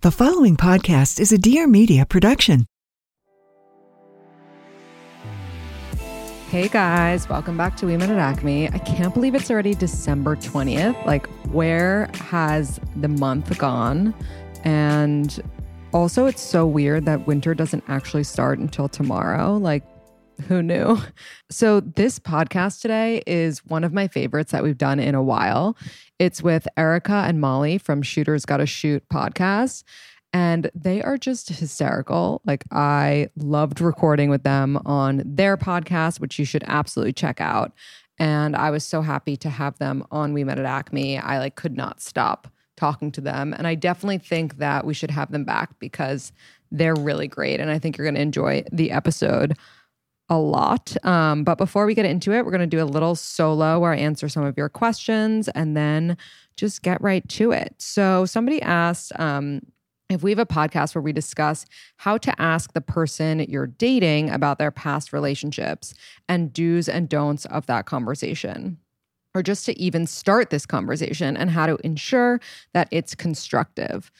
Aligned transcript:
The 0.00 0.12
following 0.12 0.56
podcast 0.56 1.18
is 1.18 1.32
a 1.32 1.38
Dear 1.38 1.66
Media 1.66 2.06
production. 2.06 2.66
Hey 6.50 6.68
guys, 6.68 7.28
welcome 7.28 7.56
back 7.56 7.76
to 7.78 7.86
We 7.86 7.96
Met 7.96 8.08
at 8.08 8.16
Acme. 8.16 8.68
I 8.68 8.78
can't 8.78 9.12
believe 9.12 9.34
it's 9.34 9.50
already 9.50 9.74
December 9.74 10.36
20th. 10.36 11.04
Like, 11.04 11.26
where 11.50 12.08
has 12.14 12.78
the 12.94 13.08
month 13.08 13.58
gone? 13.58 14.14
And 14.62 15.42
also, 15.92 16.26
it's 16.26 16.42
so 16.42 16.64
weird 16.64 17.04
that 17.06 17.26
winter 17.26 17.52
doesn't 17.52 17.82
actually 17.88 18.22
start 18.22 18.60
until 18.60 18.88
tomorrow. 18.88 19.56
Like, 19.56 19.82
who 20.46 20.62
knew? 20.62 20.96
So, 21.50 21.80
this 21.80 22.18
podcast 22.20 22.82
today 22.82 23.22
is 23.26 23.64
one 23.64 23.82
of 23.82 23.94
my 23.94 24.06
favorites 24.06 24.52
that 24.52 24.62
we've 24.62 24.76
done 24.76 25.00
in 25.00 25.14
a 25.14 25.22
while. 25.22 25.78
It's 26.18 26.42
with 26.42 26.66
Erica 26.76 27.24
and 27.26 27.40
Molly 27.40 27.78
from 27.78 28.02
Shooters 28.02 28.44
Gotta 28.44 28.66
Shoot 28.66 29.08
podcast. 29.08 29.84
And 30.32 30.70
they 30.74 31.00
are 31.02 31.16
just 31.16 31.48
hysterical. 31.48 32.42
Like, 32.44 32.64
I 32.70 33.28
loved 33.36 33.80
recording 33.80 34.28
with 34.28 34.42
them 34.42 34.78
on 34.84 35.22
their 35.24 35.56
podcast, 35.56 36.20
which 36.20 36.38
you 36.38 36.44
should 36.44 36.64
absolutely 36.66 37.14
check 37.14 37.40
out. 37.40 37.72
And 38.18 38.56
I 38.56 38.70
was 38.70 38.84
so 38.84 39.00
happy 39.00 39.36
to 39.38 39.48
have 39.48 39.78
them 39.78 40.04
on 40.10 40.32
We 40.32 40.44
Met 40.44 40.58
at 40.58 40.66
Acme. 40.66 41.18
I 41.18 41.38
like 41.38 41.54
could 41.54 41.76
not 41.76 42.00
stop 42.00 42.48
talking 42.76 43.10
to 43.12 43.20
them. 43.20 43.54
And 43.56 43.66
I 43.66 43.74
definitely 43.74 44.18
think 44.18 44.58
that 44.58 44.84
we 44.84 44.94
should 44.94 45.10
have 45.10 45.30
them 45.30 45.44
back 45.44 45.78
because 45.78 46.32
they're 46.70 46.94
really 46.94 47.28
great. 47.28 47.60
And 47.60 47.70
I 47.70 47.78
think 47.78 47.96
you're 47.96 48.04
going 48.04 48.14
to 48.16 48.20
enjoy 48.20 48.64
the 48.70 48.90
episode 48.90 49.56
a 50.28 50.38
lot. 50.38 50.96
Um, 51.04 51.44
but 51.44 51.56
before 51.56 51.86
we 51.86 51.94
get 51.94 52.04
into 52.04 52.32
it, 52.32 52.44
we're 52.44 52.50
going 52.50 52.60
to 52.60 52.66
do 52.66 52.82
a 52.82 52.84
little 52.84 53.14
solo 53.14 53.78
where 53.78 53.92
I 53.92 53.96
answer 53.96 54.28
some 54.28 54.44
of 54.44 54.56
your 54.58 54.68
questions 54.68 55.48
and 55.48 55.76
then 55.76 56.16
just 56.56 56.82
get 56.82 57.00
right 57.00 57.26
to 57.30 57.52
it. 57.52 57.74
So, 57.78 58.26
somebody 58.26 58.60
asked 58.60 59.18
um, 59.18 59.62
if 60.08 60.22
we 60.22 60.30
have 60.30 60.38
a 60.38 60.46
podcast 60.46 60.94
where 60.94 61.02
we 61.02 61.12
discuss 61.12 61.66
how 61.96 62.18
to 62.18 62.40
ask 62.40 62.72
the 62.72 62.80
person 62.80 63.40
you're 63.40 63.66
dating 63.66 64.30
about 64.30 64.58
their 64.58 64.70
past 64.70 65.12
relationships 65.12 65.94
and 66.28 66.52
do's 66.52 66.88
and 66.88 67.08
don'ts 67.08 67.44
of 67.46 67.66
that 67.66 67.86
conversation. 67.86 68.78
Or 69.34 69.42
just 69.42 69.66
to 69.66 69.78
even 69.78 70.06
start 70.06 70.50
this 70.50 70.66
conversation 70.66 71.36
and 71.36 71.50
how 71.50 71.66
to 71.66 71.76
ensure 71.84 72.40
that 72.72 72.88
it's 72.90 73.14
constructive. 73.14 74.10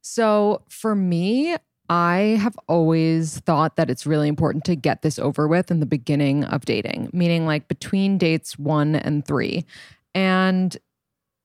So, 0.00 0.62
for 0.68 0.94
me, 0.94 1.56
I 1.88 2.38
have 2.40 2.56
always 2.66 3.40
thought 3.40 3.76
that 3.76 3.90
it's 3.90 4.06
really 4.06 4.28
important 4.28 4.64
to 4.64 4.76
get 4.76 5.02
this 5.02 5.18
over 5.18 5.46
with 5.46 5.70
in 5.70 5.80
the 5.80 5.86
beginning 5.86 6.44
of 6.44 6.64
dating, 6.64 7.10
meaning 7.12 7.46
like 7.46 7.68
between 7.68 8.16
dates 8.16 8.58
one 8.58 8.96
and 8.96 9.24
three. 9.24 9.64
And 10.14 10.76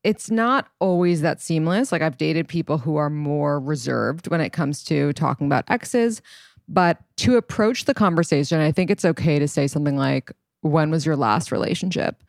it's 0.04 0.32
not 0.32 0.70
always 0.80 1.22
that 1.22 1.42
seamless. 1.42 1.92
Like 1.92 2.02
I've 2.02 2.18
dated 2.18 2.48
people 2.48 2.78
who 2.78 2.96
are 2.96 3.10
more 3.10 3.60
reserved 3.60 4.30
when 4.30 4.40
it 4.40 4.52
comes 4.52 4.84
to 4.86 5.12
talking 5.14 5.46
about 5.46 5.66
exes. 5.70 6.22
But 6.70 7.00
to 7.18 7.36
approach 7.36 7.86
the 7.86 7.94
conversation, 7.94 8.62
I 8.62 8.72
think 8.72 8.90
it's 8.90 9.04
okay 9.04 9.40
to 9.40 9.48
say 9.48 9.68
something 9.68 9.98
like, 9.98 10.32
When 10.62 10.90
was 10.92 11.06
your 11.06 11.16
last 11.16 11.52
relationship? 11.52 12.24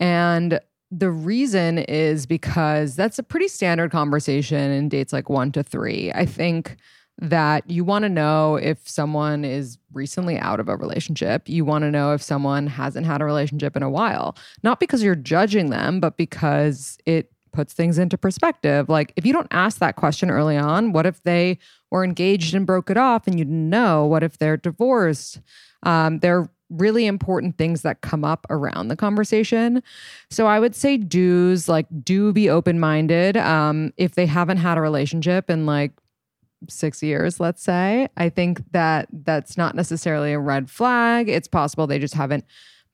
And 0.00 0.58
the 0.90 1.10
reason 1.10 1.78
is 1.78 2.26
because 2.26 2.96
that's 2.96 3.18
a 3.18 3.22
pretty 3.22 3.48
standard 3.48 3.90
conversation 3.90 4.70
in 4.70 4.88
dates 4.88 5.12
like 5.12 5.28
one 5.28 5.52
to 5.52 5.62
three. 5.62 6.10
I 6.14 6.24
think 6.24 6.76
that 7.18 7.68
you 7.70 7.84
want 7.84 8.02
to 8.02 8.08
know 8.08 8.56
if 8.56 8.88
someone 8.88 9.44
is 9.44 9.78
recently 9.92 10.38
out 10.38 10.60
of 10.60 10.68
a 10.68 10.76
relationship. 10.76 11.48
You 11.48 11.64
want 11.64 11.82
to 11.82 11.90
know 11.90 12.12
if 12.12 12.22
someone 12.22 12.66
hasn't 12.66 13.06
had 13.06 13.20
a 13.20 13.24
relationship 13.24 13.76
in 13.76 13.82
a 13.82 13.90
while. 13.90 14.36
Not 14.62 14.80
because 14.80 15.02
you're 15.02 15.14
judging 15.14 15.70
them, 15.70 16.00
but 16.00 16.16
because 16.16 16.98
it 17.06 17.30
puts 17.52 17.72
things 17.72 17.98
into 17.98 18.18
perspective. 18.18 18.88
Like 18.88 19.12
if 19.16 19.24
you 19.24 19.32
don't 19.32 19.48
ask 19.52 19.78
that 19.78 19.96
question 19.96 20.28
early 20.28 20.56
on, 20.56 20.92
what 20.92 21.06
if 21.06 21.22
they 21.22 21.58
were 21.90 22.04
engaged 22.04 22.54
and 22.54 22.66
broke 22.66 22.90
it 22.90 22.96
off 22.96 23.26
and 23.26 23.38
you 23.38 23.44
didn't 23.44 23.70
know? 23.70 24.04
What 24.04 24.24
if 24.24 24.38
they're 24.38 24.56
divorced? 24.56 25.40
Um, 25.84 26.18
they're 26.18 26.50
really 26.70 27.06
important 27.06 27.56
things 27.56 27.82
that 27.82 28.00
come 28.00 28.24
up 28.24 28.46
around 28.50 28.88
the 28.88 28.96
conversation. 28.96 29.82
So 30.30 30.46
I 30.46 30.58
would 30.58 30.74
say 30.74 30.96
do's 30.96 31.68
like 31.68 31.86
do 32.02 32.32
be 32.32 32.50
open 32.50 32.80
minded. 32.80 33.36
Um, 33.36 33.92
if 33.96 34.16
they 34.16 34.26
haven't 34.26 34.56
had 34.56 34.76
a 34.76 34.80
relationship 34.80 35.48
and 35.48 35.66
like 35.66 35.92
six 36.68 37.02
years, 37.02 37.40
let's 37.40 37.62
say, 37.62 38.08
I 38.16 38.28
think 38.28 38.72
that 38.72 39.08
that's 39.12 39.56
not 39.56 39.74
necessarily 39.74 40.32
a 40.32 40.38
red 40.38 40.70
flag. 40.70 41.28
It's 41.28 41.48
possible 41.48 41.86
they 41.86 41.98
just 41.98 42.14
haven't 42.14 42.44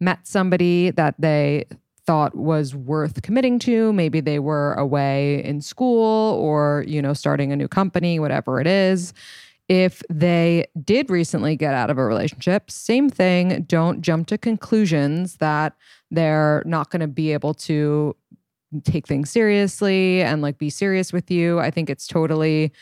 met 0.00 0.26
somebody 0.26 0.90
that 0.90 1.14
they 1.18 1.66
thought 2.06 2.34
was 2.34 2.74
worth 2.74 3.22
committing 3.22 3.58
to. 3.60 3.92
Maybe 3.92 4.20
they 4.20 4.38
were 4.38 4.74
away 4.74 5.44
in 5.44 5.60
school 5.60 6.34
or, 6.40 6.84
you 6.86 7.00
know, 7.00 7.12
starting 7.12 7.52
a 7.52 7.56
new 7.56 7.68
company, 7.68 8.18
whatever 8.18 8.60
it 8.60 8.66
is. 8.66 9.12
If 9.68 10.02
they 10.10 10.66
did 10.82 11.10
recently 11.10 11.54
get 11.54 11.74
out 11.74 11.90
of 11.90 11.98
a 11.98 12.04
relationship, 12.04 12.70
same 12.70 13.08
thing. 13.08 13.62
Don't 13.68 14.00
jump 14.00 14.26
to 14.28 14.38
conclusions 14.38 15.36
that 15.36 15.76
they're 16.10 16.64
not 16.66 16.90
going 16.90 17.00
to 17.00 17.06
be 17.06 17.32
able 17.32 17.54
to 17.54 18.16
take 18.84 19.06
things 19.06 19.30
seriously 19.30 20.22
and 20.22 20.42
like 20.42 20.58
be 20.58 20.70
serious 20.70 21.12
with 21.12 21.30
you. 21.30 21.60
I 21.60 21.70
think 21.70 21.88
it's 21.88 22.06
totally 22.06 22.72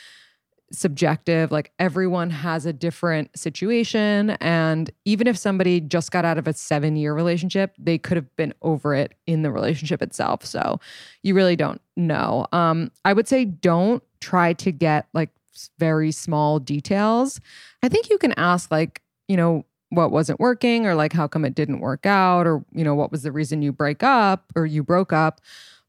subjective. 0.72 1.50
Like 1.50 1.72
everyone 1.78 2.30
has 2.30 2.66
a 2.66 2.72
different 2.72 3.36
situation. 3.38 4.30
And 4.40 4.90
even 5.04 5.26
if 5.26 5.36
somebody 5.36 5.80
just 5.80 6.10
got 6.10 6.24
out 6.24 6.38
of 6.38 6.46
a 6.46 6.52
seven 6.52 6.96
year 6.96 7.14
relationship, 7.14 7.74
they 7.78 7.98
could 7.98 8.16
have 8.16 8.34
been 8.36 8.54
over 8.62 8.94
it 8.94 9.14
in 9.26 9.42
the 9.42 9.50
relationship 9.50 10.02
itself. 10.02 10.44
So 10.44 10.80
you 11.22 11.34
really 11.34 11.56
don't 11.56 11.80
know. 11.96 12.46
Um, 12.52 12.90
I 13.04 13.12
would 13.12 13.28
say 13.28 13.44
don't 13.44 14.02
try 14.20 14.52
to 14.54 14.72
get 14.72 15.08
like 15.14 15.30
very 15.78 16.12
small 16.12 16.58
details. 16.58 17.40
I 17.82 17.88
think 17.88 18.10
you 18.10 18.18
can 18.18 18.32
ask, 18.36 18.70
like, 18.70 19.02
you 19.26 19.36
know, 19.36 19.64
what 19.90 20.10
wasn't 20.10 20.38
working 20.38 20.86
or 20.86 20.94
like 20.94 21.12
how 21.12 21.26
come 21.26 21.44
it 21.44 21.54
didn't 21.54 21.80
work 21.80 22.04
out 22.04 22.46
or 22.46 22.64
you 22.72 22.84
know 22.84 22.94
what 22.94 23.10
was 23.10 23.22
the 23.22 23.32
reason 23.32 23.62
you 23.62 23.72
break 23.72 24.02
up 24.02 24.52
or 24.54 24.66
you 24.66 24.82
broke 24.82 25.12
up 25.12 25.40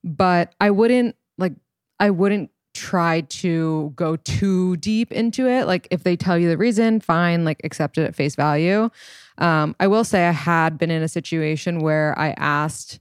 but 0.03 0.55
i 0.61 0.71
wouldn't 0.71 1.15
like 1.37 1.53
i 1.99 2.09
wouldn't 2.09 2.49
try 2.79 3.21
to 3.21 3.91
go 3.97 4.15
too 4.15 4.77
deep 4.77 5.11
into 5.11 5.47
it. 5.47 5.67
Like 5.67 5.87
if 5.91 6.03
they 6.03 6.15
tell 6.15 6.37
you 6.37 6.47
the 6.47 6.57
reason, 6.57 7.01
fine, 7.01 7.43
like 7.43 7.59
accept 7.65 7.97
it 7.97 8.05
at 8.05 8.15
face 8.15 8.35
value. 8.35 8.89
Um, 9.37 9.75
I 9.79 9.87
will 9.87 10.05
say 10.05 10.27
I 10.27 10.31
had 10.31 10.77
been 10.77 10.89
in 10.89 11.03
a 11.03 11.09
situation 11.09 11.79
where 11.79 12.17
I 12.17 12.29
asked 12.37 12.99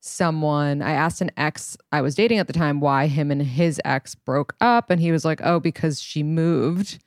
someone, 0.00 0.82
I 0.82 0.92
asked 0.92 1.22
an 1.22 1.30
ex 1.38 1.78
I 1.90 2.02
was 2.02 2.14
dating 2.14 2.38
at 2.38 2.46
the 2.46 2.52
time 2.52 2.80
why 2.80 3.06
him 3.06 3.30
and 3.30 3.40
his 3.40 3.80
ex 3.84 4.14
broke 4.14 4.54
up. 4.60 4.90
And 4.90 5.00
he 5.00 5.10
was 5.10 5.24
like, 5.24 5.40
oh, 5.42 5.58
because 5.58 6.00
she 6.02 6.22
moved. 6.22 7.02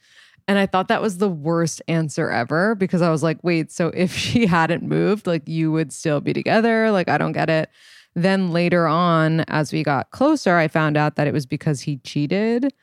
And 0.47 0.57
I 0.57 0.65
thought 0.65 0.87
that 0.87 1.01
was 1.01 1.17
the 1.17 1.29
worst 1.29 1.81
answer 1.87 2.31
ever 2.31 2.73
because 2.73 3.03
I 3.03 3.11
was 3.11 3.21
like, 3.21 3.43
wait, 3.43 3.71
so 3.71 3.89
if 3.89 4.15
she 4.17 4.47
hadn't 4.47 4.81
moved, 4.81 5.27
like 5.27 5.47
you 5.47 5.71
would 5.71 5.93
still 5.93 6.19
be 6.19 6.33
together? 6.33 6.89
Like, 6.89 7.09
I 7.09 7.19
don't 7.19 7.33
get 7.33 7.49
it. 7.49 7.69
Then 8.17 8.49
later 8.49 8.87
on, 8.87 9.41
as 9.41 9.71
we 9.71 9.83
got 9.83 10.09
closer, 10.09 10.55
I 10.55 10.67
found 10.67 10.97
out 10.97 11.17
that 11.17 11.27
it 11.27 11.33
was 11.33 11.45
because 11.45 11.81
he 11.81 11.97
cheated. 11.97 12.73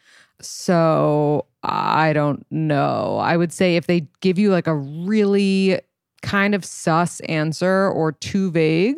So 0.40 1.46
I 1.64 2.12
don't 2.12 2.46
know. 2.52 3.19
I 3.20 3.36
would 3.36 3.52
say 3.52 3.75
if 3.75 3.88
they 3.88 4.06
give 4.20 4.38
you 4.38 4.52
like 4.52 4.69
a 4.69 4.76
really 4.76 5.81
kind 6.22 6.54
of 6.54 6.64
sus 6.64 7.19
answer 7.20 7.88
or 7.88 8.12
too 8.12 8.52
vague, 8.52 8.94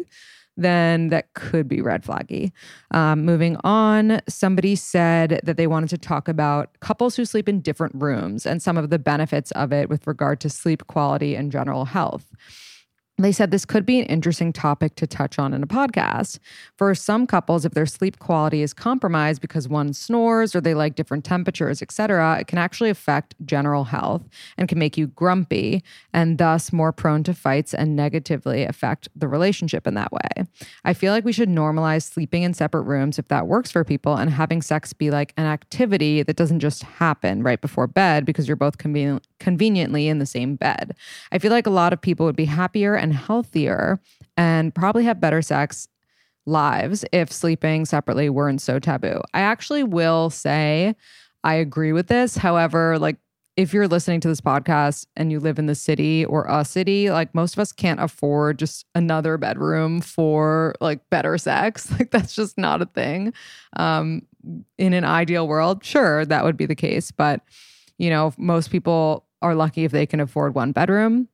then 0.59 1.09
that 1.09 1.33
could 1.33 1.69
be 1.69 1.81
red 1.81 2.05
flaggy. 2.05 2.53
Um, 2.91 3.25
moving 3.25 3.57
on, 3.65 4.21
somebody 4.29 4.77
said 4.77 5.41
that 5.43 5.57
they 5.57 5.67
wanted 5.67 5.89
to 5.89 5.99
talk 5.99 6.29
about 6.29 6.79
couples 6.81 7.17
who 7.17 7.25
sleep 7.25 7.49
in 7.49 7.63
different 7.63 7.95
rooms 7.95 8.45
and 8.45 8.63
some 8.63 8.77
of 8.77 8.91
the 8.91 8.99
benefits 8.99 9.53
of 9.53 9.73
it 9.73 9.89
with 9.89 10.07
regard 10.07 10.41
to 10.41 10.51
sleep 10.51 10.87
quality 10.87 11.35
and 11.35 11.51
general 11.51 11.87
health. 11.87 12.31
They 13.19 13.33
said 13.33 13.51
this 13.51 13.65
could 13.65 13.87
be 13.87 14.01
an 14.01 14.07
interesting 14.07 14.53
topic 14.53 14.95
to 14.97 15.07
touch 15.07 15.39
on 15.39 15.55
in 15.55 15.63
a 15.63 15.67
podcast. 15.67 16.39
For 16.77 16.95
some 16.95 17.27
couples, 17.27 17.65
if 17.65 17.73
their 17.73 17.87
sleep 17.87 18.19
quality 18.19 18.61
is 18.61 18.75
compromised 18.75 19.41
because 19.41 19.71
one 19.71 19.95
snores 19.95 20.55
or 20.55 20.61
they 20.61 20.75
like 20.75 20.97
different 20.97 21.25
temperatures, 21.25 21.81
etc., 21.81 22.39
it 22.41 22.47
can 22.47 22.59
actually 22.59 22.91
affect 22.91 23.35
general 23.47 23.85
health 23.85 24.23
and 24.59 24.69
can 24.69 24.79
make 24.79 24.99
you 24.99 25.07
grumpy 25.07 25.83
and 26.13 26.37
thus 26.37 26.75
more 26.75 26.93
prone 26.93 27.23
to 27.23 27.33
fights 27.33 27.73
and 27.73 27.97
negatively 27.97 28.65
affect 28.65 29.09
the 29.17 29.29
relationship 29.29 29.87
in 29.87 29.95
that 29.95 30.13
way. 30.13 30.45
I 30.85 30.93
feel 30.93 31.13
like 31.15 31.25
we 31.25 31.33
should 31.33 31.49
normalize 31.49 32.03
sleeping 32.03 32.43
in 32.43 32.53
separate 32.53 32.83
rooms 32.83 33.19
if 33.19 33.29
that 33.29 33.47
works 33.47 33.71
for 33.71 33.83
people 33.83 34.17
and 34.17 34.29
having 34.29 34.61
sex 34.61 34.93
be 34.93 35.11
like 35.11 35.33
an 35.39 35.47
activity 35.47 36.23
that 36.23 36.37
doesn't 36.37 36.61
just 36.61 36.83
happen 36.83 37.43
right 37.43 37.63
before 37.63 37.87
bed 37.87 38.27
because 38.27 38.47
you're 38.47 38.57
both 38.57 38.77
conven- 38.77 39.23
conveniently 39.41 40.07
in 40.07 40.19
the 40.19 40.27
same 40.27 40.55
bed. 40.55 40.95
I 41.33 41.39
feel 41.39 41.51
like 41.51 41.67
a 41.67 41.71
lot 41.71 41.95
of 41.95 42.01
people 42.03 42.27
would 42.27 42.37
be 42.37 42.45
happier 42.45 43.06
and 43.07 43.15
healthier 43.15 44.01
and 44.37 44.75
probably 44.75 45.05
have 45.05 45.21
better 45.21 45.41
sex 45.41 45.89
lives 46.45 47.05
if 47.13 47.33
sleeping 47.33 47.85
separately 47.85 48.29
weren't 48.29 48.61
so 48.61 48.79
taboo. 48.79 49.21
I 49.33 49.41
actually 49.41 49.85
will 49.85 50.29
say 50.31 50.95
I 51.45 51.55
agree 51.55 51.93
with 51.93 52.09
this. 52.09 52.37
However, 52.37 52.99
like 52.99 53.17
if 53.57 53.73
you're 53.73 53.89
listening 53.89 54.21
to 54.21 54.29
this 54.29 54.41
podcast 54.41 55.07
and 55.17 55.31
you 55.31 55.39
live 55.39 55.59
in 55.59 55.67
the 55.67 55.75
city 55.75 56.25
or 56.25 56.45
a 56.49 56.65
city, 56.65 57.11
like 57.11 57.35
most 57.35 57.55
of 57.55 57.61
us 57.61 57.73
can't 57.73 58.01
afford 58.01 58.59
just 58.59 58.85
another 58.95 59.39
bedroom 59.39 60.01
for 60.01 60.75
like 60.81 61.09
better 61.09 61.39
sex. 61.39 61.91
Like 61.99 62.11
that's 62.11 62.35
just 62.35 62.59
not 62.59 62.83
a 62.83 62.87
thing. 62.87 63.33
Um, 63.77 64.23
in 64.77 64.93
an 64.93 65.05
ideal 65.05 65.49
world, 65.49 65.85
sure, 65.85 66.27
that 66.27 66.45
would 66.45 66.57
be 66.57 66.67
the 66.67 66.75
case. 66.75 67.11
But, 67.11 67.41
you 67.99 68.11
know, 68.11 68.35
most 68.37 68.71
people 68.71 69.25
are 69.41 69.55
lucky 69.55 69.85
if 69.85 69.93
they 69.93 70.07
can 70.07 70.21
afford 70.21 70.55
one 70.55 70.73
bedroom. 70.73 71.29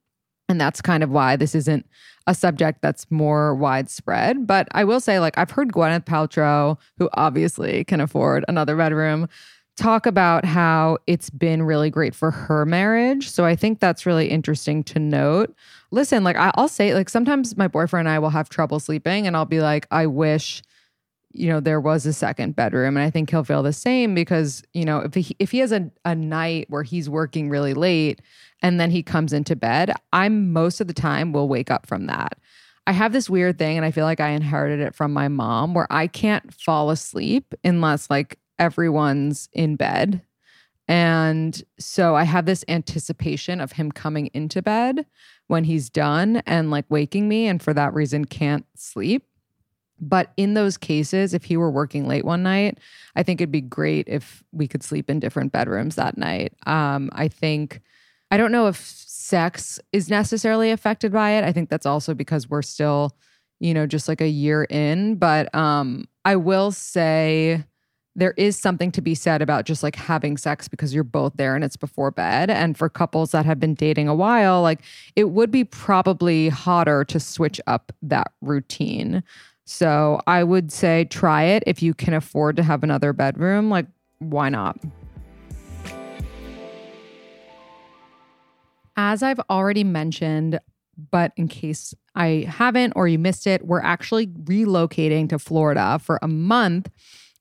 And 0.52 0.60
that's 0.60 0.82
kind 0.82 1.02
of 1.02 1.08
why 1.08 1.34
this 1.36 1.54
isn't 1.54 1.86
a 2.26 2.34
subject 2.34 2.82
that's 2.82 3.10
more 3.10 3.54
widespread. 3.54 4.46
But 4.46 4.68
I 4.72 4.84
will 4.84 5.00
say, 5.00 5.18
like, 5.18 5.38
I've 5.38 5.50
heard 5.50 5.72
Gwyneth 5.72 6.04
Paltrow, 6.04 6.78
who 6.98 7.08
obviously 7.14 7.84
can 7.84 8.02
afford 8.02 8.44
another 8.48 8.76
bedroom, 8.76 9.30
talk 9.78 10.04
about 10.04 10.44
how 10.44 10.98
it's 11.06 11.30
been 11.30 11.62
really 11.62 11.88
great 11.88 12.14
for 12.14 12.30
her 12.30 12.66
marriage. 12.66 13.30
So 13.30 13.46
I 13.46 13.56
think 13.56 13.80
that's 13.80 14.04
really 14.04 14.28
interesting 14.28 14.84
to 14.84 14.98
note. 14.98 15.56
Listen, 15.90 16.22
like, 16.22 16.36
I'll 16.36 16.68
say, 16.68 16.92
like, 16.92 17.08
sometimes 17.08 17.56
my 17.56 17.66
boyfriend 17.66 18.06
and 18.06 18.14
I 18.14 18.18
will 18.18 18.28
have 18.28 18.50
trouble 18.50 18.78
sleeping, 18.78 19.26
and 19.26 19.34
I'll 19.34 19.46
be 19.46 19.62
like, 19.62 19.86
I 19.90 20.04
wish 20.04 20.62
you 21.34 21.48
know 21.48 21.60
there 21.60 21.80
was 21.80 22.04
a 22.04 22.12
second 22.12 22.54
bedroom 22.54 22.94
and 22.94 23.06
i 23.06 23.08
think 23.08 23.30
he'll 23.30 23.42
feel 23.42 23.62
the 23.62 23.72
same 23.72 24.14
because 24.14 24.62
you 24.74 24.84
know 24.84 24.98
if 24.98 25.14
he 25.14 25.34
if 25.38 25.50
he 25.50 25.60
has 25.60 25.72
a, 25.72 25.90
a 26.04 26.14
night 26.14 26.66
where 26.68 26.82
he's 26.82 27.08
working 27.08 27.48
really 27.48 27.72
late 27.72 28.20
and 28.62 28.80
then 28.80 28.90
he 28.90 29.02
comes 29.02 29.32
into 29.32 29.56
bed 29.56 29.92
i'm 30.12 30.52
most 30.52 30.80
of 30.80 30.86
the 30.86 30.94
time 30.94 31.32
will 31.32 31.48
wake 31.48 31.70
up 31.70 31.86
from 31.86 32.06
that. 32.06 32.38
I 32.86 32.92
have 32.92 33.12
this 33.12 33.30
weird 33.30 33.58
thing 33.58 33.76
and 33.76 33.84
i 33.84 33.90
feel 33.90 34.04
like 34.04 34.20
i 34.20 34.30
inherited 34.30 34.80
it 34.80 34.94
from 34.94 35.12
my 35.12 35.28
mom 35.28 35.74
where 35.74 35.86
i 35.90 36.06
can't 36.06 36.52
fall 36.54 36.90
asleep 36.90 37.54
unless 37.64 38.10
like 38.10 38.38
everyone's 38.58 39.48
in 39.52 39.76
bed. 39.76 40.22
And 40.88 41.62
so 41.78 42.16
i 42.16 42.24
have 42.24 42.46
this 42.46 42.64
anticipation 42.68 43.60
of 43.60 43.72
him 43.72 43.92
coming 43.92 44.30
into 44.34 44.62
bed 44.62 45.06
when 45.46 45.64
he's 45.64 45.90
done 45.90 46.42
and 46.46 46.70
like 46.70 46.86
waking 46.88 47.28
me 47.28 47.46
and 47.46 47.62
for 47.62 47.74
that 47.74 47.92
reason 47.92 48.24
can't 48.24 48.64
sleep. 48.74 49.24
But 50.00 50.32
in 50.36 50.54
those 50.54 50.76
cases, 50.76 51.32
if 51.32 51.44
he 51.44 51.56
were 51.56 51.70
working 51.70 52.08
late 52.08 52.24
one 52.24 52.42
night, 52.42 52.78
I 53.14 53.22
think 53.22 53.40
it'd 53.40 53.52
be 53.52 53.60
great 53.60 54.08
if 54.08 54.42
we 54.50 54.66
could 54.66 54.82
sleep 54.82 55.08
in 55.08 55.20
different 55.20 55.52
bedrooms 55.52 55.94
that 55.94 56.18
night. 56.18 56.54
Um, 56.66 57.08
I 57.12 57.28
think, 57.28 57.80
I 58.32 58.38
don't 58.38 58.50
know 58.50 58.66
if 58.66 58.76
sex 58.76 59.78
is 59.92 60.08
necessarily 60.08 60.70
affected 60.70 61.12
by 61.12 61.32
it. 61.32 61.44
I 61.44 61.52
think 61.52 61.68
that's 61.68 61.84
also 61.84 62.14
because 62.14 62.48
we're 62.48 62.62
still, 62.62 63.14
you 63.60 63.74
know, 63.74 63.86
just 63.86 64.08
like 64.08 64.22
a 64.22 64.28
year 64.28 64.64
in. 64.64 65.16
But 65.16 65.54
um, 65.54 66.08
I 66.24 66.36
will 66.36 66.72
say, 66.72 67.62
there 68.14 68.32
is 68.38 68.58
something 68.58 68.90
to 68.92 69.02
be 69.02 69.14
said 69.14 69.42
about 69.42 69.66
just 69.66 69.82
like 69.82 69.96
having 69.96 70.38
sex 70.38 70.66
because 70.66 70.94
you're 70.94 71.04
both 71.04 71.32
there 71.36 71.54
and 71.54 71.62
it's 71.62 71.76
before 71.76 72.10
bed. 72.10 72.48
And 72.48 72.76
for 72.76 72.88
couples 72.88 73.32
that 73.32 73.44
have 73.44 73.60
been 73.60 73.74
dating 73.74 74.08
a 74.08 74.14
while, 74.14 74.62
like 74.62 74.80
it 75.14 75.30
would 75.30 75.50
be 75.50 75.64
probably 75.64 76.48
hotter 76.48 77.04
to 77.04 77.20
switch 77.20 77.60
up 77.66 77.92
that 78.00 78.32
routine. 78.40 79.22
So 79.66 80.20
I 80.26 80.42
would 80.42 80.72
say 80.72 81.04
try 81.04 81.44
it 81.44 81.64
if 81.66 81.82
you 81.82 81.92
can 81.92 82.14
afford 82.14 82.56
to 82.56 82.62
have 82.62 82.82
another 82.82 83.12
bedroom. 83.12 83.68
Like, 83.68 83.86
why 84.20 84.48
not? 84.48 84.78
As 88.96 89.22
I've 89.22 89.40
already 89.50 89.84
mentioned, 89.84 90.60
but 91.10 91.32
in 91.36 91.48
case 91.48 91.94
I 92.14 92.46
haven't 92.48 92.92
or 92.94 93.08
you 93.08 93.18
missed 93.18 93.46
it, 93.46 93.64
we're 93.64 93.80
actually 93.80 94.26
relocating 94.26 95.28
to 95.30 95.38
Florida 95.38 95.98
for 95.98 96.18
a 96.22 96.28
month 96.28 96.90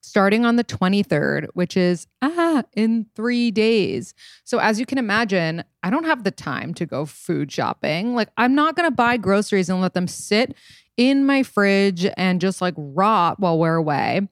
starting 0.01 0.45
on 0.45 0.56
the 0.56 0.63
23rd, 0.63 1.48
which 1.53 1.77
is 1.77 2.07
ah, 2.21 2.63
in 2.74 3.06
three 3.15 3.51
days. 3.51 4.13
So, 4.44 4.59
as 4.59 4.80
you 4.80 4.86
can 4.86 4.98
imagine, 4.98 5.63
I 5.83 5.89
don't 5.89 6.06
have 6.06 6.24
the 6.24 6.31
time 6.31 6.74
to 6.75 6.86
go 6.86 7.06
food 7.06 7.51
shopping. 7.51 8.15
Like, 8.15 8.30
I'm 8.38 8.56
not 8.56 8.75
going 8.75 8.89
to 8.89 8.95
buy 8.95 9.18
groceries 9.18 9.69
and 9.69 9.81
let 9.81 9.94
them 9.94 10.07
sit 10.07 10.56
in 10.98 11.25
my 11.25 11.44
fridge 11.44 12.07
and 12.18 12.42
just 12.42 12.62
like 12.62 12.74
rot 12.77 13.39
while 13.39 13.57
we're 13.57 13.75
away. 13.75 14.27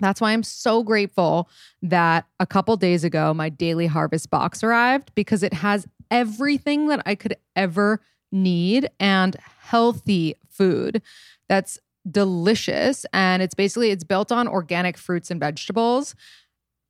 That's 0.00 0.20
why 0.20 0.32
I'm 0.32 0.42
so 0.42 0.82
grateful 0.82 1.48
that 1.82 2.26
a 2.40 2.46
couple 2.46 2.76
days 2.76 3.04
ago 3.04 3.32
my 3.32 3.48
daily 3.48 3.86
harvest 3.86 4.28
box 4.28 4.62
arrived 4.64 5.12
because 5.14 5.42
it 5.42 5.52
has 5.52 5.86
everything 6.10 6.88
that 6.88 7.02
I 7.06 7.14
could 7.14 7.36
ever 7.56 8.00
need 8.32 8.90
and 8.98 9.36
healthy 9.60 10.34
food 10.48 11.02
that's 11.48 11.78
delicious 12.10 13.06
and 13.12 13.42
it's 13.42 13.54
basically 13.54 13.90
it's 13.90 14.04
built 14.04 14.30
on 14.30 14.46
organic 14.46 14.98
fruits 14.98 15.30
and 15.30 15.40
vegetables 15.40 16.14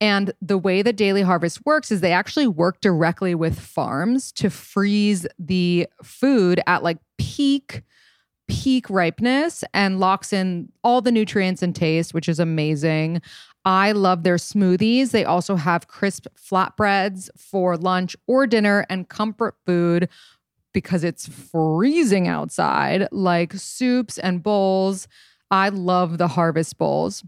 and 0.01 0.33
the 0.43 0.59
way 0.59 0.83
that 0.83 0.97
Daily 0.97 1.23
Harvest 1.23 1.65
works 1.65 1.93
is 1.93 2.01
they 2.01 2.13
actually 2.13 2.49
work 2.49 2.81
directly 2.81 3.35
with 3.35 3.59
farms 3.59 4.33
to 4.33 4.51
freeze 4.51 5.27
the 5.39 5.87
food 6.03 6.61
at 6.67 6.83
like 6.83 6.99
peak 7.17 7.83
peak 8.49 8.91
ripeness 8.91 9.65
and 9.73 10.01
locks 10.01 10.33
in 10.33 10.71
all 10.83 11.01
the 11.01 11.13
nutrients 11.13 11.63
and 11.63 11.75
taste, 11.75 12.13
which 12.13 12.29
is 12.29 12.39
amazing. 12.39 13.23
I 13.65 13.93
love 13.93 14.23
their 14.23 14.37
smoothies. 14.37 15.11
They 15.11 15.25
also 15.25 15.57
have 15.57 15.89
crisp 15.89 16.27
flatbreads 16.37 17.31
for 17.37 17.77
lunch 17.77 18.15
or 18.27 18.47
dinner 18.47 18.85
and 18.91 19.09
comfort 19.09 19.57
food 19.65 20.09
because 20.73 21.05
it's 21.05 21.27
freezing 21.27 22.29
outside, 22.29 23.09
like 23.11 23.55
soups 23.55 24.19
and 24.19 24.43
bowls. 24.43 25.09
I 25.51 25.71
love 25.71 26.19
the 26.19 26.29
harvest 26.29 26.77
bowls. 26.77 27.25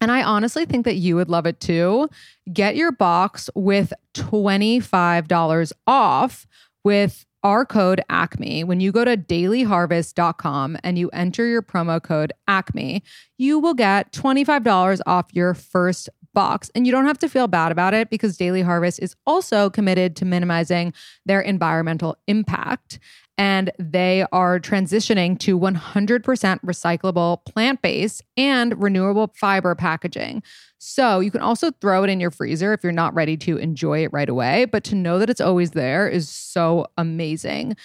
And 0.00 0.10
I 0.10 0.22
honestly 0.22 0.66
think 0.66 0.84
that 0.84 0.96
you 0.96 1.16
would 1.16 1.28
love 1.28 1.46
it 1.46 1.60
too. 1.60 2.08
Get 2.52 2.76
your 2.76 2.92
box 2.92 3.48
with 3.54 3.92
$25 4.14 5.72
off 5.86 6.46
with 6.84 7.24
our 7.42 7.64
code 7.64 8.00
ACME. 8.10 8.64
When 8.64 8.80
you 8.80 8.92
go 8.92 9.04
to 9.04 9.16
dailyharvest.com 9.16 10.78
and 10.82 10.98
you 10.98 11.08
enter 11.10 11.46
your 11.46 11.62
promo 11.62 12.02
code 12.02 12.32
ACME, 12.48 13.02
you 13.38 13.58
will 13.58 13.74
get 13.74 14.12
$25 14.12 15.00
off 15.06 15.26
your 15.32 15.54
first 15.54 16.08
box. 16.34 16.70
And 16.74 16.86
you 16.86 16.92
don't 16.92 17.06
have 17.06 17.18
to 17.18 17.28
feel 17.28 17.48
bad 17.48 17.72
about 17.72 17.94
it 17.94 18.08
because 18.08 18.36
Daily 18.36 18.62
Harvest 18.62 19.00
is 19.00 19.14
also 19.26 19.68
committed 19.68 20.16
to 20.16 20.24
minimizing 20.24 20.94
their 21.26 21.40
environmental 21.40 22.16
impact 22.26 22.98
and 23.38 23.70
they 23.78 24.26
are 24.30 24.60
transitioning 24.60 25.38
to 25.40 25.58
100% 25.58 26.22
recyclable, 26.22 27.44
plant 27.44 27.82
based, 27.82 28.22
and 28.36 28.80
renewable 28.80 29.32
fiber 29.34 29.74
packaging. 29.74 30.42
So 30.84 31.20
you 31.20 31.30
can 31.30 31.42
also 31.42 31.70
throw 31.70 32.02
it 32.02 32.10
in 32.10 32.18
your 32.18 32.32
freezer 32.32 32.72
if 32.72 32.82
you're 32.82 32.90
not 32.90 33.14
ready 33.14 33.36
to 33.36 33.56
enjoy 33.56 34.02
it 34.02 34.12
right 34.12 34.28
away. 34.28 34.64
But 34.64 34.82
to 34.84 34.96
know 34.96 35.20
that 35.20 35.30
it's 35.30 35.40
always 35.40 35.70
there 35.70 36.08
is 36.08 36.28
so 36.28 36.86
amazing. 36.98 37.76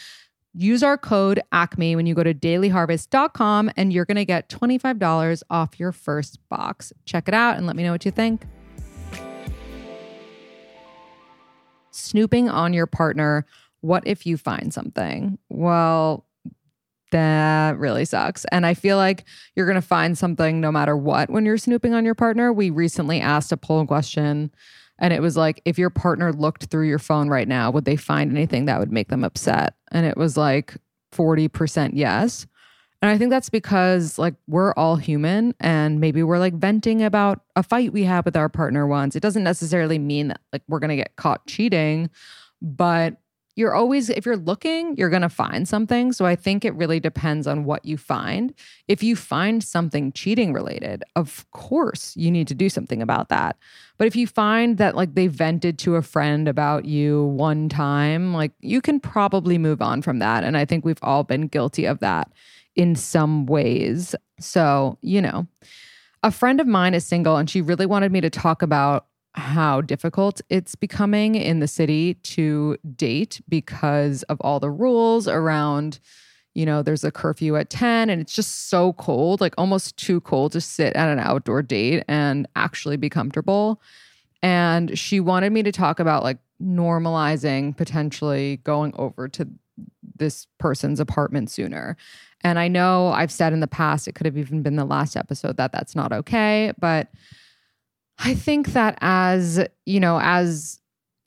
Use 0.55 0.81
our 0.81 0.97
code 0.97 1.39
ACME 1.51 1.95
when 1.95 2.07
you 2.07 2.15
go 2.15 2.23
to 2.23 2.33
dailyharvest.com 2.33 3.69
and 3.77 3.93
you're 3.93 4.05
going 4.05 4.15
to 4.15 4.25
get 4.25 4.49
$25 4.49 5.43
off 5.51 5.79
your 5.79 5.91
first 5.91 6.39
box. 6.49 6.91
Check 7.05 7.27
it 7.27 7.35
out 7.35 7.55
and 7.55 7.67
let 7.67 7.75
me 7.75 7.83
know 7.83 7.91
what 7.91 8.03
you 8.03 8.09
think. 8.09 8.47
Snooping 11.91 12.49
on 12.49 12.73
your 12.73 12.87
partner 12.87 13.45
what 13.81 14.03
if 14.07 14.25
you 14.25 14.37
find 14.37 14.73
something? 14.73 15.37
Well, 15.49 16.25
that 17.11 17.77
really 17.77 18.05
sucks. 18.05 18.45
And 18.51 18.65
I 18.65 18.73
feel 18.73 18.97
like 18.97 19.25
you're 19.55 19.65
going 19.65 19.75
to 19.75 19.81
find 19.81 20.17
something 20.17 20.59
no 20.59 20.71
matter 20.71 20.95
what 20.95 21.29
when 21.29 21.45
you're 21.45 21.57
snooping 21.57 21.93
on 21.93 22.05
your 22.05 22.15
partner. 22.15 22.51
We 22.51 22.69
recently 22.69 23.21
asked 23.21 23.51
a 23.51 23.57
poll 23.57 23.85
question 23.85 24.51
and 24.99 25.13
it 25.13 25.21
was 25.21 25.37
like, 25.37 25.61
if 25.65 25.77
your 25.77 25.89
partner 25.89 26.33
looked 26.33 26.65
through 26.65 26.87
your 26.87 26.99
phone 26.99 27.29
right 27.29 27.47
now, 27.47 27.71
would 27.71 27.85
they 27.85 27.95
find 27.95 28.31
anything 28.31 28.65
that 28.65 28.79
would 28.79 28.91
make 28.91 29.09
them 29.09 29.23
upset? 29.23 29.75
And 29.91 30.05
it 30.05 30.17
was 30.17 30.37
like 30.37 30.75
40% 31.13 31.91
yes. 31.93 32.47
And 33.01 33.11
I 33.11 33.17
think 33.17 33.29
that's 33.29 33.49
because 33.49 34.17
like 34.17 34.33
we're 34.47 34.73
all 34.73 34.95
human 34.95 35.53
and 35.59 35.99
maybe 35.99 36.23
we're 36.23 36.39
like 36.39 36.55
venting 36.55 37.03
about 37.03 37.41
a 37.55 37.61
fight 37.61 37.93
we 37.93 38.03
had 38.03 38.25
with 38.25 38.35
our 38.35 38.49
partner 38.49 38.87
once. 38.87 39.15
It 39.15 39.21
doesn't 39.21 39.43
necessarily 39.43 39.99
mean 39.99 40.29
that 40.29 40.41
like 40.51 40.63
we're 40.67 40.79
going 40.79 40.89
to 40.89 40.95
get 40.95 41.15
caught 41.15 41.45
cheating, 41.45 42.09
but 42.59 43.17
you're 43.57 43.73
always 43.73 44.09
if 44.09 44.25
you're 44.25 44.37
looking 44.37 44.95
you're 44.95 45.09
going 45.09 45.23
to 45.23 45.29
find 45.29 45.67
something. 45.67 46.13
So 46.13 46.25
i 46.25 46.35
think 46.35 46.63
it 46.63 46.73
really 46.75 47.01
depends 47.01 47.47
on 47.47 47.65
what 47.65 47.83
you 47.83 47.97
find. 47.97 48.53
If 48.87 49.03
you 49.03 49.17
find 49.17 49.61
something 49.61 50.13
cheating 50.13 50.53
related 50.53 51.03
of 51.15 51.45
course 51.51 52.15
you 52.15 52.31
need 52.31 52.47
to 52.47 52.55
do 52.55 52.69
something 52.69 53.01
about 53.01 53.27
that. 53.29 53.57
But 53.97 54.07
if 54.07 54.15
you 54.15 54.27
find 54.27 54.77
that 54.77 54.95
like 54.95 55.15
they 55.15 55.27
vented 55.27 55.79
to 55.79 55.95
a 55.95 56.01
friend 56.01 56.47
about 56.47 56.85
you 56.85 57.25
one 57.25 57.67
time 57.67 58.33
like 58.33 58.53
you 58.61 58.79
can 58.79 58.99
probably 58.99 59.57
move 59.57 59.81
on 59.81 60.01
from 60.01 60.19
that. 60.19 60.43
And 60.45 60.55
i 60.55 60.63
think 60.63 60.85
we've 60.85 61.03
all 61.03 61.23
been 61.23 61.47
guilty 61.47 61.85
of 61.85 61.99
that 61.99 62.31
in 62.75 62.95
some 62.95 63.47
ways. 63.47 64.15
So 64.39 64.97
you 65.01 65.21
know 65.21 65.47
a 66.23 66.31
friend 66.31 66.59
of 66.59 66.67
mine 66.67 66.93
is 66.93 67.05
single 67.05 67.37
and 67.37 67.49
she 67.49 67.61
really 67.61 67.85
wanted 67.85 68.11
me 68.11 68.21
to 68.21 68.29
talk 68.29 68.61
about 68.61 69.05
how 69.37 69.81
difficult 69.81 70.41
it's 70.49 70.73
becoming 70.73 71.35
in 71.35 71.59
the 71.59 71.67
city 71.67 72.15
to 72.15 72.75
date 72.95 73.39
because 73.47 74.23
of 74.23 74.41
all 74.41 74.59
the 74.59 74.71
rules 74.71 75.27
around 75.27 75.99
you 76.55 76.65
know 76.65 76.81
there's 76.81 77.03
a 77.03 77.11
curfew 77.11 77.55
at 77.55 77.69
10 77.69 78.09
and 78.09 78.19
it's 78.19 78.33
just 78.33 78.69
so 78.69 78.93
cold 78.93 79.39
like 79.39 79.53
almost 79.55 79.95
too 79.95 80.19
cold 80.21 80.51
to 80.53 80.59
sit 80.59 80.95
at 80.95 81.07
an 81.07 81.19
outdoor 81.19 81.61
date 81.61 82.03
and 82.07 82.47
actually 82.55 82.97
be 82.97 83.09
comfortable. 83.09 83.79
And 84.41 84.97
she 84.97 85.19
wanted 85.19 85.51
me 85.51 85.61
to 85.63 85.71
talk 85.71 85.99
about 85.99 86.23
like 86.23 86.39
normalizing 86.59 87.77
potentially 87.77 88.57
going 88.63 88.91
over 88.95 89.27
to 89.27 89.47
this 90.15 90.47
person's 90.57 90.99
apartment 90.99 91.51
sooner. 91.51 91.95
And 92.43 92.57
i 92.57 92.67
know 92.67 93.09
i've 93.09 93.31
said 93.31 93.53
in 93.53 93.59
the 93.59 93.67
past 93.67 94.07
it 94.07 94.13
could 94.13 94.25
have 94.25 94.37
even 94.37 94.63
been 94.63 94.77
the 94.77 94.85
last 94.85 95.15
episode 95.15 95.57
that 95.57 95.71
that's 95.71 95.95
not 95.95 96.11
okay 96.11 96.71
but 96.79 97.09
I 98.19 98.33
think 98.33 98.73
that 98.73 98.97
as, 99.01 99.65
you 99.85 99.99
know, 99.99 100.19
as 100.21 100.79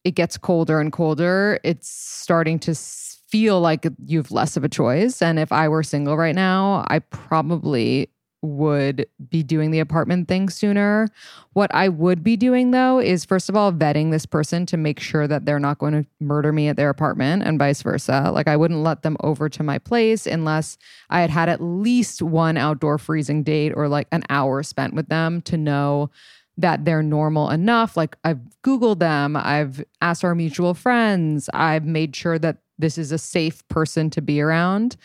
it 0.05 0.13
gets 0.13 0.37
colder 0.37 0.81
and 0.81 0.93
colder, 0.93 1.61
it's 1.63 1.89
starting 1.89 2.59
to 2.61 2.75
feel 2.75 3.61
like 3.61 3.87
you've 4.05 4.33
less 4.33 4.57
of 4.57 4.65
a 4.65 4.69
choice. 4.69 5.23
And 5.23 5.39
if 5.39 5.53
I 5.53 5.69
were 5.69 5.83
single 5.83 6.17
right 6.17 6.35
now, 6.35 6.85
I 6.89 6.99
probably 6.99 8.11
would 8.43 9.07
be 9.29 9.43
doing 9.43 9.71
the 9.71 9.81
apartment 9.81 10.27
thing 10.27 10.49
sooner. 10.49 11.09
What 11.53 11.71
I 11.75 11.89
would 11.89 12.23
be 12.23 12.37
doing 12.37 12.71
though 12.71 12.99
is 12.99 13.25
first 13.25 13.51
of 13.51 13.57
all 13.57 13.71
vetting 13.71 14.11
this 14.11 14.25
person 14.25 14.65
to 14.67 14.79
make 14.79 14.99
sure 14.99 15.29
that 15.29 15.45
they're 15.45 15.59
not 15.59 15.79
going 15.79 15.93
to 15.93 16.07
murder 16.21 16.51
me 16.51 16.69
at 16.69 16.77
their 16.77 16.89
apartment 16.89 17.43
and 17.43 17.59
vice 17.59 17.83
versa. 17.83 18.31
Like 18.33 18.49
I 18.49 18.57
wouldn't 18.57 18.81
let 18.83 19.03
them 19.03 19.19
over 19.21 19.51
to 19.51 19.63
my 19.63 19.79
place 19.79 20.27
unless 20.27 20.79
I 21.11 21.21
had 21.21 21.29
had 21.29 21.51
at 21.51 21.61
least 21.61 22.23
one 22.23 22.57
outdoor 22.57 22.97
freezing 22.97 23.43
date 23.43 23.73
or 23.77 23.89
like 23.89 24.09
an 24.11 24.23
hour 24.31 24.63
spent 24.63 24.95
with 24.95 25.09
them 25.09 25.43
to 25.43 25.59
know 25.59 26.11
that 26.61 26.85
they're 26.85 27.03
normal 27.03 27.51
enough. 27.51 27.97
Like 27.97 28.17
I've 28.25 28.41
Googled 28.65 28.99
them, 28.99 29.37
I've 29.37 29.85
asked 30.01 30.25
our 30.25 30.35
mutual 30.35 30.75
friends, 30.75 31.49
I've 31.53 31.85
made 31.85 32.15
sure 32.15 32.39
that 32.39 32.59
this 32.79 32.99
is 32.99 33.13
a 33.13 33.19
safe 33.19 33.67
person 33.69 34.11
to 34.11 34.23
be 34.23 34.41
around. 34.41 34.97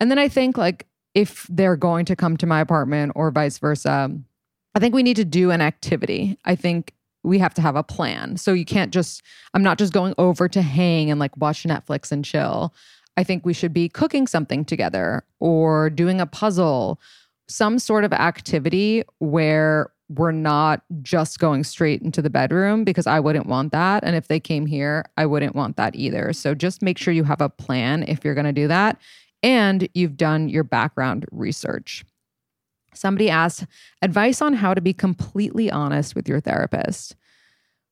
And 0.00 0.10
then 0.10 0.18
I 0.18 0.28
think 0.28 0.56
like 0.56 0.86
if 1.14 1.46
they're 1.48 1.76
going 1.76 2.04
to 2.06 2.16
come 2.16 2.36
to 2.38 2.46
my 2.46 2.60
apartment 2.60 3.12
or 3.14 3.30
vice 3.30 3.58
versa, 3.58 4.10
I 4.74 4.78
think 4.78 4.94
we 4.94 5.02
need 5.02 5.16
to 5.16 5.24
do 5.24 5.50
an 5.50 5.60
activity. 5.60 6.38
I 6.44 6.56
think 6.56 6.94
we 7.22 7.38
have 7.38 7.54
to 7.54 7.62
have 7.62 7.76
a 7.76 7.82
plan. 7.82 8.36
So 8.36 8.52
you 8.52 8.64
can't 8.64 8.92
just, 8.92 9.22
I'm 9.54 9.62
not 9.62 9.78
just 9.78 9.92
going 9.92 10.14
over 10.18 10.48
to 10.48 10.62
hang 10.62 11.10
and 11.10 11.20
like 11.20 11.36
watch 11.36 11.62
Netflix 11.64 12.10
and 12.10 12.24
chill. 12.24 12.74
I 13.16 13.24
think 13.24 13.44
we 13.44 13.52
should 13.52 13.72
be 13.72 13.88
cooking 13.88 14.26
something 14.26 14.64
together 14.64 15.22
or 15.38 15.90
doing 15.90 16.20
a 16.20 16.26
puzzle, 16.26 16.98
some 17.46 17.78
sort 17.78 18.04
of 18.04 18.12
activity 18.12 19.04
where 19.18 19.92
we're 20.16 20.32
not 20.32 20.82
just 21.02 21.38
going 21.38 21.64
straight 21.64 22.02
into 22.02 22.20
the 22.20 22.30
bedroom 22.30 22.84
because 22.84 23.06
I 23.06 23.20
wouldn't 23.20 23.46
want 23.46 23.72
that. 23.72 24.04
And 24.04 24.16
if 24.16 24.28
they 24.28 24.40
came 24.40 24.66
here, 24.66 25.04
I 25.16 25.26
wouldn't 25.26 25.54
want 25.54 25.76
that 25.76 25.94
either. 25.96 26.32
So 26.32 26.54
just 26.54 26.82
make 26.82 26.98
sure 26.98 27.14
you 27.14 27.24
have 27.24 27.40
a 27.40 27.48
plan 27.48 28.02
if 28.04 28.24
you're 28.24 28.34
going 28.34 28.46
to 28.46 28.52
do 28.52 28.68
that 28.68 29.00
and 29.42 29.88
you've 29.94 30.16
done 30.16 30.48
your 30.48 30.64
background 30.64 31.26
research. 31.30 32.04
Somebody 32.94 33.30
asked 33.30 33.64
advice 34.02 34.42
on 34.42 34.54
how 34.54 34.74
to 34.74 34.80
be 34.80 34.92
completely 34.92 35.70
honest 35.70 36.14
with 36.14 36.28
your 36.28 36.40
therapist. 36.40 37.16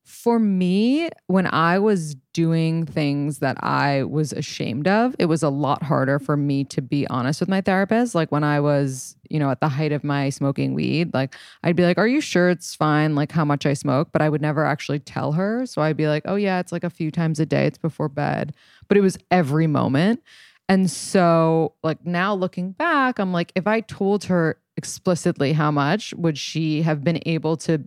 For 0.05 0.39
me, 0.39 1.09
when 1.29 1.47
I 1.47 1.79
was 1.79 2.17
doing 2.33 2.85
things 2.85 3.39
that 3.39 3.63
I 3.63 4.03
was 4.05 4.33
ashamed 4.33 4.89
of, 4.89 5.15
it 5.19 5.27
was 5.27 5.43
a 5.43 5.49
lot 5.49 5.83
harder 5.83 6.19
for 6.19 6.37
me 6.37 6.65
to 6.65 6.83
be 6.83 7.07
honest 7.09 7.41
with 7.41 7.49
my 7.49 7.61
therapist. 7.61 8.15
Like 8.15 8.33
when 8.33 8.43
I 8.43 8.61
was, 8.61 9.17
you 9.29 9.39
know, 9.39 9.51
at 9.51 9.61
the 9.61 9.69
height 9.69 9.93
of 9.93 10.03
my 10.03 10.31
smoking 10.31 10.75
weed, 10.75 11.15
like 11.15 11.37
I'd 11.63 11.77
be 11.77 11.85
like, 11.85 11.99
Are 11.99 12.09
you 12.09 12.21
sure 12.21 12.49
it's 12.51 12.75
fine? 12.75 13.15
Like 13.15 13.31
how 13.31 13.45
much 13.45 13.67
I 13.67 13.75
smoke? 13.75 14.09
But 14.13 14.21
I 14.21 14.29
would 14.29 14.43
never 14.43 14.65
actually 14.65 14.99
tell 14.99 15.33
her. 15.33 15.65
So 15.67 15.81
I'd 15.83 15.97
be 15.97 16.09
like, 16.09 16.23
Oh, 16.27 16.37
yeah, 16.37 16.59
it's 16.61 16.73
like 16.73 16.85
a 16.85 16.91
few 16.91 17.11
times 17.11 17.39
a 17.39 17.47
day, 17.47 17.67
it's 17.67 17.79
before 17.79 18.09
bed. 18.09 18.55
But 18.89 18.97
it 18.97 19.03
was 19.03 19.17
every 19.31 19.67
moment. 19.67 20.23
And 20.69 20.91
so, 20.91 21.75
like 21.83 22.05
now 22.07 22.33
looking 22.35 22.73
back, 22.73 23.19
I'm 23.19 23.33
like, 23.33 23.53
if 23.57 23.67
I 23.67 23.81
told 23.81 24.25
her 24.25 24.57
explicitly 24.77 25.53
how 25.53 25.71
much, 25.71 26.15
would 26.15 26.39
she 26.39 26.83
have 26.83 27.03
been 27.05 27.21
able 27.27 27.57
to? 27.59 27.83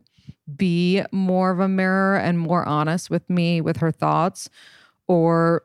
Be 0.55 1.03
more 1.11 1.51
of 1.51 1.59
a 1.59 1.67
mirror 1.67 2.17
and 2.17 2.39
more 2.39 2.67
honest 2.67 3.09
with 3.09 3.29
me 3.29 3.61
with 3.61 3.77
her 3.77 3.91
thoughts 3.91 4.49
or 5.07 5.61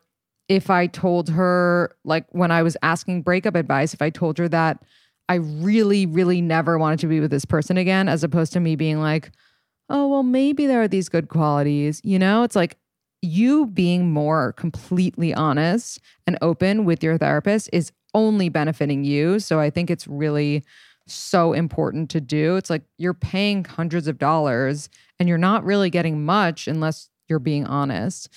if 0.49 0.71
I 0.71 0.87
told 0.87 1.29
her, 1.29 1.95
like 2.05 2.27
when 2.31 2.51
I 2.51 2.63
was 2.63 2.77
asking 2.83 3.23
breakup 3.23 3.55
advice, 3.55 3.93
if 3.93 4.01
I 4.01 4.11
told 4.11 4.39
her 4.39 4.49
that 4.49 4.83
I 5.29 5.35
really, 5.35 6.07
really 6.07 6.41
never 6.41 6.79
wanted 6.79 7.01
to 7.01 7.07
be 7.07 7.21
with 7.21 7.31
this 7.31 7.45
person 7.45 7.77
again, 7.77 8.09
as 8.09 8.25
opposed 8.25 8.53
to 8.55 8.61
me 8.61 8.75
being 8.75 8.99
like, 8.99 9.31
oh, 9.91 10.09
well, 10.09 10.23
maybe 10.23 10.67
there 10.67 10.81
are 10.81 10.89
these 10.89 11.09
good 11.09 11.29
qualities, 11.29 12.01
you 12.03 12.19
know, 12.19 12.43
it's 12.43 12.57
like 12.57 12.79
you 13.21 13.67
being 13.67 14.11
more 14.11 14.53
completely 14.53 15.35
honest 15.35 16.01
and 16.27 16.39
open 16.41 16.85
with 16.85 17.03
your 17.03 17.19
therapist 17.19 17.69
is 17.73 17.93
only 18.15 18.49
benefiting 18.49 19.05
you. 19.05 19.41
So 19.41 19.61
I 19.61 19.71
think 19.71 19.91
it's 19.91 20.07
really 20.07 20.65
so 21.15 21.53
important 21.53 22.11
to 22.11 22.21
do. 22.21 22.57
It's 22.57 22.71
like 22.71 22.83
you're 22.97 23.15
paying 23.15 23.65
hundreds 23.65 24.09
of 24.09 24.19
dollars 24.19 24.89
and 25.19 25.29
you're 25.29 25.39
not 25.39 25.65
really 25.65 25.91
getting 25.91 26.25
much 26.25 26.69
unless 26.69 27.11
you're 27.29 27.39
being 27.39 27.67
honest. 27.67 28.29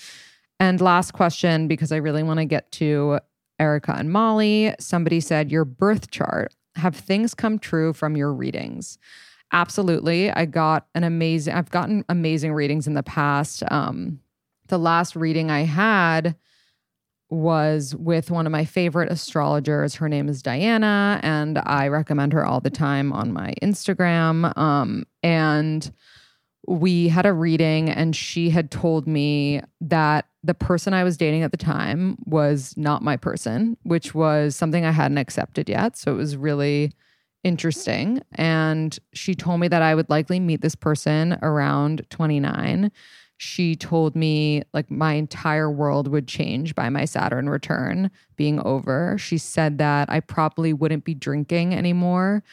And 0.60 0.80
last 0.80 1.14
question, 1.14 1.68
because 1.68 1.92
I 1.92 1.98
really 1.98 2.24
want 2.24 2.40
to 2.40 2.46
get 2.46 2.72
to 2.74 3.20
Erica 3.60 3.96
and 3.98 4.12
Molly. 4.12 4.74
Somebody 4.80 5.20
said, 5.20 5.52
Your 5.52 5.66
birth 5.66 6.12
chart. 6.12 6.54
Have 6.76 6.96
things 6.96 7.34
come 7.34 7.60
true 7.60 7.94
from 7.94 8.16
your 8.16 8.34
readings? 8.34 8.98
Absolutely. 9.54 10.32
I 10.32 10.46
got 10.46 10.88
an 10.96 11.04
amazing, 11.04 11.54
I've 11.54 11.70
gotten 11.70 12.06
amazing 12.10 12.54
readings 12.54 12.88
in 12.88 12.94
the 12.94 13.04
past. 13.04 13.64
Um, 13.70 14.20
the 14.68 14.78
last 14.78 15.16
reading 15.16 15.52
I 15.52 15.62
had, 15.62 16.36
was 17.32 17.96
with 17.96 18.30
one 18.30 18.46
of 18.46 18.52
my 18.52 18.66
favorite 18.66 19.12
astrologers. 19.12 19.96
Her 19.96 20.10
name 20.10 20.28
is 20.28 20.42
Diana, 20.44 21.20
and 21.24 21.58
I 21.60 21.88
recommend 21.88 22.34
her 22.34 22.46
all 22.46 22.60
the 22.60 22.70
time 22.70 23.14
on 23.14 23.32
my 23.32 23.54
Instagram. 23.64 24.56
Um, 24.58 25.06
and 25.24 25.92
we 26.68 27.08
had 27.08 27.26
a 27.26 27.34
reading, 27.34 27.90
and 27.90 28.16
she 28.16 28.50
had 28.50 28.70
told 28.70 29.08
me 29.08 29.62
that 29.80 30.28
the 30.44 30.54
person 30.54 30.94
I 30.94 31.04
was 31.04 31.18
dating 31.18 31.44
at 31.44 31.52
the 31.52 31.58
time 31.58 32.18
was 32.26 32.76
not 32.76 33.02
my 33.02 33.16
person, 33.16 33.78
which 33.84 34.14
was 34.14 34.56
something 34.56 34.86
I 34.86 34.92
hadn't 34.92 35.18
accepted 35.18 35.70
yet. 35.70 35.98
So 35.98 36.12
it 36.12 36.18
was 36.18 36.36
really 36.36 36.92
interesting. 37.44 38.22
And 38.34 38.98
she 39.14 39.36
told 39.36 39.60
me 39.60 39.68
that 39.70 39.82
I 39.82 39.96
would 39.96 40.10
likely 40.10 40.40
meet 40.40 40.62
this 40.62 40.76
person 40.76 41.38
around 41.42 42.06
29 42.10 42.92
she 43.42 43.76
told 43.76 44.16
me 44.16 44.62
like 44.72 44.92
my 44.92 45.14
entire 45.14 45.68
world 45.68 46.08
would 46.08 46.28
change 46.28 46.76
by 46.76 46.90
my 46.90 47.06
Saturn 47.06 47.50
return 47.50 48.12
being 48.36 48.60
over. 48.60 49.18
She 49.18 49.40
said 49.40 49.80
that 49.80 50.12
I 50.12 50.20
probably 50.20 50.74
wouldn't 50.74 51.06
be 51.06 51.16
drinking 51.16 51.74
anymore. 51.74 52.44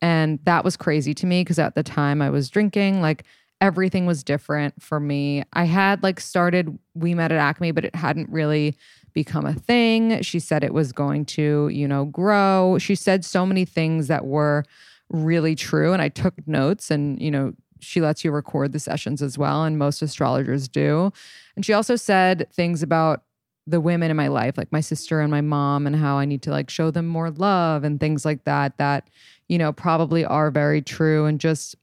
And 0.00 0.40
that 0.42 0.64
was 0.64 0.76
crazy 0.76 1.14
to 1.14 1.26
me 1.26 1.42
because 1.42 1.60
at 1.60 1.76
the 1.76 1.84
time 1.84 2.20
I 2.20 2.28
was 2.28 2.50
drinking, 2.50 3.00
like 3.00 3.22
everything 3.60 4.04
was 4.04 4.24
different 4.24 4.82
for 4.82 4.98
me. 4.98 5.44
I 5.52 5.62
had 5.62 6.02
like 6.02 6.18
started 6.18 6.76
We 6.94 7.14
Met 7.14 7.30
at 7.30 7.38
Acme, 7.38 7.70
but 7.70 7.84
it 7.84 7.94
hadn't 7.94 8.28
really 8.28 8.76
become 9.12 9.46
a 9.46 9.54
thing. 9.54 10.22
She 10.22 10.40
said 10.40 10.64
it 10.64 10.74
was 10.74 10.90
going 10.90 11.24
to, 11.26 11.68
you 11.68 11.86
know, 11.86 12.06
grow. 12.06 12.78
She 12.80 12.96
said 12.96 13.24
so 13.24 13.46
many 13.46 13.64
things 13.64 14.08
that 14.08 14.26
were 14.26 14.64
really 15.08 15.54
true. 15.54 15.92
And 15.92 16.02
I 16.02 16.08
took 16.08 16.34
notes 16.48 16.90
and, 16.90 17.22
you 17.22 17.30
know, 17.30 17.52
she 17.82 18.00
lets 18.00 18.24
you 18.24 18.30
record 18.30 18.72
the 18.72 18.78
sessions 18.78 19.20
as 19.20 19.36
well, 19.36 19.64
and 19.64 19.78
most 19.78 20.00
astrologers 20.00 20.68
do. 20.68 21.12
And 21.56 21.66
she 21.66 21.72
also 21.72 21.96
said 21.96 22.48
things 22.52 22.82
about 22.82 23.24
the 23.66 23.80
women 23.80 24.10
in 24.10 24.16
my 24.16 24.28
life, 24.28 24.56
like 24.56 24.72
my 24.72 24.80
sister 24.80 25.20
and 25.20 25.30
my 25.30 25.40
mom, 25.40 25.86
and 25.86 25.94
how 25.94 26.16
I 26.16 26.24
need 26.24 26.42
to 26.42 26.50
like 26.50 26.70
show 26.70 26.90
them 26.90 27.06
more 27.06 27.30
love 27.30 27.84
and 27.84 28.00
things 28.00 28.24
like 28.24 28.44
that, 28.44 28.78
that, 28.78 29.10
you 29.48 29.58
know, 29.58 29.72
probably 29.72 30.24
are 30.24 30.50
very 30.50 30.80
true. 30.82 31.26
And 31.26 31.38
just 31.38 31.76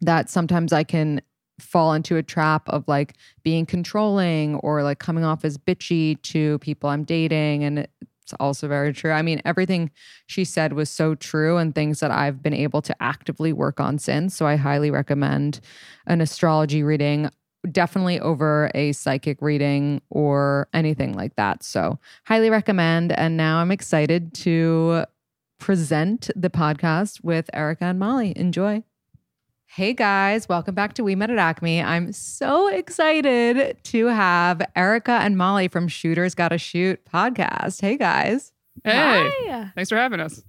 that 0.00 0.28
sometimes 0.28 0.72
I 0.72 0.84
can 0.84 1.20
fall 1.58 1.92
into 1.92 2.16
a 2.16 2.22
trap 2.22 2.68
of 2.68 2.86
like 2.86 3.16
being 3.42 3.66
controlling 3.66 4.56
or 4.56 4.82
like 4.82 5.00
coming 5.00 5.24
off 5.24 5.44
as 5.44 5.58
bitchy 5.58 6.20
to 6.22 6.58
people 6.60 6.88
I'm 6.88 7.02
dating. 7.02 7.64
And 7.64 7.88
It's 8.28 8.36
also 8.38 8.68
very 8.68 8.92
true. 8.92 9.10
I 9.12 9.22
mean, 9.22 9.40
everything 9.46 9.90
she 10.26 10.44
said 10.44 10.74
was 10.74 10.90
so 10.90 11.14
true 11.14 11.56
and 11.56 11.74
things 11.74 12.00
that 12.00 12.10
I've 12.10 12.42
been 12.42 12.52
able 12.52 12.82
to 12.82 13.02
actively 13.02 13.54
work 13.54 13.80
on 13.80 13.98
since. 13.98 14.36
So 14.36 14.46
I 14.46 14.56
highly 14.56 14.90
recommend 14.90 15.60
an 16.06 16.20
astrology 16.20 16.82
reading, 16.82 17.30
definitely 17.72 18.20
over 18.20 18.70
a 18.74 18.92
psychic 18.92 19.40
reading 19.40 20.02
or 20.10 20.68
anything 20.74 21.14
like 21.14 21.36
that. 21.36 21.62
So 21.62 21.98
highly 22.26 22.50
recommend. 22.50 23.12
And 23.12 23.38
now 23.38 23.60
I'm 23.60 23.70
excited 23.70 24.34
to 24.34 25.06
present 25.58 26.30
the 26.36 26.50
podcast 26.50 27.24
with 27.24 27.48
Erica 27.54 27.86
and 27.86 27.98
Molly. 27.98 28.34
Enjoy. 28.36 28.82
Hey 29.70 29.92
guys, 29.92 30.48
welcome 30.48 30.74
back 30.74 30.94
to 30.94 31.04
We 31.04 31.14
Met 31.14 31.30
at 31.30 31.38
Acme. 31.38 31.82
I'm 31.82 32.10
so 32.12 32.68
excited 32.68 33.76
to 33.84 34.06
have 34.06 34.62
Erica 34.74 35.12
and 35.12 35.36
Molly 35.36 35.68
from 35.68 35.88
Shooters 35.88 36.34
Gotta 36.34 36.58
Shoot 36.58 37.04
podcast. 37.04 37.80
Hey 37.80 37.96
guys. 37.96 38.52
Hey, 38.82 39.30
thanks 39.74 39.90
for 39.90 39.96
having 39.96 40.20
us. 40.20 40.42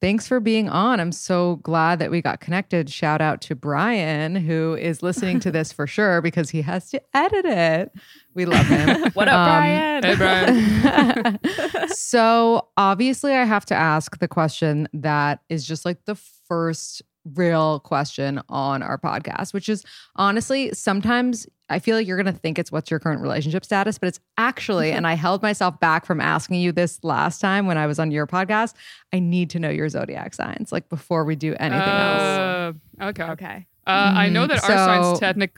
Thanks 0.00 0.26
for 0.26 0.40
being 0.40 0.68
on. 0.68 0.98
I'm 1.00 1.12
so 1.12 1.56
glad 1.56 1.98
that 1.98 2.10
we 2.10 2.20
got 2.22 2.40
connected. 2.40 2.90
Shout 2.90 3.20
out 3.20 3.40
to 3.42 3.54
Brian, 3.54 4.34
who 4.34 4.74
is 4.74 5.02
listening 5.02 5.38
to 5.40 5.50
this 5.50 5.72
for 5.72 5.86
sure 5.86 6.20
because 6.20 6.50
he 6.50 6.62
has 6.62 6.90
to 6.90 7.00
edit 7.14 7.44
it. 7.44 7.92
We 8.34 8.44
love 8.46 8.66
him. 8.66 9.10
What 9.14 9.28
up, 9.28 9.34
Um, 9.34 9.46
Brian? 9.46 10.02
Hey, 10.04 10.16
Brian. 10.16 11.88
so 11.88 12.68
obviously 12.76 13.34
I 13.34 13.44
have 13.44 13.64
to 13.66 13.74
ask 13.74 14.18
the 14.18 14.28
question 14.28 14.88
that 14.92 15.40
is 15.48 15.66
just 15.66 15.84
like 15.84 16.04
the 16.04 16.14
first 16.16 17.02
real 17.34 17.80
question 17.80 18.40
on 18.48 18.82
our 18.82 18.98
podcast, 18.98 19.54
which 19.54 19.68
is 19.68 19.84
honestly, 20.16 20.72
sometimes 20.72 21.46
I 21.68 21.78
feel 21.78 21.96
like 21.96 22.06
you're 22.06 22.20
going 22.22 22.32
to 22.34 22.38
think 22.38 22.58
it's 22.58 22.70
what's 22.70 22.90
your 22.90 23.00
current 23.00 23.22
relationship 23.22 23.64
status, 23.64 23.98
but 23.98 24.08
it's 24.08 24.20
actually, 24.36 24.92
and 24.92 25.06
I 25.06 25.14
held 25.14 25.40
myself 25.42 25.78
back 25.80 26.04
from 26.04 26.20
asking 26.20 26.60
you 26.60 26.72
this 26.72 27.02
last 27.02 27.40
time 27.40 27.66
when 27.66 27.78
I 27.78 27.86
was 27.86 27.98
on 27.98 28.10
your 28.10 28.26
podcast. 28.26 28.74
I 29.12 29.20
need 29.20 29.48
to 29.50 29.58
know 29.58 29.70
your 29.70 29.88
zodiac 29.88 30.34
signs, 30.34 30.70
like 30.72 30.88
before 30.88 31.24
we 31.24 31.34
do 31.36 31.54
anything 31.58 31.80
else. 31.88 32.20
Uh, 32.20 32.72
okay. 33.04 33.22
okay. 33.24 33.66
Uh, 33.86 34.12
I 34.16 34.28
know 34.28 34.46
that 34.46 34.62
our 34.62 34.68
So- 34.68 34.76
signs 34.76 35.18
technic. 35.20 35.56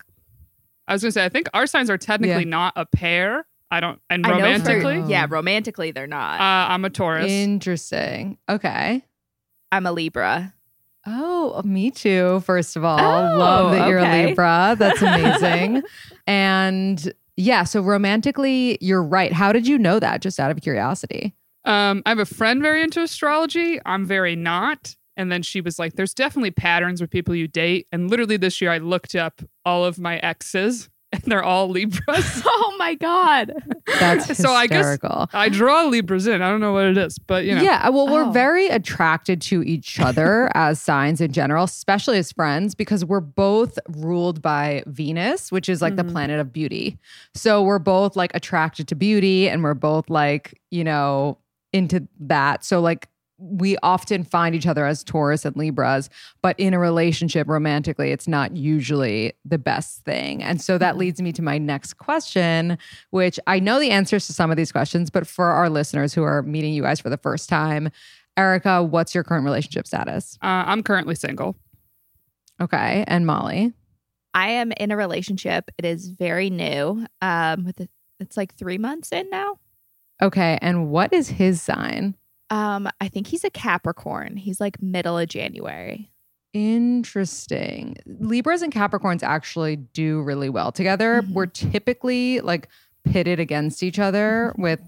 I 0.86 0.92
was 0.92 1.02
gonna 1.02 1.12
say 1.12 1.24
I 1.24 1.28
think 1.30 1.48
our 1.54 1.66
signs 1.66 1.90
are 1.90 1.98
technically 1.98 2.44
Yeah. 2.44 2.48
not 2.50 2.74
a 2.76 2.86
pair. 2.86 3.46
I 3.70 3.80
don't 3.80 4.00
and 4.08 4.24
I 4.24 4.28
know 4.28 4.34
for- 4.36 4.42
romantically. 4.42 5.02
yeah, 5.10 5.26
romantically 5.28 5.90
they're 5.90 6.06
not. 6.06 6.40
Uh, 6.40 6.72
I'm 6.72 6.84
a 6.84 6.90
Taurus. 6.90 7.30
Interesting. 7.30 8.38
Okay. 8.48 9.04
I'm 9.72 9.84
a 9.86 9.92
Libra. 9.92 10.53
Oh, 11.06 11.60
me 11.64 11.90
too. 11.90 12.40
First 12.46 12.76
of 12.76 12.84
all, 12.84 12.98
Oh, 12.98 13.38
love 13.38 13.72
that 13.72 13.88
you're 13.88 13.98
a. 13.98 14.26
Libra. 14.28 14.76
That's 14.78 15.02
amazing. 15.02 15.82
and 16.26 17.12
yeah, 17.36 17.64
so 17.64 17.80
romantically, 17.82 18.78
you're 18.80 19.02
right. 19.02 19.32
How 19.32 19.52
did 19.52 19.66
you 19.66 19.78
know 19.78 19.98
that? 20.00 20.22
Just 20.22 20.38
out 20.40 20.50
of 20.50 20.60
curiosity. 20.62 21.34
um, 21.64 22.02
I 22.06 22.10
have 22.10 22.18
a 22.18 22.24
friend 22.26 22.62
very 22.62 22.82
into 22.82 23.02
astrology. 23.02 23.78
I'm 23.84 24.06
very 24.06 24.36
not. 24.36 24.94
And 25.16 25.30
then 25.30 25.42
she 25.42 25.60
was 25.60 25.78
like, 25.78 25.94
"There's 25.94 26.12
definitely 26.14 26.50
patterns 26.50 27.00
with 27.00 27.10
people 27.10 27.34
you 27.34 27.46
date." 27.48 27.86
And 27.92 28.10
literally 28.10 28.36
this 28.36 28.60
year, 28.60 28.70
I 28.72 28.78
looked 28.78 29.14
up 29.14 29.42
all 29.64 29.84
of 29.84 29.98
my 29.98 30.16
exes, 30.18 30.88
and 31.22 31.32
they're 31.32 31.42
all 31.42 31.68
Libras. 31.68 32.42
Oh 32.56 32.76
my 32.78 32.94
god. 32.94 33.52
That's 34.00 34.36
So 34.36 34.50
I 34.52 34.66
guess- 34.66 34.84
hysterical. 34.86 35.28
I 35.32 35.48
draw 35.48 35.84
Libras 35.84 36.26
in. 36.26 36.42
I 36.42 36.50
don't 36.50 36.60
know 36.60 36.72
what 36.72 36.84
it 36.86 36.98
is, 36.98 37.18
but 37.18 37.44
you 37.44 37.54
know. 37.54 37.62
Yeah, 37.62 37.88
well, 37.88 38.06
we're 38.08 38.24
Oh. 38.26 38.30
very 38.32 38.68
attracted 38.68 39.40
to 39.42 39.62
each 39.62 39.98
other 40.08 40.50
as 40.54 40.80
signs 40.80 41.20
in 41.20 41.32
general, 41.32 41.64
especially 41.64 42.18
as 42.18 42.32
friends, 42.32 42.74
because 42.74 43.04
we're 43.04 43.20
both 43.20 43.78
ruled 43.96 44.42
by 44.42 44.82
Venus, 44.86 45.50
which 45.52 45.68
is 45.68 45.80
like 45.80 45.96
the 45.96 46.02
Mhm. 46.04 46.10
planet 46.12 46.40
of 46.40 46.52
beauty. 46.52 46.98
So 47.34 47.62
we're 47.62 47.78
both 47.78 48.16
like 48.16 48.32
attracted 48.34 48.88
to 48.88 48.94
beauty 48.94 49.48
and 49.48 49.62
we're 49.62 49.74
both 49.74 50.10
like, 50.10 50.60
you 50.70 50.84
know, 50.84 51.38
into 51.72 52.06
that. 52.20 52.64
So, 52.64 52.80
like, 52.80 53.08
we 53.38 53.76
often 53.82 54.24
find 54.24 54.54
each 54.54 54.66
other 54.66 54.86
as 54.86 55.02
Taurus 55.02 55.44
and 55.44 55.56
Libras, 55.56 56.08
but 56.40 56.58
in 56.58 56.72
a 56.72 56.78
relationship 56.78 57.48
romantically, 57.48 58.10
it's 58.10 58.28
not 58.28 58.56
usually 58.56 59.32
the 59.44 59.58
best 59.58 60.04
thing. 60.04 60.42
And 60.42 60.60
so 60.60 60.78
that 60.78 60.96
leads 60.96 61.20
me 61.20 61.32
to 61.32 61.42
my 61.42 61.58
next 61.58 61.94
question, 61.94 62.78
which 63.10 63.40
I 63.46 63.58
know 63.58 63.80
the 63.80 63.90
answers 63.90 64.26
to 64.28 64.32
some 64.32 64.50
of 64.50 64.56
these 64.56 64.72
questions, 64.72 65.10
but 65.10 65.26
for 65.26 65.46
our 65.46 65.68
listeners 65.68 66.14
who 66.14 66.22
are 66.22 66.42
meeting 66.42 66.72
you 66.74 66.82
guys 66.82 67.00
for 67.00 67.10
the 67.10 67.16
first 67.16 67.48
time, 67.48 67.90
Erica, 68.36 68.82
what's 68.82 69.14
your 69.14 69.24
current 69.24 69.44
relationship 69.44 69.86
status? 69.86 70.38
Uh, 70.42 70.64
I'm 70.66 70.82
currently 70.82 71.14
single. 71.14 71.56
Okay. 72.60 73.04
And 73.06 73.26
Molly. 73.26 73.72
I 74.32 74.50
am 74.50 74.72
in 74.72 74.90
a 74.90 74.96
relationship. 74.96 75.70
It 75.78 75.84
is 75.84 76.08
very 76.08 76.50
new. 76.50 77.06
Um 77.22 77.64
with 77.64 77.88
it's 78.20 78.36
like 78.36 78.54
3 78.54 78.78
months 78.78 79.12
in 79.12 79.28
now. 79.30 79.58
Okay. 80.22 80.58
And 80.62 80.90
what 80.90 81.12
is 81.12 81.28
his 81.28 81.60
sign? 81.60 82.14
Um 82.54 82.88
I 83.00 83.08
think 83.08 83.26
he's 83.26 83.42
a 83.44 83.50
Capricorn. 83.50 84.36
He's 84.36 84.60
like 84.60 84.80
middle 84.80 85.18
of 85.18 85.28
January. 85.28 86.12
Interesting. 86.52 87.96
Libras 88.06 88.62
and 88.62 88.72
Capricorns 88.72 89.22
actually 89.24 89.76
do 89.76 90.22
really 90.22 90.48
well 90.48 90.70
together. 90.70 91.22
Mhm. 91.22 91.32
We're 91.32 91.46
typically 91.46 92.40
like 92.40 92.68
pitted 93.04 93.40
against 93.40 93.82
each 93.82 93.98
other 93.98 94.54
with 94.56 94.80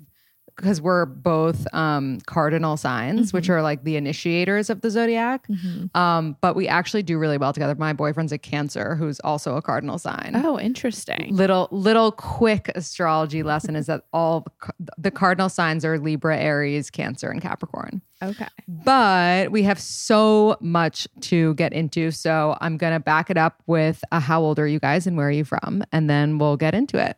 because 0.56 0.80
we're 0.80 1.04
both 1.04 1.66
um 1.74 2.18
cardinal 2.26 2.76
signs, 2.76 3.32
which 3.32 3.48
are 3.50 3.62
like 3.62 3.84
the 3.84 3.96
initiators 3.96 4.70
of 4.70 4.80
the 4.80 4.90
zodiac. 4.90 5.46
Um, 5.94 6.36
but 6.40 6.56
we 6.56 6.66
actually 6.68 7.02
do 7.02 7.18
really 7.18 7.38
well 7.38 7.52
together. 7.52 7.74
My 7.74 7.92
boyfriend's 7.92 8.32
a 8.32 8.38
Cancer, 8.38 8.94
who's 8.96 9.20
also 9.20 9.56
a 9.56 9.62
cardinal 9.62 9.98
sign. 9.98 10.32
Oh, 10.34 10.58
interesting. 10.58 11.34
Little 11.34 11.68
little 11.70 12.12
quick 12.12 12.70
astrology 12.74 13.42
lesson 13.42 13.76
is 13.76 13.86
that 13.86 14.02
all 14.12 14.46
the, 14.80 14.92
the 14.98 15.10
cardinal 15.10 15.48
signs 15.48 15.84
are 15.84 15.98
Libra, 15.98 16.38
Aries, 16.38 16.90
Cancer, 16.90 17.30
and 17.30 17.40
Capricorn. 17.42 18.00
Okay. 18.22 18.46
But 18.66 19.50
we 19.50 19.62
have 19.64 19.78
so 19.78 20.56
much 20.60 21.06
to 21.20 21.54
get 21.54 21.74
into, 21.74 22.10
so 22.10 22.56
I'm 22.60 22.78
gonna 22.78 23.00
back 23.00 23.28
it 23.30 23.36
up 23.36 23.62
with 23.66 24.02
a 24.10 24.20
how 24.20 24.40
old 24.40 24.58
are 24.58 24.66
you 24.66 24.80
guys 24.80 25.06
and 25.06 25.16
where 25.16 25.28
are 25.28 25.30
you 25.30 25.44
from, 25.44 25.84
and 25.92 26.08
then 26.08 26.38
we'll 26.38 26.56
get 26.56 26.74
into 26.74 26.98
it. 26.98 27.16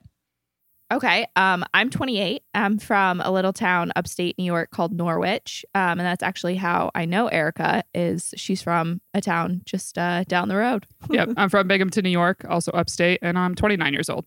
Okay. 0.91 1.27
Um, 1.37 1.65
I'm 1.75 1.91
28. 1.91 2.43
I'm 2.55 2.79
from 2.79 3.21
a 3.21 3.31
little 3.31 3.53
town 3.53 3.93
upstate 3.95 4.39
New 4.39 4.45
York 4.45 4.71
called 4.71 4.93
Norwich. 4.93 5.65
Um, 5.75 5.99
and 5.99 6.01
that's 6.01 6.23
actually 6.23 6.57
how 6.57 6.91
I 6.95 7.05
know 7.05 7.29
Erica 7.29 7.85
is 7.95 8.33
she's 8.37 8.63
from 8.63 9.01
a 9.13 9.21
town 9.21 9.63
just 9.65 9.99
uh, 9.99 10.25
down 10.25 10.49
the 10.49 10.57
road. 10.57 10.87
yep. 11.11 11.31
I'm 11.37 11.51
from 11.51 11.69
Binghamton, 11.69 12.05
New 12.05 12.11
York, 12.11 12.45
also 12.49 12.73
upstate, 12.73 13.19
and 13.23 13.39
I'm 13.39 13.55
29 13.55 13.93
years 13.93 14.09
old. 14.09 14.25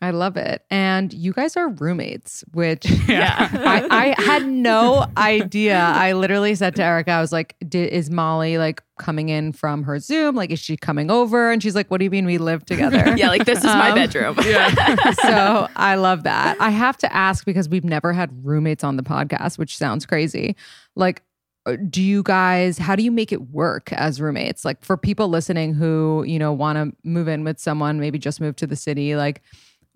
I 0.00 0.10
love 0.12 0.36
it, 0.36 0.62
and 0.70 1.12
you 1.12 1.32
guys 1.32 1.56
are 1.56 1.70
roommates, 1.70 2.44
which 2.52 2.88
Yeah. 3.08 3.48
I, 3.52 4.14
I 4.16 4.22
had 4.22 4.46
no 4.46 5.06
idea. 5.16 5.76
I 5.80 6.12
literally 6.12 6.54
said 6.54 6.76
to 6.76 6.84
Erica, 6.84 7.10
I 7.10 7.20
was 7.20 7.32
like, 7.32 7.56
"Is 7.72 8.08
Molly 8.08 8.58
like 8.58 8.80
coming 9.00 9.28
in 9.28 9.52
from 9.52 9.82
her 9.82 9.98
Zoom? 9.98 10.36
Like, 10.36 10.50
is 10.52 10.60
she 10.60 10.76
coming 10.76 11.10
over?" 11.10 11.50
And 11.50 11.60
she's 11.60 11.74
like, 11.74 11.90
"What 11.90 11.98
do 11.98 12.04
you 12.04 12.10
mean 12.10 12.26
we 12.26 12.38
live 12.38 12.64
together?" 12.64 13.12
yeah, 13.16 13.26
like 13.28 13.44
this 13.44 13.58
is 13.58 13.64
my 13.64 13.88
Um, 13.90 13.96
bedroom. 13.96 14.36
Yeah. 14.44 15.10
so 15.14 15.68
I 15.74 15.96
love 15.96 16.22
that. 16.22 16.56
I 16.60 16.70
have 16.70 16.96
to 16.98 17.12
ask 17.12 17.44
because 17.44 17.68
we've 17.68 17.84
never 17.84 18.12
had 18.12 18.30
roommates 18.46 18.84
on 18.84 18.96
the 18.98 19.02
podcast, 19.02 19.58
which 19.58 19.76
sounds 19.76 20.06
crazy. 20.06 20.54
Like, 20.94 21.22
uh, 21.66 21.74
do 21.90 22.00
you 22.00 22.22
guys, 22.22 22.78
how 22.78 22.94
do 22.94 23.02
you 23.02 23.10
make 23.10 23.32
it 23.32 23.50
work 23.50 23.92
as 23.94 24.20
roommates? 24.20 24.64
Like, 24.64 24.84
for 24.84 24.96
people 24.96 25.26
listening 25.28 25.74
who, 25.74 26.22
you 26.24 26.38
know, 26.38 26.52
want 26.52 26.76
to 26.78 26.96
move 27.02 27.26
in 27.26 27.42
with 27.42 27.58
someone, 27.58 27.98
maybe 27.98 28.16
just 28.20 28.40
move 28.40 28.54
to 28.56 28.66
the 28.66 28.76
city, 28.76 29.16
like, 29.16 29.42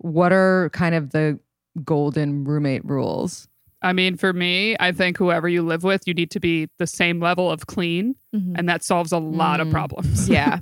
what 0.03 0.31
are 0.31 0.69
kind 0.73 0.93
of 0.95 1.09
the 1.11 1.39
golden 1.83 2.43
roommate 2.43 2.85
rules? 2.85 3.47
I 3.81 3.91
mean, 3.91 4.15
for 4.15 4.31
me, 4.31 4.77
I 4.79 4.93
think 4.93 5.17
whoever 5.17 5.49
you 5.49 5.61
live 5.61 5.83
with, 5.83 6.07
you 6.07 6.13
need 6.13 6.31
to 6.31 6.39
be 6.39 6.69
the 6.79 6.87
same 6.87 7.19
level 7.19 7.51
of 7.51 7.67
clean, 7.67 8.15
Mhm. 8.33 8.53
and 8.57 8.69
that 8.69 8.81
solves 8.81 9.11
a 9.11 9.17
lot 9.17 9.59
of 9.59 9.67
Mm. 9.67 9.71
problems. 9.71 10.29
Yeah. 10.29 10.59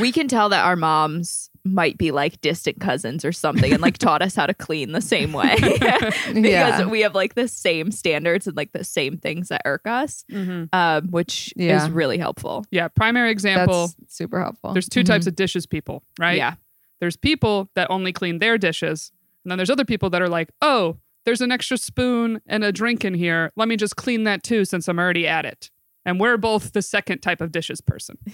we 0.00 0.10
can 0.10 0.26
tell 0.26 0.48
that 0.48 0.64
our 0.64 0.74
moms 0.74 1.48
might 1.64 1.96
be 1.96 2.10
like 2.10 2.40
distant 2.40 2.80
cousins 2.80 3.24
or 3.24 3.30
something 3.32 3.72
and 3.72 3.80
like 3.80 3.96
taught 3.96 4.22
us 4.22 4.34
how 4.34 4.44
to 4.46 4.52
clean 4.54 4.90
the 4.92 5.00
same 5.00 5.32
way 5.32 5.54
because 5.60 6.34
Yeah. 6.44 6.84
we 6.86 7.00
have 7.02 7.14
like 7.14 7.34
the 7.36 7.46
same 7.48 7.90
standards 7.92 8.46
and 8.48 8.56
like 8.56 8.72
the 8.72 8.82
same 8.84 9.16
things 9.18 9.48
that 9.48 9.62
irk 9.64 9.86
us, 9.86 10.24
Mhm. 10.32 10.68
um, 10.72 11.08
which 11.10 11.54
Yeah. 11.56 11.84
is 11.84 11.90
really 11.90 12.18
helpful. 12.18 12.66
Yeah. 12.72 12.88
Primary 12.88 13.30
example 13.30 13.92
That's 14.00 14.16
super 14.16 14.40
helpful. 14.42 14.72
there's 14.72 14.88
2 14.88 15.04
types 15.04 15.26
of 15.28 15.36
dishes 15.36 15.64
people, 15.64 16.02
right? 16.18 16.36
Yeah. 16.36 16.54
There's 17.00 17.16
people 17.16 17.70
that 17.74 17.90
only 17.90 18.12
clean 18.12 18.38
their 18.38 18.56
dishes, 18.58 19.12
and 19.44 19.50
then 19.50 19.58
there's 19.58 19.70
other 19.70 19.84
people 19.84 20.10
that 20.10 20.22
are 20.22 20.28
like, 20.28 20.50
oh, 20.62 20.98
there's 21.26 21.40
an 21.40 21.50
extra 21.52 21.76
spoon 21.78 22.40
and 22.46 22.62
a 22.64 22.72
drink 22.72 23.04
in 23.04 23.14
here. 23.14 23.50
Let 23.56 23.68
me 23.68 23.76
just 23.76 23.96
clean 23.96 24.24
that 24.24 24.42
too 24.42 24.64
since 24.64 24.88
I'm 24.88 24.98
already 24.98 25.26
at 25.26 25.44
it. 25.46 25.70
And 26.06 26.20
we're 26.20 26.36
both 26.36 26.74
the 26.74 26.82
second 26.82 27.20
type 27.20 27.40
of 27.40 27.50
dishes 27.50 27.80
person. 27.80 28.18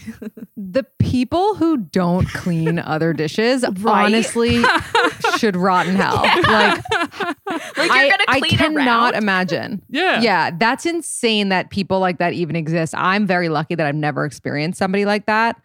The 0.56 0.84
people 0.98 1.54
who 1.54 1.78
don't 1.78 2.28
clean 2.28 2.78
other 2.84 3.12
dishes 3.14 3.64
Right? 3.78 4.04
honestly 4.06 4.62
should 5.38 5.56
rot 5.56 5.86
in 5.86 5.94
hell. 5.96 6.16
Like, 6.22 6.44
Like 6.46 7.76
you're 7.76 7.88
I, 7.90 8.16
I 8.28 8.40
cannot 8.40 9.14
around? 9.14 9.22
imagine. 9.22 9.82
Yeah. 9.88 10.20
Yeah, 10.20 10.50
that's 10.56 10.84
insane 10.84 11.48
that 11.48 11.70
people 11.70 11.98
like 11.98 12.18
that 12.18 12.34
even 12.34 12.56
exist. 12.56 12.94
I'm 12.96 13.26
very 13.26 13.48
lucky 13.48 13.74
that 13.74 13.86
I've 13.86 13.94
never 13.94 14.24
experienced 14.26 14.78
somebody 14.78 15.04
like 15.06 15.26
that. 15.26 15.60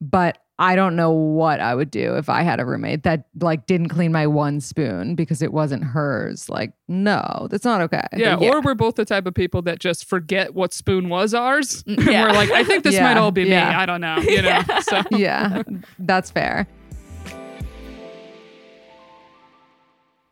But 0.00 0.38
I 0.60 0.74
don't 0.74 0.96
know 0.96 1.12
what 1.12 1.60
I 1.60 1.72
would 1.74 1.90
do 1.90 2.16
if 2.16 2.28
I 2.28 2.42
had 2.42 2.58
a 2.58 2.64
roommate 2.64 3.04
that 3.04 3.26
like 3.40 3.66
didn't 3.66 3.90
clean 3.90 4.10
my 4.10 4.26
one 4.26 4.60
spoon 4.60 5.14
because 5.14 5.40
it 5.40 5.52
wasn't 5.52 5.84
hers. 5.84 6.48
Like, 6.48 6.72
no, 6.88 7.46
that's 7.48 7.64
not 7.64 7.80
okay. 7.82 8.02
Yeah, 8.16 8.34
But 8.34 8.48
or 8.48 8.60
we're 8.60 8.74
both 8.74 8.96
the 8.96 9.04
type 9.04 9.26
of 9.26 9.34
people 9.34 9.62
that 9.62 9.78
just 9.78 10.04
forget 10.04 10.54
what 10.54 10.72
spoon 10.72 11.08
was 11.08 11.32
ours. 11.32 11.84
Mm, 11.84 11.98
and 11.98 12.06
yeah. 12.08 12.24
we're 12.24 12.32
like, 12.32 12.50
I 12.50 12.64
think 12.64 12.82
this 12.82 12.94
Yeah, 12.98 13.14
might 13.14 13.20
all 13.20 13.30
be 13.30 13.44
yeah. 13.44 13.68
me. 13.68 13.74
I 13.76 13.86
don't 13.86 14.00
know. 14.00 14.16
You 14.28 14.42
know. 14.42 14.62
So 14.82 15.02
yeah, 15.12 15.62
that's 15.98 16.30
fair. 16.30 16.66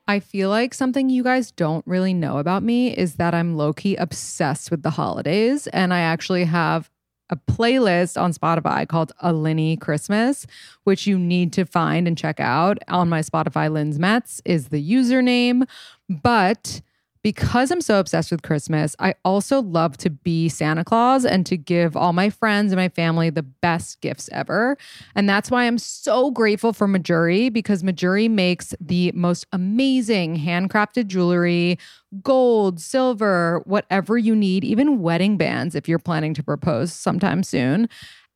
I 0.08 0.20
feel 0.20 0.50
like 0.50 0.74
something 0.74 1.08
you 1.08 1.24
guys 1.24 1.50
don't 1.50 1.84
really 1.86 2.14
know 2.14 2.38
about 2.38 2.62
me 2.62 2.96
is 2.96 3.16
that 3.16 3.34
I'm 3.34 3.56
low 3.56 3.72
key 3.72 3.96
obsessed 3.96 4.70
with 4.70 4.82
the 4.82 4.90
holidays. 4.90 5.66
And 5.68 5.92
I 5.92 6.00
actually 6.00 6.44
have 6.44 6.90
a 7.30 7.36
playlist 7.36 8.20
on 8.20 8.32
Spotify 8.32 8.86
called 8.86 9.12
A 9.20 9.32
Linny 9.32 9.76
Christmas, 9.76 10.46
which 10.84 11.06
you 11.06 11.18
need 11.18 11.52
to 11.54 11.64
find 11.64 12.06
and 12.06 12.16
check 12.16 12.38
out. 12.40 12.78
On 12.88 13.08
my 13.08 13.20
Spotify, 13.20 13.70
Lynn's 13.70 13.98
Metz 13.98 14.40
is 14.44 14.68
the 14.68 14.92
username. 14.92 15.66
But 16.08 16.82
because 17.26 17.72
I'm 17.72 17.80
so 17.80 17.98
obsessed 17.98 18.30
with 18.30 18.42
Christmas, 18.42 18.94
I 19.00 19.16
also 19.24 19.60
love 19.60 19.96
to 19.96 20.10
be 20.10 20.48
Santa 20.48 20.84
Claus 20.84 21.24
and 21.24 21.44
to 21.46 21.56
give 21.56 21.96
all 21.96 22.12
my 22.12 22.30
friends 22.30 22.70
and 22.70 22.78
my 22.78 22.88
family 22.88 23.30
the 23.30 23.42
best 23.42 24.00
gifts 24.00 24.28
ever. 24.30 24.78
And 25.16 25.28
that's 25.28 25.50
why 25.50 25.64
I'm 25.64 25.76
so 25.76 26.30
grateful 26.30 26.72
for 26.72 26.86
Mejuri 26.86 27.52
because 27.52 27.82
Mejuri 27.82 28.30
makes 28.30 28.76
the 28.80 29.10
most 29.10 29.44
amazing 29.52 30.38
handcrafted 30.38 31.08
jewelry, 31.08 31.80
gold, 32.22 32.80
silver, 32.80 33.60
whatever 33.64 34.16
you 34.16 34.36
need, 34.36 34.62
even 34.62 35.00
wedding 35.02 35.36
bands 35.36 35.74
if 35.74 35.88
you're 35.88 35.98
planning 35.98 36.32
to 36.32 36.44
propose 36.44 36.92
sometime 36.92 37.42
soon. 37.42 37.88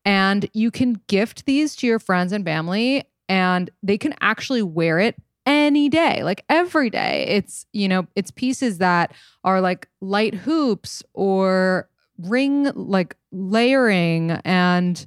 And 0.04 0.50
you 0.52 0.72
can 0.72 1.00
gift 1.06 1.46
these 1.46 1.76
to 1.76 1.86
your 1.86 2.00
friends 2.00 2.32
and 2.32 2.44
family, 2.44 3.04
and 3.28 3.70
they 3.84 3.98
can 3.98 4.16
actually 4.20 4.64
wear 4.64 4.98
it 4.98 5.14
any 5.50 5.88
day, 5.88 6.22
like 6.22 6.44
every 6.48 6.90
day. 6.90 7.26
It's, 7.28 7.66
you 7.72 7.88
know, 7.88 8.06
it's 8.14 8.30
pieces 8.30 8.78
that 8.78 9.12
are 9.42 9.60
like 9.60 9.88
light 10.00 10.34
hoops 10.34 11.02
or 11.12 11.88
ring 12.18 12.70
like 12.74 13.16
layering 13.32 14.30
and 14.44 15.04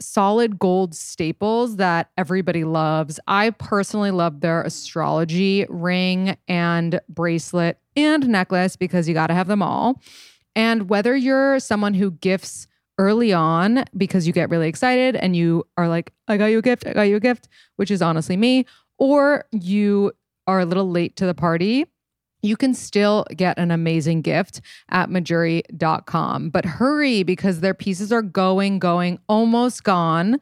solid 0.00 0.58
gold 0.58 0.94
staples 0.94 1.76
that 1.76 2.10
everybody 2.18 2.64
loves. 2.64 3.20
I 3.28 3.50
personally 3.50 4.10
love 4.10 4.40
their 4.40 4.62
astrology 4.62 5.66
ring 5.68 6.36
and 6.48 7.00
bracelet 7.08 7.78
and 7.94 8.28
necklace 8.28 8.76
because 8.76 9.08
you 9.08 9.14
got 9.14 9.28
to 9.28 9.34
have 9.34 9.46
them 9.46 9.62
all. 9.62 10.02
And 10.56 10.90
whether 10.90 11.14
you're 11.14 11.60
someone 11.60 11.94
who 11.94 12.10
gifts 12.10 12.66
early 12.98 13.32
on 13.32 13.84
because 13.96 14.26
you 14.26 14.32
get 14.32 14.50
really 14.50 14.68
excited 14.68 15.16
and 15.16 15.36
you 15.36 15.64
are 15.76 15.88
like, 15.88 16.12
I 16.28 16.38
got 16.38 16.46
you 16.46 16.58
a 16.58 16.62
gift, 16.62 16.86
I 16.86 16.92
got 16.92 17.02
you 17.02 17.16
a 17.16 17.20
gift, 17.20 17.48
which 17.76 17.90
is 17.90 18.02
honestly 18.02 18.36
me, 18.36 18.66
or 18.98 19.44
you 19.52 20.12
are 20.46 20.60
a 20.60 20.64
little 20.64 20.88
late 20.90 21.16
to 21.16 21.26
the 21.26 21.34
party, 21.34 21.86
you 22.42 22.56
can 22.56 22.74
still 22.74 23.24
get 23.34 23.58
an 23.58 23.70
amazing 23.70 24.22
gift 24.22 24.60
at 24.90 25.08
mejuri.com. 25.08 26.50
But 26.50 26.64
hurry 26.64 27.22
because 27.22 27.60
their 27.60 27.74
pieces 27.74 28.12
are 28.12 28.22
going, 28.22 28.78
going, 28.78 29.18
almost 29.28 29.84
gone. 29.84 30.38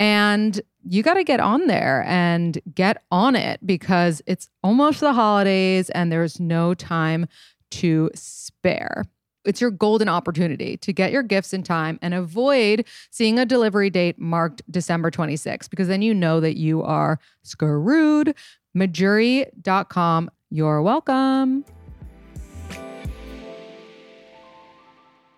And 0.00 0.60
you 0.84 1.02
got 1.02 1.14
to 1.14 1.24
get 1.24 1.40
on 1.40 1.66
there 1.66 2.04
and 2.08 2.60
get 2.74 3.02
on 3.10 3.36
it 3.36 3.64
because 3.64 4.22
it's 4.26 4.48
almost 4.64 5.00
the 5.00 5.12
holidays 5.12 5.90
and 5.90 6.10
there's 6.10 6.40
no 6.40 6.74
time 6.74 7.26
to 7.70 8.10
spare. 8.14 9.04
It's 9.44 9.60
your 9.60 9.70
golden 9.70 10.08
opportunity 10.08 10.76
to 10.78 10.92
get 10.92 11.10
your 11.10 11.22
gifts 11.22 11.52
in 11.52 11.62
time 11.62 11.98
and 12.00 12.14
avoid 12.14 12.86
seeing 13.10 13.38
a 13.38 13.46
delivery 13.46 13.90
date 13.90 14.18
marked 14.18 14.62
December 14.70 15.10
26th 15.10 15.68
because 15.68 15.88
then 15.88 16.02
you 16.02 16.14
know 16.14 16.40
that 16.40 16.56
you 16.56 16.82
are 16.82 17.18
screwed. 17.42 18.34
Mejuri.com. 18.76 20.30
You're 20.50 20.82
welcome. 20.82 21.64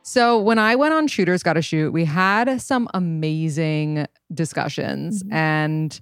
So 0.03 0.39
when 0.39 0.59
I 0.59 0.77
went 0.77 0.93
on 0.93 1.09
Shooters 1.09 1.43
Gotta 1.43 1.63
Shoot, 1.63 1.93
we 1.93 2.05
had 2.05 2.61
some 2.61 2.89
amazing 2.93 4.07
discussions 4.33 5.23
mm-hmm. 5.23 5.33
and 5.33 6.01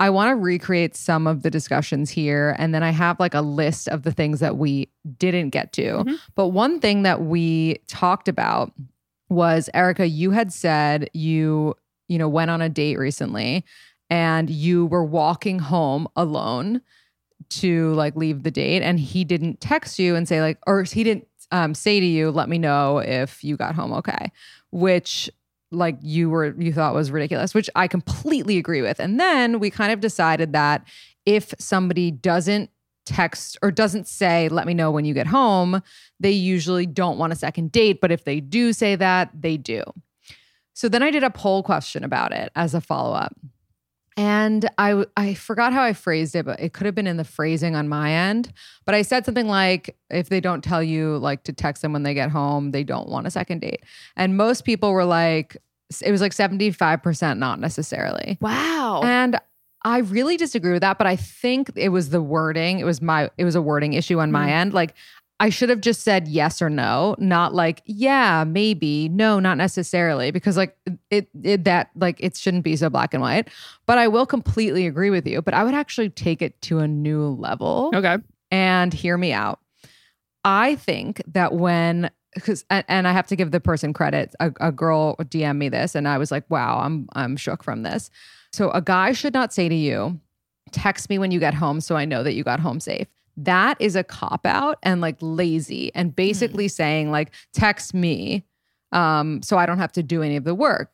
I 0.00 0.10
want 0.10 0.30
to 0.30 0.34
recreate 0.34 0.96
some 0.96 1.26
of 1.26 1.42
the 1.42 1.50
discussions 1.50 2.10
here. 2.10 2.56
And 2.58 2.74
then 2.74 2.82
I 2.82 2.90
have 2.90 3.20
like 3.20 3.34
a 3.34 3.42
list 3.42 3.86
of 3.88 4.02
the 4.02 4.12
things 4.12 4.40
that 4.40 4.56
we 4.56 4.88
didn't 5.18 5.50
get 5.50 5.72
to. 5.74 6.04
But 6.34 6.48
one 6.48 6.80
thing 6.80 7.02
that 7.02 7.22
we 7.22 7.80
talked 7.86 8.26
about 8.26 8.72
was 9.28 9.70
Erica, 9.74 10.08
you 10.08 10.30
had 10.32 10.52
said 10.52 11.08
you, 11.12 11.76
you 12.08 12.18
know, 12.18 12.28
went 12.28 12.50
on 12.50 12.62
a 12.62 12.68
date 12.68 12.98
recently 12.98 13.64
and 14.08 14.50
you 14.50 14.86
were 14.86 15.04
walking 15.04 15.58
home 15.58 16.08
alone 16.16 16.80
to 17.50 17.92
like 17.94 18.16
leave 18.16 18.42
the 18.42 18.50
date 18.50 18.82
and 18.82 18.98
he 18.98 19.24
didn't 19.24 19.60
text 19.60 19.98
you 19.98 20.14
and 20.14 20.28
say 20.28 20.40
like 20.40 20.58
or 20.66 20.82
he 20.82 21.04
didn't 21.04 21.26
um, 21.52 21.74
say 21.74 21.98
to 21.98 22.06
you 22.06 22.30
let 22.30 22.48
me 22.48 22.58
know 22.58 22.98
if 22.98 23.42
you 23.42 23.56
got 23.56 23.74
home 23.74 23.92
okay 23.92 24.30
which 24.70 25.28
like 25.70 25.96
you 26.02 26.28
were 26.30 26.54
you 26.58 26.72
thought 26.72 26.94
was 26.94 27.10
ridiculous 27.10 27.54
which 27.54 27.70
i 27.74 27.86
completely 27.86 28.58
agree 28.58 28.82
with. 28.82 28.98
And 28.98 29.20
then 29.20 29.60
we 29.60 29.70
kind 29.70 29.92
of 29.92 30.00
decided 30.00 30.52
that 30.52 30.84
if 31.26 31.54
somebody 31.58 32.10
doesn't 32.10 32.70
text 33.06 33.58
or 33.62 33.70
doesn't 33.70 34.06
say 34.06 34.48
let 34.48 34.66
me 34.66 34.74
know 34.74 34.90
when 34.90 35.04
you 35.04 35.14
get 35.14 35.26
home 35.26 35.82
they 36.20 36.30
usually 36.30 36.86
don't 36.86 37.18
want 37.18 37.32
a 37.32 37.36
second 37.36 37.72
date 37.72 38.00
but 38.00 38.12
if 38.12 38.24
they 38.24 38.40
do 38.40 38.72
say 38.72 38.96
that 38.96 39.30
they 39.34 39.56
do. 39.56 39.82
So 40.74 40.88
then 40.88 41.02
i 41.02 41.10
did 41.10 41.24
a 41.24 41.30
poll 41.30 41.62
question 41.62 42.04
about 42.04 42.32
it 42.32 42.52
as 42.54 42.74
a 42.74 42.80
follow-up 42.80 43.34
and 44.16 44.68
I 44.78 45.04
I 45.16 45.34
forgot 45.34 45.72
how 45.72 45.82
I 45.82 45.92
phrased 45.92 46.34
it, 46.34 46.44
but 46.44 46.60
it 46.60 46.72
could 46.72 46.86
have 46.86 46.94
been 46.94 47.06
in 47.06 47.16
the 47.16 47.24
phrasing 47.24 47.74
on 47.76 47.88
my 47.88 48.12
end. 48.12 48.52
But 48.84 48.94
I 48.94 49.02
said 49.02 49.24
something 49.24 49.46
like, 49.46 49.96
if 50.10 50.28
they 50.28 50.40
don't 50.40 50.62
tell 50.62 50.82
you 50.82 51.18
like 51.18 51.44
to 51.44 51.52
text 51.52 51.82
them 51.82 51.92
when 51.92 52.02
they 52.02 52.14
get 52.14 52.30
home, 52.30 52.72
they 52.72 52.84
don't 52.84 53.08
want 53.08 53.26
a 53.26 53.30
second 53.30 53.60
date. 53.60 53.84
And 54.16 54.36
most 54.36 54.64
people 54.64 54.92
were 54.92 55.04
like, 55.04 55.56
it 56.02 56.10
was 56.10 56.20
like 56.20 56.32
75% 56.32 57.38
not 57.38 57.60
necessarily. 57.60 58.38
Wow. 58.40 59.00
And 59.04 59.38
I 59.82 59.98
really 59.98 60.36
disagree 60.36 60.72
with 60.72 60.82
that, 60.82 60.98
but 60.98 61.06
I 61.06 61.16
think 61.16 61.70
it 61.74 61.88
was 61.88 62.10
the 62.10 62.20
wording. 62.20 62.80
It 62.80 62.84
was 62.84 63.00
my 63.00 63.30
it 63.38 63.44
was 63.44 63.54
a 63.54 63.62
wording 63.62 63.94
issue 63.94 64.20
on 64.20 64.30
my 64.30 64.48
mm. 64.48 64.52
end. 64.52 64.74
Like 64.74 64.94
I 65.40 65.48
should 65.48 65.70
have 65.70 65.80
just 65.80 66.02
said 66.02 66.28
yes 66.28 66.60
or 66.60 66.68
no, 66.68 67.16
not 67.18 67.54
like 67.54 67.82
yeah, 67.86 68.44
maybe, 68.46 69.08
no, 69.08 69.40
not 69.40 69.56
necessarily 69.56 70.30
because 70.30 70.58
like 70.58 70.76
it, 71.10 71.28
it 71.42 71.64
that 71.64 71.90
like 71.96 72.18
it 72.20 72.36
shouldn't 72.36 72.62
be 72.62 72.76
so 72.76 72.90
black 72.90 73.14
and 73.14 73.22
white. 73.22 73.48
But 73.86 73.96
I 73.96 74.06
will 74.06 74.26
completely 74.26 74.86
agree 74.86 75.08
with 75.08 75.26
you, 75.26 75.40
but 75.40 75.54
I 75.54 75.64
would 75.64 75.72
actually 75.72 76.10
take 76.10 76.42
it 76.42 76.60
to 76.62 76.80
a 76.80 76.86
new 76.86 77.26
level 77.26 77.90
okay. 77.94 78.18
and 78.50 78.92
hear 78.92 79.16
me 79.16 79.32
out. 79.32 79.60
I 80.44 80.76
think 80.76 81.22
that 81.26 81.54
when 81.54 82.10
because 82.34 82.66
and, 82.68 82.84
and 82.86 83.08
I 83.08 83.12
have 83.12 83.26
to 83.28 83.36
give 83.36 83.50
the 83.50 83.60
person 83.60 83.94
credit. 83.94 84.34
A, 84.40 84.52
a 84.60 84.70
girl 84.70 85.16
DM 85.16 85.56
me 85.56 85.70
this, 85.70 85.94
and 85.94 86.06
I 86.06 86.18
was 86.18 86.30
like, 86.30 86.44
"Wow, 86.50 86.80
I'm 86.80 87.08
I'm 87.14 87.38
shook 87.38 87.64
from 87.64 87.82
this." 87.82 88.10
So 88.52 88.70
a 88.72 88.82
guy 88.82 89.12
should 89.12 89.32
not 89.32 89.54
say 89.54 89.70
to 89.70 89.74
you, 89.74 90.20
"Text 90.70 91.08
me 91.08 91.18
when 91.18 91.30
you 91.30 91.40
get 91.40 91.54
home, 91.54 91.80
so 91.80 91.96
I 91.96 92.04
know 92.04 92.22
that 92.22 92.34
you 92.34 92.44
got 92.44 92.60
home 92.60 92.78
safe." 92.78 93.08
That 93.44 93.76
is 93.80 93.96
a 93.96 94.04
cop 94.04 94.44
out 94.44 94.78
and 94.82 95.00
like 95.00 95.16
lazy, 95.20 95.90
and 95.94 96.14
basically 96.14 96.68
saying 96.68 97.10
like, 97.10 97.30
"Text 97.52 97.94
me, 97.94 98.44
um, 98.92 99.42
so 99.42 99.56
I 99.56 99.66
don't 99.66 99.78
have 99.78 99.92
to 99.92 100.02
do 100.02 100.22
any 100.22 100.36
of 100.36 100.44
the 100.44 100.54
work." 100.54 100.90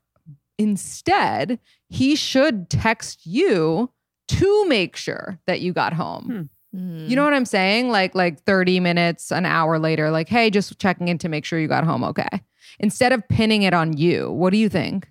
Instead, 0.59 1.59
he 1.89 2.17
should 2.17 2.71
text 2.71 3.27
you 3.27 3.91
to 4.29 4.69
make 4.69 4.97
sure 4.97 5.39
that 5.47 5.61
you 5.61 5.73
got 5.73 5.93
home. 5.93 6.49
Mm. 6.75 7.09
You 7.09 7.17
know 7.17 7.25
what 7.25 7.35
I'm 7.35 7.45
saying? 7.45 7.91
Like 7.91 8.15
like 8.15 8.41
30 8.43 8.81
minutes, 8.81 9.31
an 9.33 9.47
hour 9.47 9.79
later, 9.79 10.11
like, 10.11 10.29
hey, 10.29 10.51
just 10.51 10.79
checking 10.79 11.09
in 11.09 11.19
to 11.19 11.29
make 11.29 11.45
sure 11.45 11.59
you 11.59 11.69
got 11.69 11.85
home 11.85 12.05
okay. 12.05 12.29
Instead 12.79 13.13
of 13.13 13.27
pinning 13.29 13.63
it 13.63 13.73
on 13.73 13.97
you. 13.97 14.31
What 14.31 14.51
do 14.51 14.59
you 14.59 14.69
think? 14.69 15.09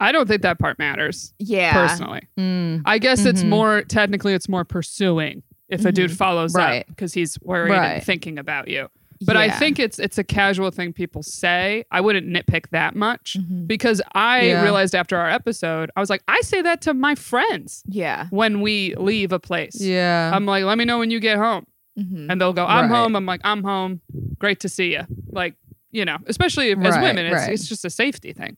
I 0.00 0.12
don't 0.12 0.28
think 0.28 0.42
that 0.42 0.58
part 0.58 0.78
matters 0.78 1.34
yeah. 1.38 1.72
personally. 1.72 2.22
Mm, 2.38 2.82
I 2.84 2.98
guess 2.98 3.24
it's 3.24 3.42
Mhm. 3.42 3.48
more 3.48 3.82
technically 3.82 4.32
it's 4.34 4.48
more 4.48 4.64
pursuing 4.64 5.42
if 5.68 5.84
a 5.84 5.92
dude 5.92 6.16
follows 6.16 6.54
Right. 6.54 6.80
up 6.82 6.86
because 6.88 7.12
he's 7.14 7.38
worried 7.40 7.70
Right. 7.72 7.94
and 7.96 8.02
thinking 8.04 8.38
about 8.38 8.68
you. 8.68 8.88
But 9.20 9.36
I 9.36 9.50
think 9.50 9.80
it's 9.80 9.98
it's 9.98 10.16
a 10.16 10.22
casual 10.22 10.70
thing 10.70 10.92
people 10.92 11.24
say. 11.24 11.84
I 11.90 12.00
wouldn't 12.00 12.28
nitpick 12.28 12.68
that 12.70 12.94
much 12.94 13.36
Mhm. 13.38 13.66
because 13.66 14.00
I 14.14 14.42
Yeah. 14.42 14.62
realized 14.62 14.94
after 14.94 15.16
our 15.16 15.28
episode, 15.28 15.90
I 15.96 16.00
was 16.00 16.08
like, 16.08 16.22
I 16.28 16.40
say 16.42 16.62
that 16.62 16.80
to 16.82 16.94
my 16.94 17.16
friends 17.16 17.82
Yeah. 17.88 18.28
when 18.30 18.60
we 18.60 18.94
leave 18.96 19.32
a 19.32 19.40
place. 19.40 19.80
yeah. 19.80 20.30
I'm 20.32 20.46
like, 20.46 20.62
let 20.64 20.78
me 20.78 20.84
know 20.84 20.98
when 21.00 21.10
you 21.10 21.18
get 21.18 21.36
home. 21.36 21.64
Mhm. 21.98 22.28
And 22.30 22.40
they'll 22.40 22.52
go, 22.52 22.64
I'm 22.64 22.88
Right. 22.88 22.96
home. 22.96 23.16
I'm 23.16 23.26
like, 23.26 23.40
I'm 23.42 23.64
home. 23.64 24.02
Great 24.38 24.60
to 24.60 24.68
see 24.68 24.92
you. 24.92 25.02
Like, 25.32 25.54
you 25.90 26.04
know, 26.04 26.18
especially 26.28 26.68
if, 26.68 26.78
as 26.78 26.94
women, 26.96 27.26
it's, 27.26 27.34
right. 27.34 27.52
it's 27.52 27.68
just 27.68 27.84
a 27.84 27.90
safety 27.90 28.32
thing. 28.32 28.56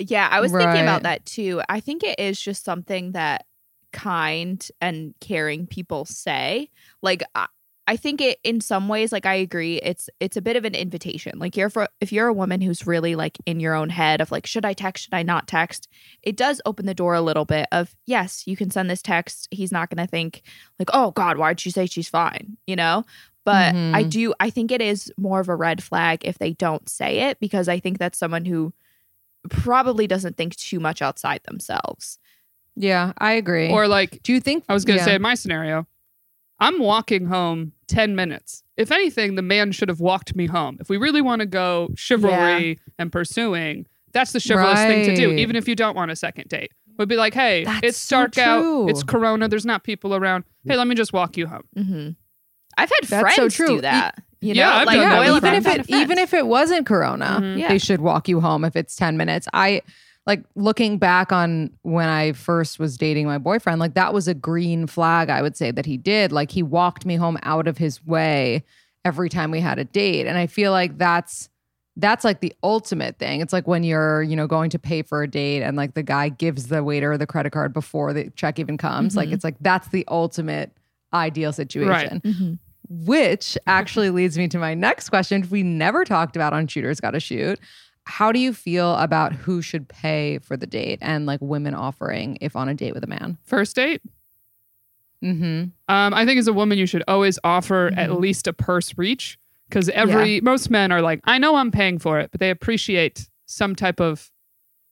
Yeah, 0.00 0.26
I 0.28 0.40
was 0.40 0.50
thinking 0.50 0.80
about 0.82 1.04
that 1.04 1.24
too. 1.24 1.62
I 1.68 1.78
think 1.78 2.02
it 2.02 2.18
is 2.18 2.40
just 2.40 2.64
something 2.64 3.12
that 3.12 3.44
kind 3.92 4.66
and 4.80 5.14
caring 5.20 5.66
people 5.66 6.04
say. 6.04 6.70
Like, 7.02 7.22
I, 7.34 7.46
I 7.88 7.96
think 7.96 8.20
it 8.20 8.38
in 8.44 8.60
some 8.60 8.88
ways, 8.88 9.10
like 9.10 9.26
I 9.26 9.34
agree, 9.34 9.76
it's 9.82 10.08
it's 10.20 10.36
a 10.36 10.40
bit 10.42 10.54
of 10.56 10.64
an 10.64 10.74
invitation. 10.74 11.38
Like 11.40 11.56
you're 11.56 11.68
for 11.68 11.88
if 12.00 12.12
you're 12.12 12.28
a 12.28 12.32
woman 12.32 12.60
who's 12.60 12.86
really 12.86 13.16
like 13.16 13.36
in 13.44 13.58
your 13.58 13.74
own 13.74 13.90
head 13.90 14.20
of 14.20 14.30
like, 14.30 14.46
should 14.46 14.64
I 14.64 14.72
text, 14.72 15.04
should 15.04 15.14
I 15.14 15.24
not 15.24 15.48
text? 15.48 15.88
It 16.22 16.36
does 16.36 16.60
open 16.64 16.86
the 16.86 16.94
door 16.94 17.14
a 17.14 17.20
little 17.20 17.44
bit 17.44 17.66
of 17.72 17.96
yes, 18.06 18.46
you 18.46 18.56
can 18.56 18.70
send 18.70 18.88
this 18.88 19.02
text. 19.02 19.48
He's 19.50 19.72
not 19.72 19.90
gonna 19.90 20.06
think 20.06 20.42
like, 20.78 20.90
oh 20.92 21.10
God, 21.10 21.38
why'd 21.38 21.58
she 21.58 21.70
say 21.72 21.86
she's 21.86 22.08
fine? 22.08 22.56
You 22.68 22.76
know? 22.76 23.04
But 23.44 23.74
I 23.74 24.04
Mhm. 24.04 24.10
do 24.10 24.34
I 24.38 24.48
think 24.50 24.70
it 24.70 24.80
is 24.80 25.12
more 25.18 25.40
of 25.40 25.48
a 25.48 25.56
red 25.56 25.82
flag 25.82 26.20
if 26.24 26.38
they 26.38 26.52
don't 26.52 26.88
say 26.88 27.18
it 27.28 27.40
because 27.40 27.68
I 27.68 27.80
think 27.80 27.98
that's 27.98 28.16
someone 28.16 28.44
who 28.44 28.72
probably 29.50 30.06
doesn't 30.06 30.36
think 30.36 30.54
too 30.56 30.78
much 30.78 31.02
outside 31.02 31.40
themselves. 31.44 32.18
Yeah, 32.76 33.12
I 33.18 33.32
agree. 33.32 33.70
Or 33.70 33.86
like 33.88 34.22
do 34.22 34.32
you 34.32 34.40
think 34.40 34.64
I 34.68 34.74
was 34.74 34.84
going 34.84 34.98
to 34.98 35.02
yeah. 35.02 35.06
say 35.06 35.14
in 35.16 35.22
my 35.22 35.34
scenario, 35.34 35.86
I'm 36.58 36.78
walking 36.78 37.26
home 37.26 37.72
10 37.88 38.14
minutes. 38.14 38.62
If 38.76 38.90
anything, 38.90 39.34
the 39.34 39.42
man 39.42 39.72
should 39.72 39.88
have 39.88 40.00
walked 40.00 40.34
me 40.34 40.46
home. 40.46 40.78
If 40.80 40.88
we 40.88 40.96
really 40.96 41.20
want 41.20 41.40
to 41.40 41.46
go 41.46 41.88
chivalry 41.94 42.78
and 42.98 43.12
pursuing, 43.12 43.86
that's 44.12 44.32
the 44.32 44.40
chivalrous 44.40 44.80
thing 44.80 45.04
to 45.06 45.14
do, 45.16 45.32
even 45.32 45.56
if 45.56 45.68
you 45.68 45.74
don't 45.74 45.94
want 45.96 46.10
a 46.10 46.16
second 46.16 46.48
date. 46.48 46.72
Would 46.98 47.08
be 47.08 47.16
like, 47.16 47.32
hey, 47.34 47.64
That's 47.64 47.80
it's 47.88 47.98
so 47.98 48.26
dark 48.26 48.38
out, 48.38 48.88
it's 48.90 49.02
Corona, 49.02 49.48
there's 49.48 49.64
not 49.66 49.82
people 49.82 50.14
around. 50.14 50.44
Hey, 50.66 50.76
let 50.76 50.86
me 50.86 50.94
just 50.94 51.12
walk 51.12 51.36
you 51.36 51.46
home. 51.46 51.64
hmm 51.76 52.10
I've 52.78 52.88
had 52.88 53.08
That's 53.08 53.34
so 53.36 53.42
friends 53.42 53.54
true. 53.54 53.66
do 53.66 53.80
that. 53.82 54.22
You 54.40 54.54
know, 54.54 54.60
Yeah, 54.62 54.74
I've 54.74 54.86
like 54.86 54.96
done 54.96 55.08
that 55.10 55.36
even 55.36 55.54
if 55.54 55.66
it 55.66 55.90
even 55.90 56.18
if 56.18 56.34
it 56.34 56.46
wasn't 56.46 56.86
Corona, 56.86 57.38
Mhm. 57.40 57.58
Yeah. 57.58 57.68
they 57.68 57.78
should 57.78 58.00
walk 58.00 58.28
you 58.28 58.40
home 58.40 58.64
if 58.64 58.76
it's 58.76 58.96
ten 58.96 59.16
minutes. 59.16 59.46
I 59.52 59.82
like 60.26 60.44
looking 60.54 60.98
back 60.98 61.32
on 61.32 61.70
when 61.82 62.08
I 62.08 62.32
first 62.32 62.78
was 62.78 62.96
dating 62.96 63.26
my 63.26 63.38
boyfriend. 63.38 63.80
Like 63.80 63.94
that 63.94 64.14
was 64.14 64.28
a 64.28 64.34
green 64.34 64.86
flag. 64.86 65.30
I 65.30 65.42
would 65.42 65.56
say 65.56 65.70
that 65.72 65.84
he 65.86 65.96
did. 65.96 66.30
Like 66.32 66.50
he 66.50 66.62
walked 66.62 67.04
me 67.04 67.16
home 67.16 67.38
out 67.42 67.66
of 67.66 67.78
his 67.78 68.04
way 68.06 68.62
every 69.04 69.28
time 69.28 69.50
we 69.50 69.60
had 69.60 69.78
a 69.80 69.84
date, 69.84 70.26
and 70.26 70.38
I 70.38 70.46
feel 70.46 70.70
like 70.72 70.96
that's 70.98 71.48
that's 71.96 72.24
like 72.24 72.40
the 72.40 72.54
ultimate 72.62 73.18
thing. 73.18 73.42
It's 73.42 73.52
like 73.52 73.66
when 73.68 73.84
you're, 73.84 74.22
you 74.22 74.34
know, 74.34 74.46
going 74.46 74.70
to 74.70 74.78
pay 74.78 75.02
for 75.02 75.22
a 75.22 75.28
date 75.28 75.62
and 75.62 75.76
like 75.76 75.92
the 75.92 76.02
guy 76.02 76.30
gives 76.30 76.68
the 76.68 76.82
waiter 76.82 77.18
the 77.18 77.26
credit 77.26 77.50
card 77.52 77.74
before 77.74 78.14
the 78.14 78.30
check 78.30 78.58
even 78.58 78.78
comes. 78.78 79.14
Like 79.14 79.28
Mhm. 79.28 79.32
it's 79.34 79.44
like 79.44 79.56
that's 79.60 79.88
the 79.88 80.04
ultimate 80.08 80.72
ideal 81.12 81.52
situation. 81.52 82.20
Mhm. 82.20 82.58
Which 82.88 83.58
actually 83.66 84.08
leads 84.08 84.38
me 84.38 84.48
to 84.48 84.58
my 84.58 84.72
next 84.72 85.10
question. 85.10 85.46
We 85.50 85.62
never 85.62 86.04
talked 86.06 86.34
about 86.34 86.54
on 86.54 86.66
Shooters 86.66 86.98
Gotta 87.00 87.20
Shoot. 87.20 87.60
How 88.04 88.32
do 88.32 88.38
you 88.40 88.52
feel 88.52 88.94
about 88.96 89.32
who 89.32 89.62
should 89.62 89.88
pay 89.88 90.38
for 90.38 90.56
the 90.56 90.66
date 90.66 90.98
and 91.02 91.24
like 91.26 91.40
women 91.40 91.74
offering 91.74 92.36
if 92.40 92.56
on 92.56 92.68
a 92.68 92.74
date 92.74 92.94
with 92.94 93.04
a 93.04 93.06
man? 93.08 93.38
First 93.44 93.76
date, 93.76 94.02
Mm-hmm. 95.24 95.44
um, 95.94 96.14
I 96.14 96.26
think 96.26 96.38
as 96.40 96.48
a 96.48 96.52
woman, 96.52 96.78
you 96.78 96.86
should 96.86 97.04
always 97.06 97.38
offer 97.44 97.92
at 97.96 98.10
Mhm. 98.10 98.18
least 98.20 98.48
a 98.48 98.52
purse 98.52 98.92
reach 98.98 99.38
because 99.68 99.88
every 99.90 100.40
most 100.40 100.68
men 100.68 100.90
are 100.90 101.00
like, 101.00 101.20
I 101.24 101.38
know 101.38 101.54
I'm 101.54 101.70
paying 101.70 102.00
for 102.00 102.18
it, 102.18 102.32
but 102.32 102.40
they 102.40 102.50
appreciate 102.50 103.28
some 103.46 103.76
type 103.76 104.00
of, 104.00 104.32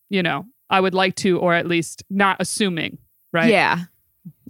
you 0.08 0.22
know, 0.22 0.46
I 0.70 0.80
would 0.80 0.94
like 0.94 1.16
to, 1.16 1.36
or 1.40 1.54
at 1.54 1.66
least 1.66 2.04
not 2.10 2.36
assuming, 2.38 2.98
right? 3.32 3.50
Yeah. 3.50 3.86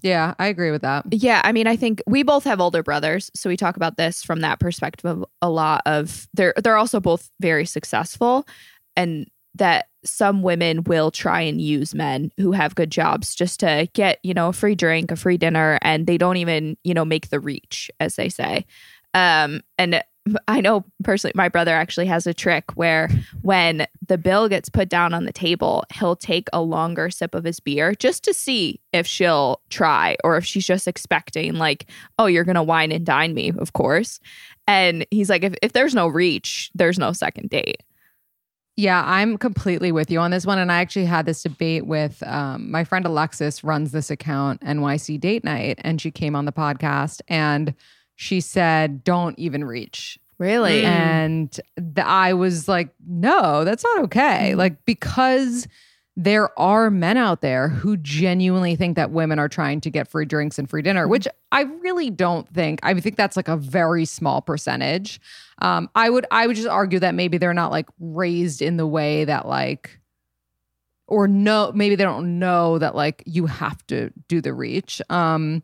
Yeah, 0.03 0.35
I 0.39 0.47
agree 0.47 0.71
with 0.71 0.83
that. 0.83 1.05
Yeah, 1.11 1.43
I 1.45 1.53
mean, 1.53 1.67
I 1.67 1.77
think 1.77 2.03
we 2.07 2.23
both 2.23 2.45
have 2.45 2.61
older 2.61 2.83
brothers, 2.83 3.31
so 3.35 3.51
we 3.51 3.57
talk 3.57 3.77
about 3.77 3.97
this 3.97 4.23
from 4.23 4.41
that 4.41 4.59
perspective 4.61 5.25
a 5.43 5.51
lot 5.51 5.83
of 5.87 6.27
they're 6.35 6.55
they're 6.63 6.77
also 6.77 7.01
both 7.01 7.31
very 7.41 7.67
successful 7.67 8.47
and 8.97 9.27
that 9.55 9.87
some 10.05 10.43
women 10.43 10.85
will 10.85 11.11
try 11.11 11.43
and 11.43 11.61
use 11.61 11.95
men 11.95 12.31
who 12.39 12.53
have 12.53 12.75
good 12.75 12.91
jobs 12.91 13.35
just 13.35 13.61
to 13.61 13.89
get, 13.93 14.19
you 14.23 14.33
know, 14.33 14.49
a 14.49 14.53
free 14.53 14.75
drink, 14.75 15.11
a 15.11 15.17
free 15.17 15.37
dinner 15.37 15.79
and 15.83 16.07
they 16.07 16.17
don't 16.17 16.39
even, 16.39 16.77
you 16.85 16.95
know, 16.95 17.05
make 17.05 17.29
the 17.29 17.41
reach 17.41 17.91
as 18.01 18.15
they 18.17 18.29
say. 18.31 18.65
Um 19.13 19.61
and 19.77 20.03
I 20.47 20.61
know 20.61 20.85
personally 21.03 21.33
my 21.35 21.49
brother 21.49 21.75
actually 21.75 22.07
has 22.07 22.27
a 22.27 22.35
trick 22.35 22.65
where 22.75 23.09
when 23.43 23.87
the 24.07 24.19
bill 24.19 24.49
gets 24.49 24.69
put 24.69 24.89
down 24.89 25.15
on 25.15 25.25
the 25.25 25.33
table, 25.33 25.85
he'll 25.93 26.17
take 26.17 26.49
a 26.53 26.61
longer 26.61 27.11
sip 27.11 27.35
of 27.35 27.45
his 27.45 27.59
beer 27.59 27.95
just 27.95 28.23
to 28.25 28.35
see 28.35 28.81
if 28.93 29.07
she'll 29.07 29.61
try 29.71 30.17
or 30.23 30.37
if 30.37 30.45
she's 30.45 30.67
just 30.67 30.87
expecting, 30.87 31.55
like, 31.55 31.87
oh, 32.19 32.27
you're 32.27 32.45
going 32.45 32.55
to 32.57 32.63
wine 32.63 32.93
and 32.93 33.07
dine 33.07 33.33
me, 33.35 33.53
of 33.59 33.73
course. 33.73 34.21
And 34.67 35.07
he's 35.11 35.31
like, 35.31 35.43
if, 35.43 35.55
if 35.63 35.73
there's 35.73 35.95
no 35.95 36.07
reach, 36.07 36.71
there's 36.75 36.99
no 36.99 37.13
second 37.13 37.49
date. 37.49 37.83
Yeah, 38.77 39.03
I'm 39.05 39.37
completely 39.37 39.91
with 39.93 40.11
you 40.11 40.21
on 40.21 40.31
this 40.31 40.47
one. 40.47 40.59
And 40.59 40.71
I 40.71 40.81
actually 40.81 41.05
had 41.07 41.27
this 41.27 41.43
debate 41.43 41.87
with 41.87 42.23
um, 42.23 42.71
my 42.71 42.85
friend 42.85 43.05
Alexis, 43.05 43.65
runs 43.65 43.93
this 43.93 44.11
account, 44.11 44.61
NYC 44.63 45.19
Date 45.21 45.45
Night, 45.45 45.79
and 45.83 46.01
she 46.01 46.11
came 46.11 46.37
on 46.37 46.45
the 46.45 46.53
podcast 46.53 47.21
and 47.29 47.75
she 48.21 48.43
said, 48.43 49.03
don't 49.03 49.39
even 49.39 49.65
reach. 49.65 50.19
Really? 50.39 50.83
Mm. 50.83 50.85
And 50.85 51.51
th- 51.79 52.07
I 52.07 52.35
was 52.35 52.69
like, 52.69 52.91
no, 53.09 53.65
that's 53.65 53.83
not 53.83 54.05
okay. 54.05 54.55
Like, 54.55 54.85
because 54.85 55.67
there 56.17 56.59
are 56.61 56.91
men 56.91 57.17
out 57.17 57.41
there 57.41 57.69
who 57.69 57.97
genuinely 57.97 58.77
think 58.77 58.97
that 58.97 59.11
women 59.11 59.39
are 59.39 59.49
trying 59.49 59.81
to 59.81 59.91
get 59.91 60.07
free 60.07 60.27
drinks 60.27 60.59
and 60.59 60.69
free 60.69 60.83
dinner, 60.83 61.09
which 61.09 61.27
I 61.51 61.63
really 61.63 62.11
don't 62.11 62.47
think. 62.53 62.81
I 62.83 62.93
think 63.01 63.17
that's 63.17 63.39
like 63.39 63.49
a 63.49 63.57
very 63.57 64.05
small 64.05 64.43
percentage. 64.43 65.19
Um, 65.63 65.89
I 65.95 66.11
would 66.11 66.27
I 66.31 66.47
would 66.47 66.57
just 66.57 66.69
argue 66.69 66.99
that 66.99 67.15
maybe 67.15 67.39
they're 67.39 67.55
not 67.55 67.71
like 67.71 67.89
raised 67.99 68.61
in 68.61 68.77
the 68.77 68.87
way 68.87 69.25
that 69.25 69.49
like 69.49 69.99
or 71.07 71.27
no 71.27 71.73
maybe 71.75 71.97
they 71.97 72.05
don't 72.05 72.39
know 72.39 72.79
that 72.79 72.95
like 72.95 73.23
you 73.25 73.47
have 73.47 73.87
to 73.87 74.11
do 74.29 74.43
the 74.43 74.53
reach. 74.53 75.01
Um, 75.09 75.63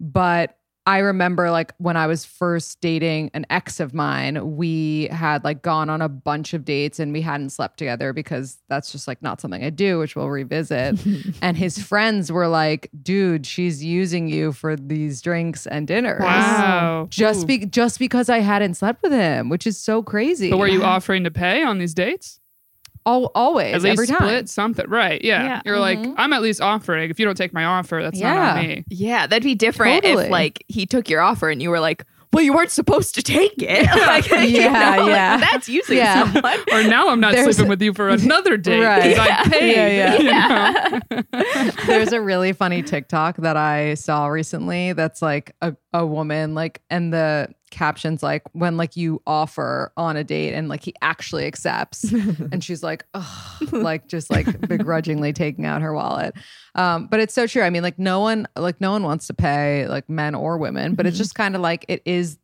but 0.00 0.56
I 0.90 0.98
remember 0.98 1.52
like 1.52 1.72
when 1.78 1.96
I 1.96 2.08
was 2.08 2.24
first 2.24 2.80
dating 2.80 3.30
an 3.32 3.46
ex 3.48 3.78
of 3.78 3.94
mine, 3.94 4.56
we 4.56 5.06
had 5.12 5.44
like 5.44 5.62
gone 5.62 5.88
on 5.88 6.02
a 6.02 6.08
bunch 6.08 6.52
of 6.52 6.64
dates 6.64 6.98
and 6.98 7.12
we 7.12 7.20
hadn't 7.20 7.50
slept 7.50 7.78
together 7.78 8.12
because 8.12 8.58
that's 8.68 8.90
just 8.90 9.06
like 9.06 9.22
not 9.22 9.40
something 9.40 9.62
I 9.62 9.70
do, 9.70 10.00
which 10.00 10.16
we'll 10.16 10.30
revisit. 10.30 10.98
and 11.42 11.56
his 11.56 11.80
friends 11.80 12.32
were 12.32 12.48
like, 12.48 12.90
dude, 13.04 13.46
she's 13.46 13.84
using 13.84 14.26
you 14.26 14.50
for 14.50 14.74
these 14.74 15.22
drinks 15.22 15.64
and 15.64 15.86
dinners. 15.86 16.22
Wow. 16.22 17.06
Just 17.08 17.46
be 17.46 17.66
just 17.66 18.00
because 18.00 18.28
I 18.28 18.40
hadn't 18.40 18.74
slept 18.74 19.00
with 19.04 19.12
him, 19.12 19.48
which 19.48 19.68
is 19.68 19.78
so 19.78 20.02
crazy. 20.02 20.50
But 20.50 20.56
were 20.56 20.66
you 20.66 20.82
offering 20.96 21.22
to 21.22 21.30
pay 21.30 21.62
on 21.62 21.78
these 21.78 21.94
dates? 21.94 22.40
Al- 23.06 23.30
always 23.34 23.74
At 23.74 23.82
least 23.82 23.92
every 23.92 24.06
time? 24.06 24.16
split 24.18 24.48
something, 24.48 24.88
right? 24.88 25.22
Yeah. 25.24 25.42
Yeah. 25.44 25.62
You're 25.64 25.78
like, 25.78 25.98
mm-hmm. 25.98 26.14
I'm 26.16 26.32
at 26.32 26.42
least 26.42 26.60
offering. 26.60 27.10
If 27.10 27.18
you 27.18 27.24
don't 27.24 27.36
take 27.36 27.52
my 27.54 27.64
offer, 27.64 28.00
that's 28.02 28.20
not 28.20 28.58
on 28.58 28.66
me. 28.66 28.84
yeah, 28.88 29.26
that'd 29.26 29.42
be 29.42 29.54
different 29.54 30.02
Totally. 30.04 30.24
if 30.26 30.30
like 30.30 30.62
he 30.68 30.86
took 30.86 31.08
your 31.08 31.20
offer 31.20 31.48
and 31.50 31.62
you 31.62 31.70
were 31.70 31.80
like, 31.80 32.04
well, 32.32 32.44
you 32.44 32.52
weren't 32.52 32.70
supposed 32.70 33.16
to 33.16 33.22
take 33.22 33.54
it. 33.60 33.86
like, 34.06 34.30
you 34.30 34.60
Yeah, 34.60 34.70
like, 34.98 35.08
yeah. 35.08 35.36
that's 35.38 35.68
using 35.68 35.96
Yeah. 35.96 36.30
someone. 36.32 36.58
Or 36.72 36.84
now 36.84 37.08
I'm 37.08 37.18
not 37.18 37.32
There's- 37.32 37.56
sleeping 37.56 37.68
with 37.70 37.82
you 37.82 37.92
for 37.92 38.08
another 38.08 38.56
date 38.58 38.82
Right. 38.84 39.02
because 39.02 39.18
I 39.18 39.48
paid. 39.48 39.96
Yeah, 39.96 41.00
you 41.10 41.22
know? 41.22 41.22
There's 41.86 42.12
a 42.12 42.20
really 42.20 42.52
funny 42.52 42.82
TikTok 42.82 43.38
that 43.38 43.56
I 43.56 43.94
saw 43.94 44.26
recently 44.26 44.92
that's 44.92 45.22
like 45.22 45.56
a, 45.60 45.74
a 45.92 46.06
woman, 46.06 46.54
like, 46.54 46.82
and 46.90 47.12
the 47.12 47.48
captions 47.70 48.22
like 48.22 48.42
when 48.52 48.76
like 48.76 48.96
you 48.96 49.22
offer 49.26 49.92
on 49.96 50.16
a 50.16 50.24
date 50.24 50.54
and 50.54 50.68
like 50.68 50.82
he 50.82 50.94
actually 51.02 51.46
accepts. 51.46 52.04
and 52.12 52.62
she's 52.62 52.82
like, 52.82 53.04
oh, 53.14 53.58
like 53.72 54.08
just 54.08 54.30
like 54.30 54.68
begrudgingly 54.68 55.32
taking 55.34 55.64
out 55.64 55.82
her 55.82 55.92
wallet. 55.94 56.34
Um, 56.74 57.06
but 57.06 57.20
it's 57.20 57.34
so 57.34 57.46
true. 57.46 57.62
I 57.62 57.70
mean, 57.70 57.82
like 57.82 57.98
no 57.98 58.20
one, 58.20 58.46
like 58.56 58.80
no 58.80 58.92
one 58.92 59.02
wants 59.02 59.26
to 59.28 59.34
pay 59.34 59.86
like 59.88 60.08
men 60.08 60.34
or 60.34 60.58
women, 60.58 60.94
but 60.94 61.06
it's 61.06 61.18
just 61.18 61.34
kind 61.34 61.54
of 61.54 61.60
like 61.60 61.84
it 61.88 62.02
is. 62.04 62.38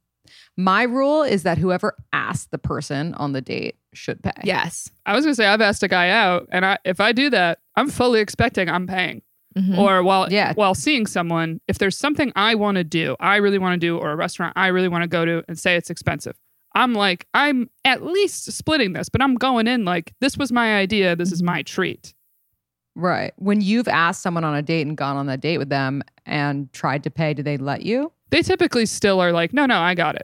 My 0.57 0.85
rule 0.85 1.23
is 1.23 1.43
that 1.43 1.59
whoever 1.59 1.95
asked 2.12 2.51
the 2.51 2.59
person 2.59 3.12
on 3.15 3.33
the 3.33 3.43
date 3.43 3.77
should 3.93 4.23
pay. 4.23 4.33
Yes. 4.43 4.89
I 5.05 5.15
was 5.15 5.25
gonna 5.25 5.35
say 5.35 5.47
I've 5.47 5.61
asked 5.61 5.83
a 5.83 5.89
guy 5.89 6.11
out, 6.11 6.49
and 6.51 6.65
I 6.65 6.79
if 6.85 7.01
I 7.01 7.12
do 7.12 7.31
that, 7.31 7.59
I'm 7.77 7.91
fully 7.91 8.21
expecting 8.21 8.69
I'm 8.69 8.87
paying. 8.87 9.23
Mhm. 9.57 9.79
Or 9.79 10.03
while 10.03 10.31
Yeah. 10.31 10.53
while 10.55 10.75
seeing 10.75 11.07
someone, 11.07 11.61
if 11.66 11.79
there's 11.79 11.97
something 11.97 12.31
I 12.37 12.55
want 12.55 12.77
to 12.77 12.85
do, 12.85 13.16
I 13.21 13.37
really 13.37 13.59
want 13.59 13.81
to 13.81 13.87
do, 13.87 13.97
or 13.97 14.11
a 14.11 14.16
restaurant 14.16 14.53
I 14.57 14.66
really 14.69 14.88
want 14.88 15.03
to 15.03 15.09
go 15.09 15.25
to, 15.25 15.42
and 15.49 15.59
say 15.59 15.77
it's 15.77 15.88
expensive, 15.90 16.37
I'm 16.75 16.92
like 16.92 17.27
I'm 17.33 17.71
at 17.85 18.03
least 18.05 18.53
splitting 18.53 18.92
this, 18.92 19.09
but 19.09 19.23
I'm 19.23 19.35
going 19.37 19.66
in 19.66 19.85
like 19.85 20.12
this 20.21 20.37
was 20.37 20.53
my 20.53 20.77
idea, 20.77 21.16
this 21.16 21.33
is 21.33 21.42
my 21.42 21.62
treat. 21.62 22.12
Right. 22.95 23.33
When 23.37 23.61
you've 23.61 23.88
asked 23.88 24.23
someone 24.23 24.45
on 24.45 24.55
a 24.55 24.62
date 24.62 24.87
and 24.87 24.97
gone 24.97 25.16
on 25.16 25.27
that 25.27 25.40
date 25.40 25.59
with 25.59 25.69
them 25.69 26.03
and 26.25 26.73
tried 26.73 27.03
to 27.05 27.11
pay, 27.11 27.35
do 27.35 27.42
they 27.42 27.57
let 27.59 27.83
you? 27.83 28.12
They 28.31 28.42
typically 28.42 28.87
still 28.87 29.21
are 29.21 29.33
like, 29.33 29.53
no, 29.53 29.66
no, 29.66 29.79
I 29.79 29.95
got 29.95 30.16
it. 30.16 30.23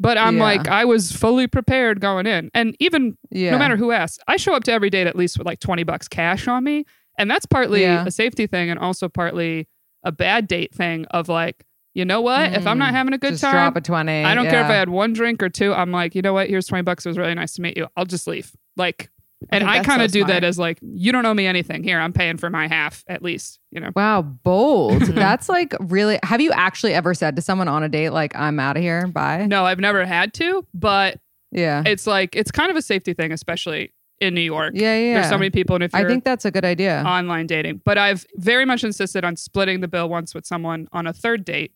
But 0.00 0.16
I'm 0.18 0.36
Yeah. 0.36 0.42
like, 0.44 0.68
I 0.68 0.84
was 0.84 1.10
fully 1.10 1.46
prepared 1.48 2.00
going 2.00 2.26
in, 2.26 2.50
and 2.54 2.76
even 2.78 3.16
Yeah. 3.30 3.50
no 3.50 3.58
matter 3.58 3.76
who 3.76 3.90
asks, 3.90 4.18
I 4.28 4.36
show 4.36 4.54
up 4.54 4.62
to 4.64 4.72
every 4.72 4.90
date 4.90 5.08
at 5.08 5.16
least 5.16 5.38
with 5.38 5.46
like 5.46 5.58
20 5.60 5.82
bucks 5.82 6.06
cash 6.06 6.46
on 6.46 6.62
me. 6.62 6.84
And 7.18 7.30
that's 7.30 7.44
partly 7.46 7.82
Yeah. 7.82 8.04
a 8.06 8.10
safety 8.10 8.46
thing 8.46 8.70
and 8.70 8.78
also 8.78 9.08
partly 9.08 9.68
a 10.04 10.12
bad 10.12 10.46
date 10.48 10.74
thing 10.74 11.04
of 11.10 11.28
like, 11.28 11.64
you 11.94 12.04
know 12.04 12.20
what? 12.20 12.52
If 12.54 12.66
I'm 12.66 12.78
not 12.78 12.90
Mm, 12.92 12.96
having 12.96 13.12
a 13.14 13.18
good 13.18 13.36
time, 13.38 13.52
drop 13.52 13.76
a 13.76 13.80
20. 13.80 14.24
I 14.24 14.34
don't 14.34 14.46
care 14.48 14.60
if 14.60 14.70
I 14.70 14.74
had 14.74 14.88
one 14.88 15.12
drink 15.12 15.42
or 15.42 15.48
two. 15.48 15.74
I'm 15.74 15.90
like, 15.90 16.14
you 16.14 16.22
know 16.22 16.32
what? 16.32 16.48
Here's 16.48 16.66
20 16.66 16.82
bucks. 16.82 17.04
It 17.04 17.08
was 17.08 17.18
really 17.18 17.34
nice 17.34 17.54
to 17.54 17.62
meet 17.62 17.76
you. 17.76 17.88
I'll 17.96 18.04
just 18.04 18.26
leave. 18.28 18.52
Like, 18.76 19.10
And 19.50 19.64
I 19.64 19.74
that's 19.78 19.86
kind 19.86 20.00
so 20.00 20.04
of 20.04 20.12
do 20.12 20.24
that 20.26 20.44
as 20.44 20.58
like, 20.60 20.78
you 20.80 21.10
don't 21.10 21.26
owe 21.26 21.34
me 21.34 21.46
anything. 21.46 21.82
Here, 21.82 21.98
I'm 21.98 22.12
paying 22.12 22.36
for 22.36 22.50
my 22.50 22.68
half 22.68 23.02
at 23.08 23.22
least. 23.22 23.58
You 23.72 23.80
know. 23.80 23.90
Wow, 23.96 24.22
bold. 24.22 25.02
That's 25.02 25.48
like 25.48 25.74
really. 25.80 26.20
Have 26.22 26.40
you 26.40 26.52
actually 26.52 26.94
ever 26.94 27.14
said 27.14 27.34
to 27.36 27.42
someone 27.42 27.66
on 27.68 27.82
a 27.82 27.88
date, 27.88 28.10
like, 28.10 28.34
I'm 28.36 28.60
out 28.60 28.76
of 28.76 28.82
here, 28.82 29.06
bye? 29.08 29.46
No, 29.46 29.64
I've 29.64 29.80
never 29.80 30.04
had 30.06 30.32
to, 30.34 30.64
but 30.74 31.18
Yeah. 31.50 31.82
it's 31.86 32.06
like 32.06 32.36
it's 32.36 32.50
kind 32.52 32.70
of 32.70 32.76
a 32.76 32.82
safety 32.82 33.12
thing, 33.14 33.32
especially 33.32 33.92
in 34.20 34.34
New 34.34 34.40
York. 34.40 34.72
yeah, 34.74 34.96
yeah. 34.98 35.14
There's 35.14 35.28
so 35.28 35.38
many 35.38 35.50
people, 35.50 35.76
and 35.76 35.84
if 35.84 35.94
I 35.94 36.04
think 36.04 36.24
that's 36.24 36.44
a 36.44 36.50
good 36.50 36.64
idea. 36.64 37.02
online 37.06 37.46
dating, 37.46 37.82
but 37.84 37.98
I've 37.98 38.26
very 38.36 38.64
much 38.64 38.82
insisted 38.84 39.24
on 39.24 39.36
splitting 39.36 39.80
the 39.80 39.88
bill 39.88 40.08
once 40.08 40.34
with 40.34 40.44
someone 40.46 40.88
on 40.92 41.06
a 41.06 41.12
third 41.12 41.44
date 41.44 41.72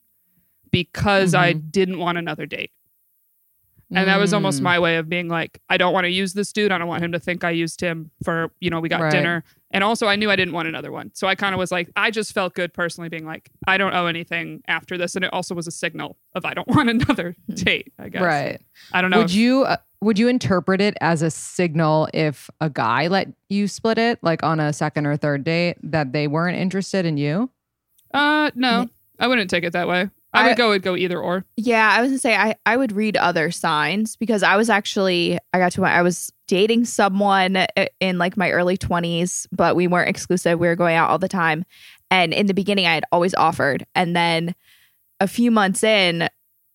because 0.71 1.35
I 1.35 1.53
Mm-hmm. 1.55 1.69
didn't 1.71 1.99
want 1.99 2.19
another 2.19 2.47
date. 2.47 2.71
And 3.95 4.09
that 4.09 4.19
was 4.19 4.33
almost 4.33 4.61
Mm. 4.61 4.63
my 4.65 4.79
way 4.79 4.97
of 4.97 5.11
being 5.11 5.29
like, 5.29 5.61
I 5.69 5.77
don't 5.77 5.93
want 5.93 6.05
to 6.05 6.11
use 6.11 6.33
this 6.33 6.51
dude. 6.51 6.73
I 6.73 6.79
don't 6.79 6.89
want 6.89 7.05
him 7.05 7.13
to 7.13 7.19
think 7.21 7.45
I 7.45 7.51
used 7.51 7.79
him 7.79 8.11
for, 8.25 8.51
you 8.59 8.71
know, 8.71 8.81
we 8.81 8.89
got 8.89 9.03
Right. 9.03 9.13
dinner. 9.13 9.45
And 9.71 9.85
also, 9.85 10.07
I 10.07 10.17
knew 10.17 10.31
I 10.31 10.37
didn't 10.37 10.55
want 10.55 10.67
another 10.67 10.91
one. 10.91 11.11
So 11.15 11.27
I 11.27 11.35
kind 11.35 11.55
of 11.55 11.59
was 11.59 11.71
like, 11.71 11.91
I 11.95 12.11
just 12.11 12.33
felt 12.33 12.55
good 12.55 12.73
personally 12.73 13.11
being 13.11 13.27
like, 13.27 13.51
I 13.67 13.77
don't 13.77 13.93
owe 13.95 14.07
anything 14.07 14.63
after 14.67 14.97
this. 14.97 15.15
And 15.15 15.27
it 15.27 15.33
also 15.35 15.55
was 15.55 15.67
a 15.67 15.71
signal 15.71 16.17
of 16.35 16.47
I 16.47 16.55
don't 16.55 16.69
want 16.75 16.89
another 16.89 17.37
date, 17.55 17.93
I 17.99 18.09
guess. 18.09 18.23
Right. 18.23 18.63
I 18.95 19.03
don't 19.03 19.11
know. 19.11 19.19
Would 19.19 19.27
if- 19.31 19.37
you 19.37 19.65
uh, 19.65 19.77
would 20.03 20.19
you 20.19 20.29
interpret 20.29 20.81
it 20.81 20.95
as 21.01 21.23
a 21.23 21.31
signal 21.31 22.09
if 22.13 22.51
a 22.61 22.69
guy 22.69 23.07
let 23.07 23.29
you 23.49 23.69
split 23.69 23.97
it, 23.99 24.19
like 24.23 24.43
on 24.43 24.61
a 24.61 24.73
second 24.73 25.07
or 25.07 25.17
third 25.17 25.45
date, 25.45 25.77
that 25.83 26.13
they 26.13 26.27
weren't 26.27 26.59
interested 26.59 27.07
in 27.07 27.17
you? 27.17 27.49
Uh, 28.13 28.51
no, 28.55 28.89
I 29.19 29.29
wouldn't 29.29 29.49
take 29.49 29.65
it 29.65 29.73
that 29.73 29.89
way. 29.89 30.11
I, 30.35 30.45
I- 30.45 30.49
would 30.49 30.57
go, 30.57 30.69
would 30.71 30.83
go 30.83 30.97
either 30.97 31.21
or. 31.21 31.45
Yeah, 31.57 31.91
I 31.97 32.01
was 32.01 32.11
gonna 32.11 32.19
say 32.19 32.35
I, 32.35 32.55
I 32.67 32.77
would 32.77 32.93
read 32.93 33.17
other 33.17 33.51
signs 33.51 34.17
because 34.17 34.43
I 34.43 34.57
was 34.57 34.69
actually 34.71 35.39
I 35.53 35.59
got 35.59 35.73
to 35.73 35.81
my, 35.83 35.93
I 35.93 36.03
was 36.03 36.33
dating 36.49 36.85
someone 36.87 37.67
in 38.01 38.19
like 38.19 38.37
my 38.37 38.51
early 38.51 38.77
twenties, 38.77 39.47
but 39.53 39.77
we 39.77 39.87
weren't 39.87 40.09
exclusive. 40.09 40.59
We 40.59 40.69
were 40.69 40.77
going 40.77 40.97
out 40.97 41.11
all 41.11 41.19
the 41.19 41.29
time, 41.29 41.65
and 42.11 42.33
in 42.33 42.47
the 42.47 42.55
beginning 42.55 42.87
I 42.87 42.95
had 42.95 43.05
always 43.13 43.35
offered, 43.35 43.87
and 43.95 44.17
then 44.17 44.55
a 45.21 45.29
few 45.29 45.51
months 45.51 45.85
in, 45.85 46.29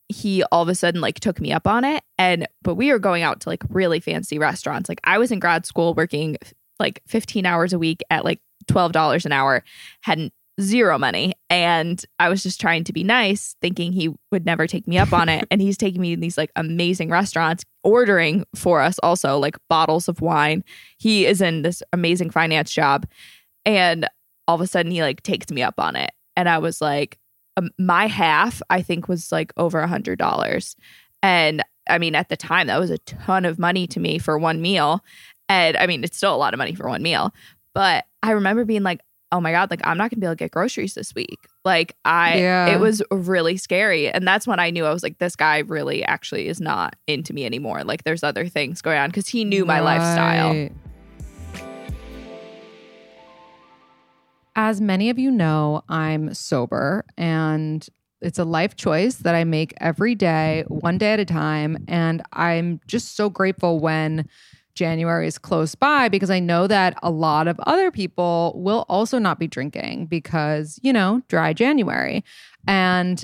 he 0.09 0.43
all 0.51 0.63
of 0.63 0.69
a 0.69 0.75
sudden 0.75 1.01
like 1.01 1.19
took 1.19 1.39
me 1.39 1.51
up 1.51 1.67
on 1.67 1.83
it, 1.83 2.03
and 2.17 2.47
but 2.61 2.75
we 2.75 2.91
were 2.91 2.99
going 2.99 3.23
out 3.23 3.41
to 3.41 3.49
like 3.49 3.63
really 3.69 3.99
fancy 3.99 4.39
restaurants. 4.39 4.89
Like 4.89 5.01
I 5.03 5.17
was 5.17 5.31
in 5.31 5.39
grad 5.39 5.65
school 5.65 5.93
working 5.93 6.37
like 6.79 7.01
fifteen 7.07 7.45
hours 7.45 7.73
a 7.73 7.79
week 7.79 8.01
at 8.09 8.25
like 8.25 8.39
twelve 8.67 8.91
dollars 8.91 9.25
an 9.25 9.31
hour, 9.31 9.63
hadn't 10.01 10.33
zero 10.59 10.97
money. 10.97 11.33
And 11.49 12.03
i 12.19 12.29
was 12.29 12.43
just 12.43 12.59
trying 12.59 12.83
to 12.85 12.93
be 12.93 13.03
nice 13.03 13.55
thinking 13.61 13.93
he 13.93 14.13
would 14.31 14.45
never 14.45 14.67
take 14.67 14.87
me 14.87 14.97
up 14.97 15.13
on 15.13 15.29
it. 15.29 15.45
And 15.51 15.61
he's 15.61 15.77
taking 15.77 16.01
me 16.01 16.13
in 16.13 16.19
these 16.19 16.37
like 16.37 16.51
amazing 16.55 17.09
restaurants 17.09 17.63
ordering 17.83 18.45
for 18.55 18.81
us 18.81 18.99
also 19.03 19.37
like 19.37 19.55
bottles 19.69 20.07
of 20.07 20.19
wine. 20.21 20.63
He 20.97 21.25
is 21.25 21.41
in 21.41 21.61
this 21.61 21.81
amazing 21.93 22.31
finance 22.31 22.71
job. 22.71 23.05
And 23.65 24.07
all 24.47 24.55
of 24.55 24.61
a 24.61 24.67
sudden 24.67 24.91
he 24.91 25.01
like 25.01 25.21
takes 25.23 25.51
me 25.51 25.61
up 25.61 25.79
on 25.79 25.95
it. 25.95 26.11
And 26.35 26.49
i 26.49 26.57
was 26.57 26.81
like 26.81 27.17
um, 27.57 27.69
my 27.77 28.07
half 28.07 28.61
i 28.69 28.81
think 28.81 29.07
was 29.07 29.31
like 29.31 29.51
over 29.57 29.79
a 29.79 29.87
hundred 29.87 30.17
dollars. 30.19 30.75
And 31.21 31.63
i 31.89 31.97
mean 31.97 32.15
at 32.15 32.29
the 32.29 32.37
time 32.37 32.67
that 32.67 32.79
was 32.79 32.91
a 32.91 32.97
ton 32.99 33.43
of 33.45 33.57
money 33.59 33.87
to 33.87 33.99
me 33.99 34.19
for 34.19 34.37
one 34.37 34.61
meal. 34.61 35.03
And 35.49 35.75
i 35.77 35.87
mean 35.87 36.03
it's 36.03 36.15
still 36.17 36.33
a 36.33 36.37
lot 36.37 36.53
of 36.53 36.57
money 36.57 36.75
for 36.75 36.87
one 36.87 37.01
meal. 37.03 37.33
But 37.73 38.05
i 38.23 38.31
remember 38.31 38.63
being 38.65 38.83
like 38.83 39.01
oh 39.33 39.41
my 39.41 39.51
god 39.51 39.69
like 39.69 39.81
i'm 39.83 39.97
not 39.97 40.09
gonna 40.09 40.21
be 40.21 40.25
able 40.25 40.35
to 40.35 40.39
get 40.39 40.51
groceries 40.51 40.93
this 40.93 41.13
week. 41.13 41.39
Like 41.65 41.95
i 42.05 42.37
Yeah. 42.39 42.67
it 42.67 42.79
was 42.79 43.01
really 43.11 43.57
scary. 43.57 44.09
And 44.09 44.25
that's 44.27 44.47
when 44.47 44.59
i 44.59 44.69
knew 44.69 44.85
i 44.85 44.93
was 44.93 45.03
like 45.03 45.17
this 45.17 45.35
guy 45.35 45.57
really 45.59 46.03
actually 46.03 46.47
is 46.47 46.61
not 46.61 46.95
into 47.07 47.33
me 47.33 47.45
anymore. 47.45 47.83
Like 47.83 48.03
there's 48.03 48.23
other 48.23 48.47
things 48.47 48.81
going 48.81 48.97
on. 48.99 49.09
Because 49.09 49.27
he 49.27 49.43
knew 49.43 49.65
my 49.65 49.79
lifestyle 49.81 50.69
As 54.59 54.81
many 54.81 55.11
of 55.11 55.19
you 55.19 55.29
know, 55.29 55.83
I'm 55.87 56.33
sober 56.33 57.05
and 57.15 57.87
it's 58.21 58.39
a 58.39 58.43
life 58.43 58.75
choice 58.75 59.17
that 59.17 59.35
I 59.35 59.43
make 59.43 59.75
every 59.79 60.15
day, 60.15 60.63
one 60.67 60.97
day 60.97 61.13
at 61.13 61.19
a 61.19 61.25
time. 61.25 61.85
And 61.87 62.23
I'm 62.33 62.81
just 62.87 63.15
so 63.15 63.29
grateful 63.29 63.79
when 63.79 64.27
January 64.73 65.27
is 65.27 65.37
close 65.37 65.75
by 65.75 66.09
because 66.09 66.31
I 66.31 66.39
know 66.39 66.65
that 66.65 66.97
a 67.03 67.11
lot 67.11 67.47
of 67.47 67.59
other 67.67 67.91
people 67.91 68.53
will 68.55 68.87
also 68.89 69.19
not 69.19 69.37
be 69.37 69.47
drinking 69.47 70.07
because, 70.07 70.79
you 70.81 70.91
know, 70.91 71.21
dry 71.27 71.53
January. 71.53 72.23
And 72.67 73.23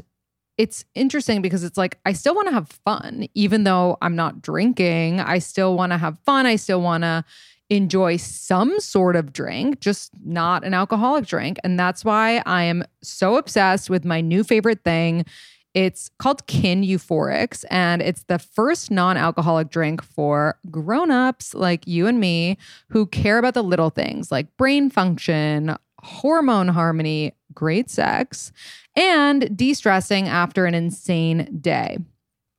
it's 0.59 0.85
interesting 0.93 1.41
because 1.41 1.63
it's 1.63 1.79
like 1.79 1.97
I 2.05 2.13
still 2.13 2.35
want 2.35 2.47
to 2.49 2.53
have 2.53 2.69
fun, 2.85 3.25
even 3.33 3.63
though 3.63 3.97
I'm 4.03 4.15
not 4.15 4.43
drinking. 4.43 5.19
I 5.19 5.39
still 5.39 5.75
want 5.75 5.93
to 5.93 5.97
have 5.97 6.19
fun. 6.19 6.45
I 6.45 6.57
still 6.57 6.81
want 6.81 7.03
to 7.03 7.25
enjoy 7.69 8.17
some 8.17 8.79
sort 8.79 9.15
of 9.15 9.33
drink, 9.33 9.79
just 9.79 10.11
not 10.23 10.63
an 10.63 10.73
alcoholic 10.73 11.25
drink. 11.25 11.57
And 11.63 11.79
that's 11.79 12.05
why 12.05 12.41
I 12.45 12.63
am 12.63 12.83
so 13.01 13.37
obsessed 13.37 13.89
with 13.89 14.05
my 14.05 14.21
new 14.21 14.43
favorite 14.43 14.83
thing. 14.83 15.25
It's 15.73 16.11
called 16.19 16.45
Kin 16.45 16.83
Euphorics, 16.83 17.65
and 17.71 18.01
it's 18.01 18.23
the 18.23 18.37
first 18.37 18.91
non 18.91 19.17
alcoholic 19.17 19.69
drink 19.69 20.03
for 20.03 20.59
grown-ups 20.69 21.55
like 21.55 21.87
you 21.87 22.05
and 22.05 22.19
me 22.19 22.57
who 22.89 23.07
care 23.07 23.39
about 23.39 23.55
the 23.55 23.63
little 23.63 23.89
things 23.89 24.31
like 24.31 24.55
brain 24.57 24.91
function, 24.91 25.75
hormone 26.03 26.67
harmony, 26.67 27.33
great 27.55 27.89
sex, 27.89 28.51
and 28.95 29.57
de 29.57 29.73
stressing 29.73 30.27
after 30.27 30.65
an 30.65 30.75
insane 30.75 31.57
day. 31.59 31.97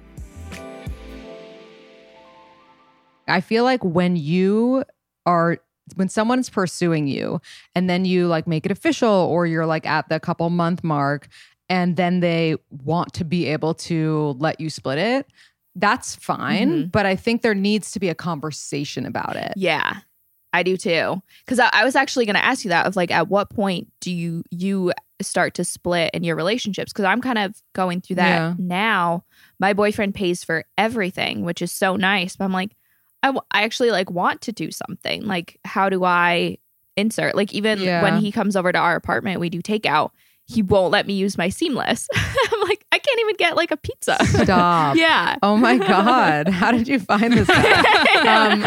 I 3.29 3.41
feel 3.41 3.63
like 3.63 3.83
when 3.83 4.15
you 4.15 4.83
are 5.25 5.57
when 5.95 6.09
someone's 6.09 6.49
pursuing 6.49 7.07
you 7.07 7.39
and 7.75 7.89
then 7.89 8.05
you 8.05 8.27
like 8.27 8.47
make 8.47 8.65
it 8.65 8.71
official 8.71 9.09
or 9.09 9.45
you're 9.45 9.65
like 9.65 9.85
at 9.85 10.07
the 10.09 10.19
couple 10.19 10.49
month 10.49 10.83
mark 10.83 11.27
and 11.69 11.95
then 11.95 12.19
they 12.19 12.55
want 12.83 13.13
to 13.13 13.23
be 13.25 13.45
able 13.47 13.73
to 13.73 14.35
let 14.39 14.59
you 14.59 14.69
split 14.69 14.97
it 14.97 15.27
that's 15.75 16.15
fine 16.15 16.69
mm-hmm. 16.69 16.87
but 16.89 17.05
i 17.05 17.15
think 17.15 17.41
there 17.41 17.55
needs 17.55 17.91
to 17.91 17.99
be 17.99 18.09
a 18.09 18.15
conversation 18.15 19.05
about 19.05 19.35
it 19.35 19.53
Yeah, 19.55 19.99
I 20.53 20.63
do 20.63 20.77
too. 20.77 21.21
Because 21.45 21.59
I, 21.59 21.69
I 21.73 21.83
was 21.83 21.95
actually 21.95 22.25
going 22.25 22.35
to 22.37 22.43
ask 22.43 22.63
you 22.63 22.69
that 22.69 22.87
of 22.87 22.95
like, 22.95 23.11
at 23.11 23.27
what 23.27 23.49
point 23.49 23.91
do 23.99 24.11
you 24.11 24.43
you 24.49 24.91
start 25.21 25.53
to 25.55 25.63
split 25.65 26.09
in 26.13 26.23
your 26.23 26.35
relationships? 26.35 26.93
Because 26.93 27.05
I'm 27.05 27.21
kind 27.21 27.37
of 27.37 27.61
going 27.73 28.01
through 28.01 28.15
that 28.15 28.29
Yeah. 28.29 28.53
now. 28.57 29.23
My 29.59 29.73
boyfriend 29.73 30.15
pays 30.15 30.43
for 30.43 30.63
everything, 30.77 31.43
which 31.43 31.61
is 31.61 31.71
so 31.71 31.95
nice. 31.95 32.35
But 32.37 32.45
I'm 32.45 32.53
like, 32.53 32.75
I, 33.23 33.27
w- 33.27 33.41
I 33.51 33.63
actually 33.63 33.91
like 33.91 34.09
want 34.11 34.41
to 34.41 34.51
do 34.51 34.71
something. 34.71 35.25
Like, 35.25 35.59
how 35.65 35.89
do 35.89 36.03
I 36.03 36.57
insert? 36.95 37.35
Like, 37.35 37.53
even 37.53 37.79
Yeah. 37.79 38.01
when 38.01 38.17
he 38.19 38.31
comes 38.31 38.55
over 38.55 38.71
to 38.71 38.77
our 38.77 38.95
apartment, 38.95 39.39
we 39.39 39.49
do 39.49 39.61
takeout. 39.61 40.11
He 40.45 40.61
won't 40.61 40.91
let 40.91 41.05
me 41.07 41.13
use 41.13 41.37
my 41.37 41.49
seamless. 41.49 42.07
I'm 42.15 42.61
like, 42.61 42.85
I 42.91 42.99
can't 42.99 43.19
even 43.19 43.35
get 43.35 43.55
like 43.57 43.71
a 43.71 43.77
pizza. 43.77 44.17
stop 44.25 44.95
yeah. 44.97 45.35
Oh 45.43 45.57
my 45.57 45.77
God. 45.77 46.47
How 46.49 46.71
did 46.71 46.87
you 46.87 46.99
find 46.99 47.33
this 47.33 47.49
um, 47.49 48.65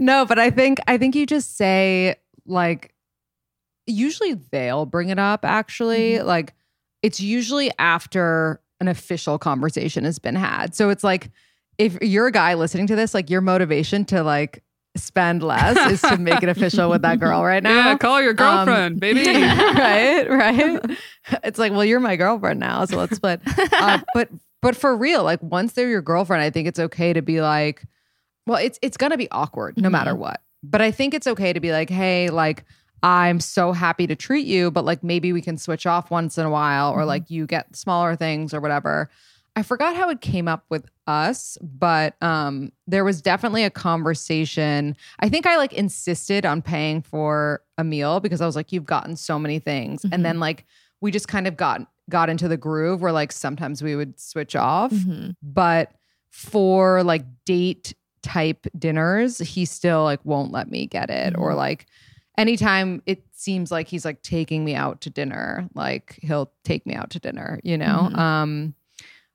no, 0.00 0.24
but 0.26 0.38
I 0.38 0.50
think 0.50 0.78
I 0.88 0.98
think 0.98 1.14
you 1.14 1.24
just 1.26 1.56
say 1.56 2.16
like 2.46 2.92
usually 3.86 4.34
they'll 4.34 4.86
bring 4.86 5.08
it 5.10 5.18
up 5.18 5.44
actually. 5.44 6.14
Mm-hmm. 6.14 6.26
Like 6.26 6.54
it's 7.02 7.20
usually 7.20 7.70
after 7.78 8.60
an 8.80 8.88
official 8.88 9.38
conversation 9.38 10.04
has 10.04 10.18
been 10.18 10.34
had. 10.34 10.74
So 10.74 10.90
it's 10.90 11.04
like 11.04 11.30
if 11.78 11.98
you're 12.02 12.26
a 12.26 12.32
guy 12.32 12.54
listening 12.54 12.86
to 12.88 12.96
this, 12.96 13.14
like 13.14 13.30
your 13.30 13.40
motivation 13.40 14.04
to 14.06 14.22
like 14.22 14.62
spend 14.96 15.42
less 15.42 15.90
is 15.90 16.02
to 16.02 16.18
make 16.18 16.42
it 16.42 16.48
official 16.48 16.90
with 16.90 17.02
that 17.02 17.18
girl 17.18 17.42
right 17.42 17.62
now. 17.62 17.88
Yeah, 17.90 17.96
call 17.98 18.20
your 18.20 18.34
girlfriend, 18.34 18.94
Um, 18.94 18.98
baby. 18.98 19.24
right, 19.32 20.28
right. 20.28 20.98
It's 21.44 21.58
like, 21.58 21.72
well, 21.72 21.84
you're 21.84 22.00
my 22.00 22.16
girlfriend 22.16 22.60
now, 22.60 22.84
so 22.84 22.96
let's 22.98 23.16
split. 23.16 23.40
Uh, 23.72 24.00
but 24.14 24.28
but 24.60 24.76
for 24.76 24.96
real, 24.96 25.24
like 25.24 25.42
once 25.42 25.72
they're 25.72 25.88
your 25.88 26.02
girlfriend, 26.02 26.42
I 26.42 26.50
think 26.50 26.68
it's 26.68 26.78
okay 26.78 27.12
to 27.12 27.22
be 27.22 27.40
like, 27.40 27.84
well, 28.46 28.58
it's 28.58 28.78
it's 28.82 28.96
gonna 28.96 29.16
be 29.16 29.30
awkward 29.30 29.80
no 29.80 29.88
matter 29.88 30.14
what. 30.14 30.40
But 30.62 30.82
I 30.82 30.90
think 30.90 31.14
it's 31.14 31.26
okay 31.26 31.52
to 31.52 31.60
be 31.60 31.72
like, 31.72 31.88
hey, 31.90 32.28
like 32.28 32.64
I'm 33.02 33.40
so 33.40 33.72
happy 33.72 34.06
to 34.06 34.14
treat 34.14 34.46
you, 34.46 34.70
but 34.70 34.84
like 34.84 35.02
maybe 35.02 35.32
we 35.32 35.40
can 35.40 35.56
switch 35.58 35.86
off 35.86 36.10
once 36.10 36.36
in 36.38 36.44
a 36.44 36.50
while, 36.50 36.92
or 36.92 37.04
like 37.04 37.30
you 37.30 37.46
get 37.46 37.74
smaller 37.74 38.14
things 38.14 38.52
or 38.52 38.60
whatever. 38.60 39.08
I 39.54 39.62
forgot 39.62 39.94
how 39.96 40.08
it 40.08 40.20
came 40.20 40.48
up 40.48 40.64
with 40.70 40.86
us, 41.06 41.58
but 41.60 42.14
um 42.22 42.72
there 42.86 43.04
was 43.04 43.20
definitely 43.20 43.64
a 43.64 43.70
conversation. 43.70 44.96
I 45.20 45.28
think 45.28 45.46
I 45.46 45.56
like 45.56 45.72
insisted 45.72 46.46
on 46.46 46.62
paying 46.62 47.02
for 47.02 47.62
a 47.78 47.84
meal 47.84 48.20
because 48.20 48.40
I 48.40 48.46
was 48.46 48.56
like, 48.56 48.72
you've 48.72 48.86
gotten 48.86 49.16
so 49.16 49.38
many 49.38 49.58
things. 49.58 50.04
And 50.10 50.24
then 50.24 50.38
like 50.40 50.64
we 51.00 51.10
just 51.10 51.28
kind 51.28 51.46
of 51.46 51.56
got 51.56 51.80
got 52.08 52.30
into 52.30 52.48
the 52.48 52.56
groove 52.56 53.02
where 53.02 53.12
like 53.12 53.32
sometimes 53.32 53.82
we 53.82 53.96
would 53.96 54.18
switch 54.18 54.56
off. 54.56 54.92
Mhm. 54.92 55.34
But 55.42 55.92
for 56.30 57.02
like 57.02 57.24
date 57.44 57.94
type 58.22 58.66
dinners, 58.78 59.38
he 59.38 59.64
still 59.64 60.04
like 60.04 60.20
won't 60.24 60.52
let 60.52 60.70
me 60.70 60.86
get 60.86 61.10
it. 61.10 61.36
Or 61.36 61.54
like 61.54 61.86
anytime 62.38 63.02
it 63.06 63.24
seems 63.32 63.70
like 63.70 63.88
he's 63.88 64.04
like 64.04 64.22
taking 64.22 64.64
me 64.64 64.74
out 64.74 65.00
to 65.02 65.10
dinner, 65.10 65.68
like 65.74 66.18
he'll 66.22 66.50
take 66.64 66.86
me 66.86 66.94
out 66.94 67.10
to 67.10 67.18
dinner, 67.18 67.60
you 67.64 67.76
know? 67.76 68.08
Mhm. 68.12 68.18
Um 68.18 68.74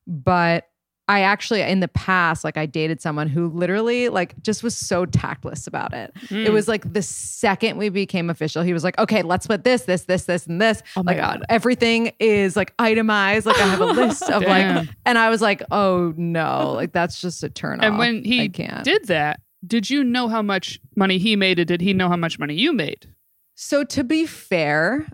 but 0.08 0.68
I 1.10 1.22
actually 1.22 1.62
in 1.62 1.80
the 1.80 1.88
past 1.88 2.44
like 2.44 2.58
I 2.58 2.66
dated 2.66 3.02
someone 3.02 3.30
who 3.30 3.48
literally 3.48 4.10
like 4.10 4.36
just 4.44 4.62
was 4.62 4.76
so 4.76 5.06
tactless 5.06 5.66
about 5.66 5.94
it. 5.94 6.12
It 6.24 6.30
Mm. 6.30 6.52
was 6.52 6.68
like 6.68 6.92
the 6.92 7.02
second 7.02 7.78
we 7.78 7.88
became 7.88 8.30
official, 8.30 8.62
he 8.62 8.74
was 8.74 8.84
like, 8.84 8.98
"Okay, 9.00 9.22
let's 9.22 9.48
put 9.48 9.64
this, 9.64 9.84
this, 9.84 10.04
this, 10.04 10.26
this, 10.26 10.48
and 10.48 10.60
this." 10.60 10.84
Oh 10.98 11.04
my 11.04 11.14
like, 11.14 11.22
God. 11.22 11.44
everything 11.48 12.12
is 12.20 12.58
like 12.58 12.74
itemized. 12.78 13.46
Like 13.46 13.56
I 13.58 13.68
have 13.68 13.80
a 13.80 13.86
list 14.02 14.24
of 14.30 14.42
like, 14.44 14.86
and 15.06 15.18
I 15.18 15.30
was 15.30 15.42
like, 15.42 15.64
"Oh 15.72 16.14
no, 16.18 16.74
like 16.76 16.92
that's 16.92 17.22
just 17.22 17.42
a 17.42 17.50
turn 17.50 17.80
and 17.82 17.94
off." 17.94 18.00
when 18.00 18.26
he 18.26 18.50
did 18.50 19.06
that, 19.06 19.40
did 19.66 19.90
you 19.90 20.04
know 20.04 20.28
how 20.28 20.42
much 20.42 20.78
money 20.98 21.20
he 21.20 21.38
made, 21.38 21.58
or 21.58 21.64
did 21.66 21.80
he 21.80 21.94
know 21.94 22.10
how 22.10 22.18
much 22.18 22.38
money 22.38 22.54
you 22.56 22.74
made? 22.74 23.08
So 23.56 23.86
to 23.86 24.04
be 24.04 24.26
fair, 24.26 25.08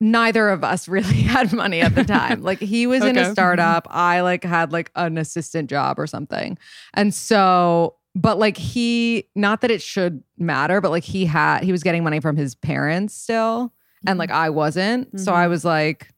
neither 0.00 0.48
of 0.48 0.62
us 0.64 0.88
really 0.96 1.22
had 1.22 1.52
money 1.52 1.80
at 1.80 1.94
the 1.94 2.04
time. 2.04 2.42
like 2.42 2.58
he 2.60 2.86
was 2.86 3.02
in 3.02 3.16
a 3.16 3.32
startup, 3.32 3.86
I 3.90 4.20
like 4.20 4.44
had 4.44 4.72
like 4.72 4.90
an 4.94 5.18
assistant 5.18 5.70
job 5.70 5.98
or 5.98 6.06
something. 6.06 6.58
And 6.94 7.12
so 7.14 7.96
but 8.14 8.38
like 8.38 8.56
he 8.56 9.28
not 9.34 9.60
that 9.60 9.70
it 9.70 9.82
should 9.82 10.22
matter, 10.38 10.80
but 10.80 10.90
like 10.90 11.04
he 11.04 11.26
had 11.26 11.62
he 11.62 11.72
was 11.72 11.82
getting 11.82 12.02
money 12.02 12.20
from 12.20 12.36
his 12.36 12.54
parents 12.54 13.14
still 13.14 13.72
and 14.06 14.18
like 14.18 14.30
I 14.30 14.50
wasn't. 14.50 15.18
So 15.20 15.32
I 15.32 15.46
was 15.48 15.64
like 15.64 16.12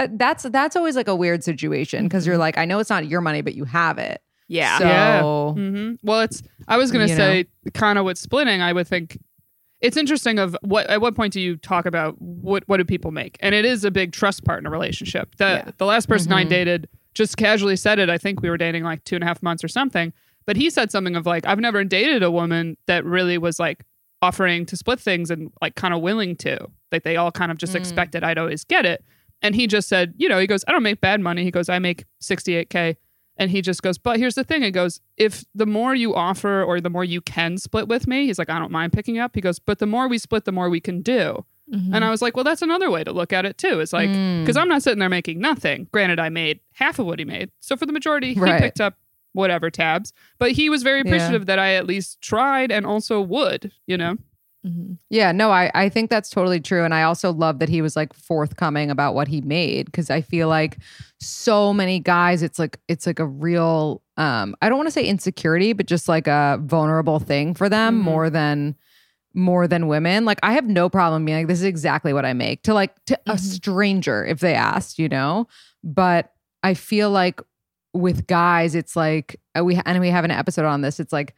uh, 0.00 0.08
that's 0.12 0.44
that's 0.44 0.76
always 0.76 0.94
like 0.96 1.08
a 1.08 1.16
weird 1.16 1.42
situation 1.42 2.04
because 2.04 2.26
you're 2.26 2.38
like 2.38 2.56
I 2.56 2.64
know 2.64 2.78
it's 2.78 2.90
not 2.90 3.06
your 3.06 3.20
money 3.20 3.40
but 3.42 3.54
you 3.54 3.64
have 3.64 3.98
it. 3.98 4.22
Yeah. 4.48 4.78
So 4.78 4.84
Yeah. 4.84 5.22
hmm 5.52 5.92
Well, 6.02 6.20
it's. 6.22 6.42
I 6.66 6.76
was 6.76 6.90
going 6.90 7.06
to 7.06 7.14
say, 7.16 7.46
kind 7.74 7.98
of 7.98 8.04
with 8.04 8.18
splitting. 8.18 8.60
I 8.62 8.72
would 8.72 8.86
think 8.88 9.18
it's 9.80 9.96
interesting. 9.96 10.38
Of 10.38 10.56
what 10.62 10.86
at 10.88 11.00
what 11.00 11.14
point 11.14 11.32
do 11.32 11.40
you 11.40 11.56
talk 11.56 11.86
about 11.86 12.20
what 12.20 12.64
what 12.66 12.78
do 12.78 12.84
people 12.84 13.10
make? 13.10 13.36
And 13.40 13.54
it 13.54 13.64
is 13.64 13.84
a 13.84 13.90
big 13.90 14.12
trust 14.12 14.44
partner 14.44 14.70
relationship. 14.70 15.34
The 15.36 15.44
Yeah. 15.66 15.70
the 15.78 15.86
last 15.86 16.08
person 16.08 16.32
I 16.32 16.44
Mhm. 16.44 16.48
dated 16.48 16.88
just 17.14 17.36
casually 17.36 17.76
said 17.76 17.98
it. 17.98 18.08
I 18.10 18.18
think 18.18 18.42
we 18.42 18.50
were 18.50 18.56
dating 18.56 18.84
like 18.84 19.02
two 19.04 19.14
and 19.16 19.24
a 19.24 19.26
half 19.26 19.42
months 19.42 19.64
or 19.64 19.68
something. 19.68 20.12
But 20.46 20.56
he 20.56 20.70
said 20.70 20.90
something 20.90 21.14
of 21.16 21.26
like, 21.26 21.46
I've 21.46 21.58
never 21.60 21.84
dated 21.84 22.22
a 22.22 22.30
woman 22.30 22.76
that 22.86 23.04
really 23.04 23.38
was 23.38 23.58
like 23.58 23.84
offering 24.22 24.64
to 24.66 24.76
split 24.76 24.98
things 25.00 25.30
and 25.30 25.50
like 25.60 25.74
kind 25.74 25.92
of 25.94 26.00
willing 26.00 26.36
to. 26.36 26.66
Like 26.90 27.02
they 27.04 27.16
all 27.16 27.30
kind 27.30 27.50
of 27.52 27.58
just 27.58 27.72
Mm. 27.74 27.76
expected 27.80 28.24
I'd 28.24 28.38
always 28.38 28.64
get 28.64 28.86
it. 28.86 29.04
And 29.42 29.54
he 29.54 29.66
just 29.66 29.88
said, 29.88 30.14
you 30.16 30.28
know, 30.28 30.38
he 30.40 30.46
goes, 30.46 30.64
I 30.66 30.72
don't 30.72 30.82
make 30.82 31.00
bad 31.00 31.20
money. 31.20 31.44
He 31.44 31.50
goes, 31.50 31.68
I 31.68 31.78
make 31.78 32.04
68K. 32.20 32.96
And 33.38 33.50
he 33.52 33.62
just 33.62 33.82
goes, 33.82 33.98
but 33.98 34.18
here's 34.18 34.34
the 34.34 34.42
thing. 34.44 34.62
He 34.62 34.70
goes, 34.72 35.00
if 35.16 35.44
the 35.54 35.64
more 35.66 35.94
you 35.94 36.14
offer 36.14 36.62
or 36.62 36.80
the 36.80 36.90
more 36.90 37.04
you 37.04 37.20
can 37.20 37.56
split 37.56 37.86
with 37.86 38.06
me, 38.08 38.26
he's 38.26 38.38
like, 38.38 38.50
I 38.50 38.58
don't 38.58 38.72
mind 38.72 38.92
picking 38.92 39.18
up. 39.18 39.34
He 39.36 39.40
goes, 39.40 39.58
but 39.60 39.78
the 39.78 39.86
more 39.86 40.08
we 40.08 40.18
split, 40.18 40.44
the 40.44 40.50
more 40.52 40.68
we 40.68 40.80
can 40.80 41.02
do. 41.02 41.44
Mhm. 41.72 41.94
And 41.94 42.04
I 42.04 42.10
was 42.10 42.20
like, 42.20 42.34
well, 42.34 42.44
that's 42.44 42.62
another 42.62 42.90
way 42.90 43.04
to 43.04 43.12
look 43.12 43.32
at 43.32 43.44
it 43.46 43.56
too. 43.56 43.78
It's 43.80 43.92
like, 43.92 44.08
Mm. 44.10 44.42
because 44.42 44.56
I'm 44.56 44.68
not 44.68 44.82
sitting 44.82 44.98
there 44.98 45.08
making 45.08 45.38
nothing. 45.38 45.86
Granted, 45.92 46.18
I 46.18 46.30
made 46.30 46.60
half 46.72 46.98
of 46.98 47.06
what 47.06 47.18
he 47.20 47.24
made. 47.24 47.50
So 47.60 47.76
for 47.76 47.86
the 47.86 47.92
majority, 47.92 48.34
he 48.34 48.40
Right. 48.40 48.60
picked 48.60 48.80
up 48.80 48.94
whatever 49.34 49.70
tabs. 49.70 50.12
But 50.38 50.52
he 50.52 50.68
was 50.68 50.82
very 50.82 50.98
Yeah. 51.04 51.10
appreciative 51.10 51.46
that 51.46 51.58
I 51.60 51.74
at 51.74 51.86
least 51.86 52.20
tried 52.20 52.72
and 52.72 52.84
also 52.86 53.20
would, 53.20 53.70
you 53.86 53.96
know? 53.96 54.16
Mhm. 54.68 54.98
Yeah, 55.08 55.32
no, 55.32 55.50
I, 55.50 55.70
I 55.74 55.88
think 55.88 56.10
that's 56.10 56.30
totally 56.30 56.60
true. 56.60 56.84
And 56.84 56.92
I 56.92 57.02
also 57.04 57.32
love 57.32 57.58
that 57.60 57.68
he 57.68 57.80
was 57.80 57.96
like 57.96 58.12
forthcoming 58.12 58.90
about 58.90 59.14
what 59.14 59.28
he 59.28 59.40
made 59.40 59.86
because 59.86 60.10
I 60.10 60.20
feel 60.20 60.48
like 60.48 60.78
so 61.20 61.72
many 61.72 62.00
guys, 62.00 62.42
it's 62.42 62.58
like 62.58 62.78
it's 62.88 63.06
like 63.06 63.18
a 63.18 63.26
real 63.26 64.02
um, 64.16 64.54
I 64.60 64.68
don't 64.68 64.76
want 64.78 64.88
to 64.88 64.92
say 64.92 65.04
insecurity, 65.04 65.72
but 65.72 65.86
just 65.86 66.08
like 66.08 66.26
a 66.26 66.58
vulnerable 66.62 67.18
thing 67.20 67.54
for 67.54 67.68
them 67.68 68.00
Mhm. 68.00 68.04
more 68.04 68.30
than 68.30 68.76
more 69.34 69.68
than 69.68 69.86
women. 69.88 70.24
Like 70.24 70.40
I 70.42 70.52
have 70.54 70.66
no 70.66 70.88
problem 70.88 71.24
being 71.24 71.38
like, 71.38 71.46
this 71.46 71.58
is 71.60 71.64
exactly 71.64 72.12
what 72.12 72.24
I 72.24 72.32
make 72.32 72.62
to 72.64 72.74
like 72.74 72.94
to 73.06 73.18
a 73.26 73.34
Mhm. 73.34 73.38
stranger 73.40 74.24
if 74.24 74.40
they 74.40 74.54
asked, 74.54 74.98
you 74.98 75.08
know? 75.08 75.46
But 75.84 76.32
I 76.62 76.74
feel 76.74 77.10
like 77.10 77.40
with 77.94 78.26
guys, 78.26 78.74
it's 78.74 78.96
like 78.96 79.40
uh, 79.58 79.64
we 79.64 79.80
and 79.86 80.00
we 80.00 80.10
have 80.10 80.24
an 80.24 80.30
episode 80.32 80.64
on 80.66 80.80
this. 80.82 80.98
It's 81.00 81.12
like 81.12 81.34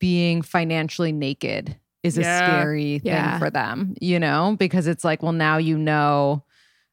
being 0.00 0.42
financially 0.42 1.12
naked 1.12 1.76
is 2.02 2.16
a 2.18 2.22
scary 2.22 2.98
thing 3.00 3.12
Yeah. 3.12 3.38
for 3.38 3.50
them, 3.50 3.94
you 4.00 4.18
know, 4.20 4.56
because 4.58 4.86
it's 4.86 5.04
like, 5.04 5.22
well, 5.22 5.32
now 5.32 5.56
you 5.56 5.76
know. 5.78 6.44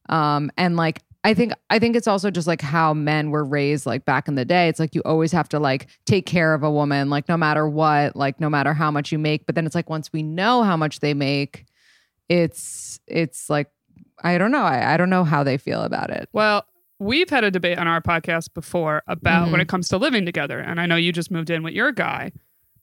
Um, 0.09 0.51
and 0.57 0.75
like 0.75 1.01
I 1.23 1.33
think 1.33 1.53
I 1.71 1.79
think 1.79 1.95
it's 1.95 2.07
also 2.07 2.29
just 2.29 2.47
like 2.47 2.61
how 2.61 2.93
men 2.93 3.31
were 3.31 3.43
raised 3.43 3.85
like 3.87 4.05
back 4.05 4.27
in 4.27 4.35
the 4.35 4.45
day. 4.45 4.67
It's 4.67 4.79
like 4.79 4.93
you 4.93 5.01
always 5.05 5.31
have 5.31 5.49
to 5.49 5.59
like 5.59 5.87
take 6.05 6.25
care 6.27 6.53
of 6.53 6.61
a 6.63 6.69
woman, 6.69 7.09
like 7.09 7.27
no 7.27 7.37
matter 7.37 7.67
what, 7.67 8.15
like 8.15 8.39
no 8.39 8.49
matter 8.49 8.73
how 8.73 8.91
much 8.91 9.11
you 9.11 9.17
make. 9.17 9.45
But 9.47 9.55
then 9.55 9.65
it's 9.65 9.73
like 9.75 9.89
once 9.89 10.13
we 10.13 10.21
know 10.21 10.61
how 10.63 10.77
much 10.77 10.99
they 10.99 11.13
make, 11.15 11.65
it's 12.29 12.99
it's 13.07 13.49
like 13.49 13.67
I 14.23 14.37
don't 14.37 14.51
know. 14.51 14.63
I, 14.63 14.93
I 14.93 14.97
don't 14.97 15.09
know 15.09 15.23
how 15.23 15.43
they 15.43 15.57
feel 15.57 15.81
about 15.81 16.09
it. 16.09 16.29
Well, 16.31 16.65
we've 16.99 17.29
had 17.29 17.43
a 17.43 17.51
debate 17.51 17.77
on 17.77 17.87
our 17.87 18.01
podcast 18.01 18.53
before 18.53 19.03
about 19.07 19.43
Mm-hmm. 19.43 19.51
when 19.51 19.61
it 19.61 19.67
comes 19.67 19.87
to 19.89 19.97
living 19.97 20.25
together. 20.25 20.59
And 20.59 20.79
I 20.79 20.85
know 20.85 20.95
you 20.95 21.11
just 21.11 21.31
moved 21.31 21.49
in 21.49 21.63
with 21.63 21.73
your 21.73 21.91
guy. 21.91 22.31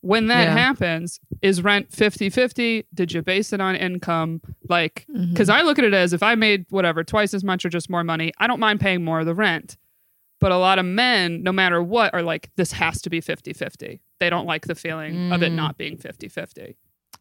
When 0.02 0.26
that 0.26 0.44
Yeah. 0.48 0.52
happens, 0.56 1.18
is 1.42 1.62
rent 1.62 1.92
50 1.92 2.28
50? 2.28 2.86
Did 2.92 3.12
you 3.12 3.22
base 3.22 3.52
it 3.52 3.60
on 3.60 3.74
income? 3.76 4.40
Like, 4.68 5.06
because 5.30 5.48
I 5.48 5.62
look 5.62 5.78
at 5.78 5.84
it 5.84 5.94
as 5.94 6.12
if 6.12 6.22
I 6.22 6.34
made 6.34 6.66
whatever, 6.70 7.02
twice 7.04 7.32
as 7.34 7.42
much 7.44 7.64
or 7.64 7.68
just 7.68 7.88
more 7.88 8.02
money, 8.04 8.32
I 8.38 8.46
don't 8.48 8.60
mind 8.60 8.80
paying 8.80 9.04
more 9.04 9.20
of 9.20 9.26
the 9.26 9.34
rent. 9.34 9.76
But 10.40 10.50
a 10.50 10.58
lot 10.58 10.80
of 10.80 10.84
men, 10.84 11.44
no 11.44 11.52
matter 11.52 11.80
what, 11.82 12.12
are 12.14 12.22
like, 12.22 12.50
this 12.56 12.72
has 12.72 13.00
to 13.02 13.10
be 13.10 13.20
50 13.20 13.52
50. 13.52 14.00
They 14.18 14.28
don't 14.28 14.44
like 14.46 14.66
the 14.66 14.74
feeling 14.74 15.32
of 15.32 15.40
it 15.42 15.52
Mm. 15.52 15.56
not 15.56 15.78
being 15.78 15.96
50 15.96 16.28
50. 16.28 16.76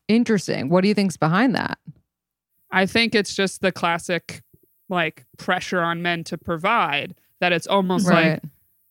Interesting. 0.07 0.69
What 0.69 0.81
do 0.81 0.87
you 0.87 0.93
think's 0.95 1.17
behind 1.17 1.53
that? 1.55 1.77
I 2.71 2.85
think 2.87 3.13
it's 3.13 3.35
just 3.35 3.61
the 3.61 3.71
classic 3.71 4.41
like 4.89 5.25
pressure 5.37 5.81
on 5.81 6.01
men 6.01 6.23
to 6.25 6.37
provide 6.37 7.15
that 7.39 7.53
it's 7.53 7.67
almost 7.67 8.07
like 8.09 8.41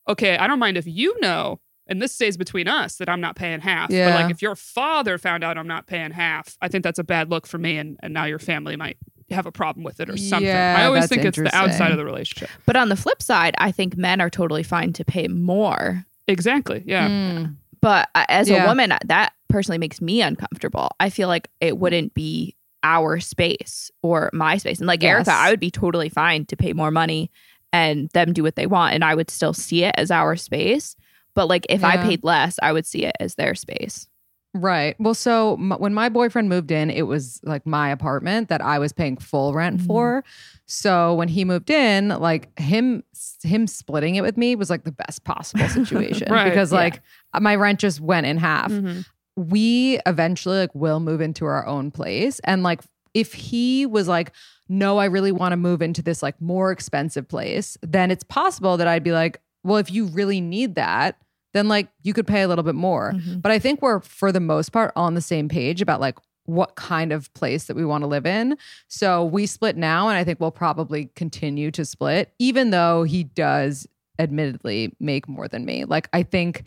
okay, 0.09 0.37
I 0.39 0.47
don't 0.47 0.59
mind 0.59 0.77
if 0.77 0.87
you 0.87 1.19
know, 1.21 1.61
and 1.91 2.01
this 2.01 2.15
stays 2.15 2.37
between 2.39 2.69
us 2.69 2.97
that 2.97 3.09
I'm 3.11 3.21
not 3.21 3.37
paying 3.37 3.61
half. 3.61 3.91
But 3.91 4.15
like 4.15 4.31
if 4.31 4.41
your 4.41 4.57
father 4.57 5.19
found 5.19 5.45
out 5.45 5.59
I'm 5.59 5.67
not 5.67 5.87
paying 5.87 6.13
half, 6.13 6.57
I 6.63 6.69
think 6.69 6.85
that's 6.85 6.99
a 6.99 7.05
bad 7.05 7.29
look 7.31 7.47
for 7.47 7.59
me, 7.59 7.77
and, 7.77 7.99
and 8.03 8.15
now 8.15 8.25
your 8.25 8.39
family 8.39 8.77
might 8.77 8.97
have 9.31 9.47
a 9.47 9.53
problem 9.53 9.85
with 9.85 10.01
it 10.01 10.09
or 10.09 10.17
something. 10.17 10.47
Yeah, 10.49 10.77
I 10.79 10.87
always 10.87 11.09
think 11.09 11.25
it's 11.25 11.37
the 11.37 11.55
outside 11.55 11.91
of 11.93 11.99
the 11.99 12.05
relationship. 12.05 12.49
But 12.67 12.77
on 12.77 12.89
the 12.89 12.97
flip 12.97 13.23
side, 13.23 13.55
I 13.59 13.71
think 13.73 13.97
men 13.97 14.21
are 14.21 14.31
totally 14.31 14.63
fine 14.63 14.93
to 14.95 15.05
pay 15.05 15.29
more. 15.29 16.05
Exactly. 16.27 16.83
Yeah. 16.87 17.09
Mm. 17.09 17.57
But 17.81 18.09
uh, 18.15 18.25
as 18.29 18.49
Yeah. 18.49 18.65
a 18.65 18.67
woman, 18.67 18.93
that 19.05 19.33
personally 19.49 19.79
makes 19.79 20.01
me 20.01 20.23
uncomfortable. 20.23 20.91
I 21.01 21.11
feel 21.11 21.29
like 21.29 21.49
it 21.61 21.79
wouldn't 21.79 22.15
be 22.15 22.57
our 22.83 23.21
space 23.21 23.91
or 24.03 24.31
my 24.33 24.57
space. 24.57 24.79
And 24.79 24.87
like 24.87 25.03
Erica, 25.05 25.33
I 25.33 25.51
would 25.51 25.61
be 25.61 25.71
totally 25.71 26.09
fine 26.09 26.45
to 26.47 26.57
pay 26.57 26.73
more 26.73 26.91
money 26.91 27.31
and 27.73 28.09
them 28.11 28.33
do 28.33 28.43
what 28.43 28.57
they 28.57 28.67
want. 28.67 28.95
And 28.95 29.05
I 29.05 29.15
would 29.15 29.31
still 29.31 29.53
see 29.53 29.85
it 29.85 29.95
as 29.99 30.11
our 30.11 30.35
space. 30.37 30.97
But 31.35 31.49
like 31.49 31.67
if 31.69 31.85
I 31.85 31.97
paid 31.97 32.25
less, 32.25 32.59
I 32.63 32.73
would 32.73 32.87
see 32.87 33.05
it 33.05 33.17
as 33.21 33.35
their 33.37 33.55
space. 33.55 34.07
Right. 34.53 34.97
Well, 34.99 35.15
so 35.15 35.55
m- 35.55 35.71
when 35.79 35.95
my 35.95 36.09
boyfriend 36.09 36.49
moved 36.49 36.73
in, 36.73 36.91
it 36.91 37.03
was 37.03 37.41
like 37.45 37.65
my 37.67 37.89
apartment 37.89 38.49
that 38.49 38.61
I 38.61 38.81
was 38.81 38.93
paying 38.93 39.17
full 39.17 39.55
rent 39.55 39.81
Mhm. 39.81 39.87
for. 39.87 40.25
So 40.67 41.15
when 41.15 41.29
he 41.29 41.45
moved 41.45 41.71
in, 41.71 42.09
like 42.09 42.59
him 42.59 43.05
him 43.45 43.69
splitting 43.69 44.17
it 44.17 44.23
with 44.23 44.37
me 44.37 44.57
was 44.57 44.69
like 44.69 44.83
the 44.83 44.91
best 44.93 45.23
possible 45.23 45.69
situation 45.69 46.33
Right, 46.33 46.49
because 46.49 46.73
yeah. 46.73 46.79
like 46.79 47.01
my 47.39 47.55
rent 47.55 47.79
just 47.79 48.01
went 48.01 48.27
in 48.27 48.39
half. 48.39 48.73
Mhm. 48.73 49.05
We 49.37 50.01
eventually 50.05 50.59
like 50.59 50.75
will 50.75 50.99
move 50.99 51.21
into 51.21 51.45
our 51.47 51.65
own 51.65 51.93
place 51.93 52.41
and 52.43 52.65
like 52.65 52.81
if 53.15 53.33
he 53.33 53.87
was 53.87 54.09
like, 54.09 54.33
no, 54.69 54.99
I 54.99 55.05
really 55.07 55.33
want 55.33 55.53
to 55.53 55.57
move 55.57 55.81
into 55.83 56.03
this 56.03 56.23
like 56.25 56.41
more 56.41 56.71
expensive 56.73 57.27
place, 57.29 57.77
then 57.83 58.11
it's 58.11 58.23
possible 58.25 58.77
that 58.77 58.87
I'd 58.89 59.03
be 59.05 59.13
like, 59.13 59.41
well, 59.65 59.77
if 59.79 59.91
you 59.91 60.07
really 60.07 60.41
need 60.41 60.75
that, 60.77 61.17
then 61.53 61.69
like 61.69 61.89
you 62.03 62.13
could 62.13 62.27
pay 62.27 62.43
a 62.43 62.49
little 62.49 62.63
bit 62.65 62.75
more. 62.77 63.13
Mhm. 63.13 63.43
But 63.43 63.51
I 63.53 63.59
think 63.59 63.83
we're 63.83 64.01
for 64.01 64.31
the 64.33 64.41
most 64.41 64.71
part 64.71 64.93
on 64.97 65.15
the 65.15 65.21
same 65.21 65.49
page 65.49 65.81
about 65.83 66.01
like 66.01 66.17
what 66.45 66.75
kind 66.77 67.13
of 67.13 67.33
place 67.35 67.65
that 67.65 67.77
we 67.77 67.85
want 67.85 68.03
to 68.03 68.07
live 68.09 68.25
in. 68.27 68.57
So 68.89 69.25
we 69.25 69.47
split 69.47 69.77
now 69.77 70.09
and 70.09 70.17
I 70.17 70.25
think 70.25 70.41
we'll 70.41 70.51
probably 70.51 71.11
continue 71.15 71.71
to 71.73 71.85
split 71.85 72.33
even 72.39 72.71
though 72.71 73.03
he 73.05 73.25
does 73.25 73.87
admittedly 74.19 74.95
make 75.01 75.29
more 75.29 75.49
than 75.49 75.65
me. 75.65 75.85
Like 75.85 76.09
I 76.13 76.23
think 76.23 76.65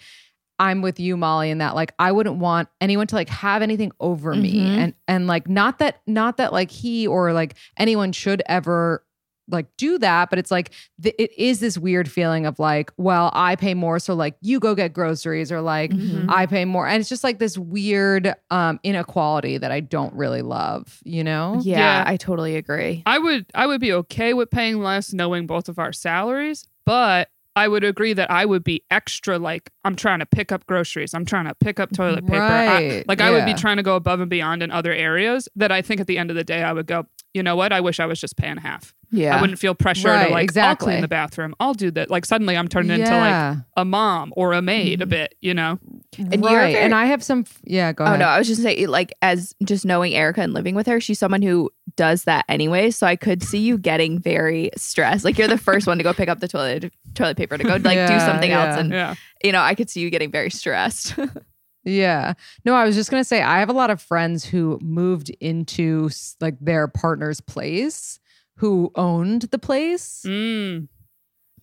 I'm 0.60 0.82
with 0.82 1.00
you 1.00 1.18
Molly 1.18 1.50
in 1.50 1.58
that 1.60 1.76
like 1.76 1.94
I 2.00 2.12
wouldn't 2.12 2.38
want 2.38 2.70
anyone 2.80 3.08
to 3.08 3.16
like 3.16 3.30
have 3.30 3.62
anything 3.62 3.92
over 4.00 4.36
me 4.36 4.54
Mhm. 4.54 4.78
and 4.78 4.94
and 5.08 5.28
like 5.28 5.50
not 5.50 5.80
that 5.80 6.02
not 6.08 6.38
that 6.38 6.54
like 6.54 6.72
he 6.72 7.08
or 7.08 7.34
like 7.34 7.56
anyone 7.78 8.12
should 8.12 8.42
ever 8.48 9.04
like 9.50 9.68
do 9.78 9.98
that 9.98 10.30
but 10.30 10.40
it's 10.40 10.52
like 10.52 10.72
th- 11.02 11.16
it 11.20 11.32
is 11.38 11.60
this 11.60 11.78
weird 11.78 12.10
feeling 12.10 12.46
of 12.46 12.60
like 12.60 12.92
well 12.98 13.30
I 13.34 13.56
pay 13.56 13.74
more 13.74 14.00
so 14.00 14.14
like 14.14 14.36
you 14.42 14.60
go 14.60 14.74
get 14.76 14.94
groceries 14.94 15.52
or 15.52 15.60
like 15.62 15.92
Mhm. 15.92 16.26
I 16.30 16.46
pay 16.46 16.64
more. 16.66 16.88
And 16.88 17.00
it's 17.00 17.10
just 17.10 17.24
like 17.24 17.40
this 17.40 17.58
weird 17.58 18.34
um 18.52 18.80
inequality 18.84 19.58
that 19.58 19.72
I 19.72 19.80
don't 19.82 20.14
really 20.14 20.42
love, 20.42 21.00
you 21.04 21.24
know? 21.24 21.60
Yeah, 21.64 21.78
Yeah. 21.80 22.04
I 22.08 22.16
totally 22.18 22.56
agree. 22.56 23.04
I 23.06 23.20
would 23.20 23.46
I 23.54 23.68
would 23.68 23.82
be 23.82 23.92
okay 23.94 24.34
with 24.34 24.50
paying 24.50 24.82
less 24.82 25.12
knowing 25.14 25.46
both 25.48 25.68
of 25.68 25.78
our 25.80 25.92
salaries, 25.92 26.66
but 26.86 27.30
I 27.56 27.68
would 27.68 27.84
agree 27.84 28.14
that 28.14 28.32
I 28.32 28.46
would 28.46 28.64
be 28.64 28.84
extra 28.90 29.38
like 29.38 29.70
I'm 29.86 29.96
trying 29.96 30.18
to 30.20 30.26
pick 30.26 30.52
up 30.52 30.66
groceries, 30.66 31.14
I'm 31.14 31.24
trying 31.26 31.46
to 31.46 31.54
pick 31.54 31.80
up 31.80 31.92
toilet 31.92 32.26
paper. 32.26 32.42
I- 32.42 32.66
Right, 32.66 33.08
like 33.08 33.22
I 33.22 33.30
would 33.30 33.46
be 33.46 33.54
trying 33.54 33.78
to 33.78 33.84
go 33.84 33.96
above 33.96 34.22
and 34.22 34.30
beyond 34.30 34.64
in 34.64 34.72
other 34.72 34.92
areas 34.92 35.48
that 35.56 35.72
I 35.72 35.84
think 35.84 36.02
at 36.02 36.08
the 36.08 36.18
end 36.18 36.32
of 36.32 36.36
the 36.36 36.44
day 36.44 36.64
I 36.64 36.74
would 36.74 36.88
go, 36.88 37.06
you 37.34 37.44
know 37.44 37.56
what? 37.56 37.74
I 37.74 37.82
wish 37.82 38.00
I 38.00 38.06
was 38.06 38.20
just 38.20 38.38
paying 38.38 38.58
half. 38.58 38.94
Yeah. 39.14 39.38
I 39.38 39.42
wouldn't 39.42 39.60
feel 39.60 39.76
pressure 39.76 40.08
Right, 40.08 40.28
to 40.28 40.34
like 40.34 40.58
I'll 40.58 40.76
clean 40.76 41.02
the 41.02 41.08
bathroom. 41.08 41.54
I'll 41.60 41.76
do 41.76 41.92
that. 41.92 42.10
Like 42.10 42.26
suddenly 42.26 42.58
I'm 42.58 42.68
turning 42.68 43.00
into 43.00 43.16
like 43.16 43.58
a 43.78 43.86
mom 43.86 44.34
or 44.36 44.54
a 44.54 44.62
maid 44.62 45.02
a 45.02 45.06
mm. 45.06 45.10
bit, 45.10 45.36
you 45.40 45.54
know? 45.54 45.80
And 46.18 46.44
right. 46.44 46.74
very- 46.74 46.76
and 46.78 46.96
I 46.96 47.06
have 47.06 47.24
some 47.24 47.46
yeah, 47.64 47.94
go 47.94 48.04
ahead. 48.04 48.14
Oh 48.14 48.16
ahead. 48.16 48.20
no, 48.20 48.28
I 48.28 48.40
was 48.40 48.48
just 48.48 48.64
saying, 48.64 48.88
like, 48.88 49.14
as 49.22 49.54
just 49.64 49.86
knowing 49.86 50.14
Erica 50.16 50.42
and 50.42 50.54
living 50.54 50.74
with 50.74 50.88
her, 50.88 51.00
she's 51.00 51.20
someone 51.20 51.44
who 51.44 51.70
does 51.96 52.24
that 52.24 52.46
anyway. 52.50 52.90
So 52.90 53.06
I 53.06 53.16
could 53.16 53.44
see 53.44 53.60
you 53.60 53.78
getting 53.78 54.20
very 54.20 54.72
stressed. 54.76 55.26
Like 55.26 55.38
you're 55.38 55.48
the 55.48 55.58
first 55.58 55.86
one 55.86 55.98
to 56.00 56.04
go 56.04 56.14
pick 56.14 56.30
up 56.30 56.40
the 56.40 56.48
toilet 56.48 56.92
toilet 57.14 57.38
paper 57.38 57.58
to 57.58 57.64
go 57.64 57.74
like 57.74 57.84
do 57.84 57.90
Yeah, 57.90 58.26
something 58.26 58.52
else, 58.52 58.80
and 58.80 58.92
Yeah. 58.92 59.16
you 59.44 59.52
know, 59.52 59.62
I 59.62 59.76
could 59.76 59.90
see 59.90 60.02
you 60.02 60.10
getting 60.10 60.32
very 60.32 60.50
stressed. 60.50 61.16
Yeah. 61.86 62.34
No, 62.66 62.76
I 62.76 62.86
was 62.86 62.96
just 62.96 63.12
going 63.12 63.22
to 63.22 63.28
say 63.28 63.42
I 63.42 63.60
have 63.60 63.70
a 63.70 63.74
lot 63.74 63.90
of 63.90 64.02
friends 64.02 64.46
who 64.46 64.80
moved 64.82 65.30
into 65.42 66.10
like 66.40 66.58
their 66.60 66.88
partner's 66.88 67.42
place 67.42 68.20
who 68.58 68.92
owned 68.96 69.44
the 69.44 69.60
place. 69.60 70.24
Mm. 70.26 70.88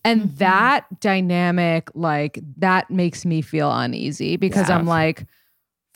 And 0.04 0.22
Mhm. 0.22 0.36
that 0.38 1.00
dynamic, 1.00 1.90
like, 1.94 2.40
that 2.58 2.90
makes 2.90 3.24
me 3.24 3.42
feel 3.42 3.70
uneasy 3.72 4.36
because 4.36 4.68
Yeah. 4.68 4.76
I'm 4.78 4.86
like, 4.86 5.26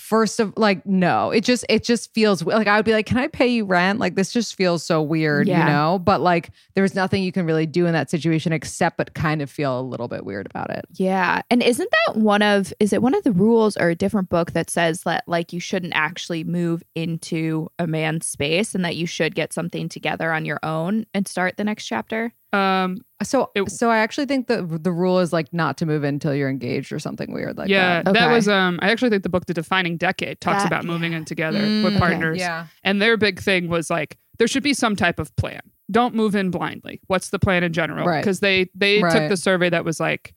first 0.04 0.38
of 0.38 0.52
like, 0.58 0.84
no, 0.84 1.30
it 1.30 1.42
just, 1.44 1.64
it 1.70 1.82
just 1.82 2.12
feels 2.12 2.42
like 2.44 2.66
I 2.66 2.76
would 2.76 2.84
be 2.84 2.92
like, 2.92 3.06
can 3.06 3.16
I 3.18 3.26
pay 3.28 3.46
you 3.46 3.64
rent? 3.64 3.98
Like, 3.98 4.14
this 4.16 4.32
just 4.32 4.54
feels 4.54 4.84
so 4.84 5.00
weird, 5.00 5.48
Yeah. 5.48 5.60
you 5.60 5.64
know? 5.72 5.98
But 5.98 6.20
like, 6.20 6.50
there's 6.74 6.94
nothing 6.94 7.22
you 7.22 7.32
can 7.32 7.46
really 7.46 7.64
do 7.66 7.86
in 7.86 7.94
that 7.94 8.10
situation 8.10 8.52
except 8.52 8.98
but 8.98 9.14
kind 9.14 9.40
of 9.40 9.50
feel 9.50 9.80
a 9.80 9.82
little 9.82 10.08
bit 10.08 10.24
weird 10.26 10.46
about 10.46 10.68
it. 10.70 10.84
yeah. 10.92 11.40
And 11.50 11.62
isn't 11.62 11.90
that 12.06 12.16
one 12.16 12.42
of 12.42 12.72
is 12.80 12.92
it 12.92 13.00
one 13.02 13.14
of 13.14 13.24
the 13.24 13.32
rules 13.32 13.76
or 13.78 13.88
a 13.88 13.94
different 13.94 14.28
book 14.28 14.52
that 14.52 14.68
says 14.70 15.02
that 15.04 15.24
like 15.26 15.52
you 15.52 15.60
shouldn't 15.60 15.94
actually 15.96 16.44
move 16.44 16.82
into 16.94 17.68
a 17.78 17.86
man's 17.86 18.26
space 18.26 18.74
and 18.74 18.84
that 18.84 18.96
you 18.96 19.06
should 19.06 19.34
get 19.34 19.52
something 19.52 19.88
together 19.88 20.32
on 20.32 20.44
your 20.44 20.60
own 20.62 21.06
and 21.14 21.26
start 21.26 21.56
the 21.56 21.64
next 21.64 21.86
chapter? 21.86 22.32
Um 22.52 22.98
So, 23.24 23.50
It- 23.54 23.70
so 23.70 23.90
I 23.90 23.98
actually 23.98 24.26
think 24.26 24.46
the 24.46 24.62
the 24.62 24.92
rule 24.92 25.18
is 25.18 25.32
like 25.32 25.52
not 25.52 25.76
to 25.78 25.86
move 25.86 26.04
in 26.04 26.14
until 26.14 26.34
you're 26.34 26.48
engaged 26.50 26.92
or 26.92 26.98
something 26.98 27.32
weird 27.32 27.58
like 27.58 27.68
yeah, 27.68 28.02
that. 28.02 28.12
that 28.14 28.24
Okay. 28.26 28.34
was 28.34 28.48
um 28.48 28.78
I 28.82 28.90
actually 28.90 29.10
think 29.10 29.22
the 29.22 29.28
book 29.28 29.46
The 29.46 29.54
Defining 29.54 29.96
Decade 29.96 30.40
talks 30.40 30.62
That- 30.62 30.68
about 30.68 30.84
moving 30.84 31.12
yeah. 31.12 31.18
in 31.18 31.24
together 31.24 31.58
Mm, 31.60 31.82
with 31.84 31.94
okay. 31.94 32.00
partners. 32.00 32.38
Yeah. 32.38 32.66
And 32.82 33.02
their 33.02 33.16
big 33.16 33.40
thing 33.40 33.68
was 33.68 33.90
like 33.90 34.16
there 34.38 34.48
should 34.48 34.62
be 34.62 34.74
some 34.74 34.96
type 34.96 35.18
of 35.18 35.34
plan. 35.36 35.60
Don't 35.90 36.14
move 36.14 36.34
in 36.34 36.50
blindly. 36.50 37.00
What's 37.08 37.30
the 37.30 37.38
plan 37.38 37.62
in 37.62 37.72
general? 37.72 38.06
Right. 38.06 38.20
Because 38.22 38.40
they 38.40 38.70
they 38.74 39.00
took 39.00 39.28
the 39.28 39.36
survey 39.36 39.70
that 39.70 39.84
was 39.84 40.00
like 40.00 40.34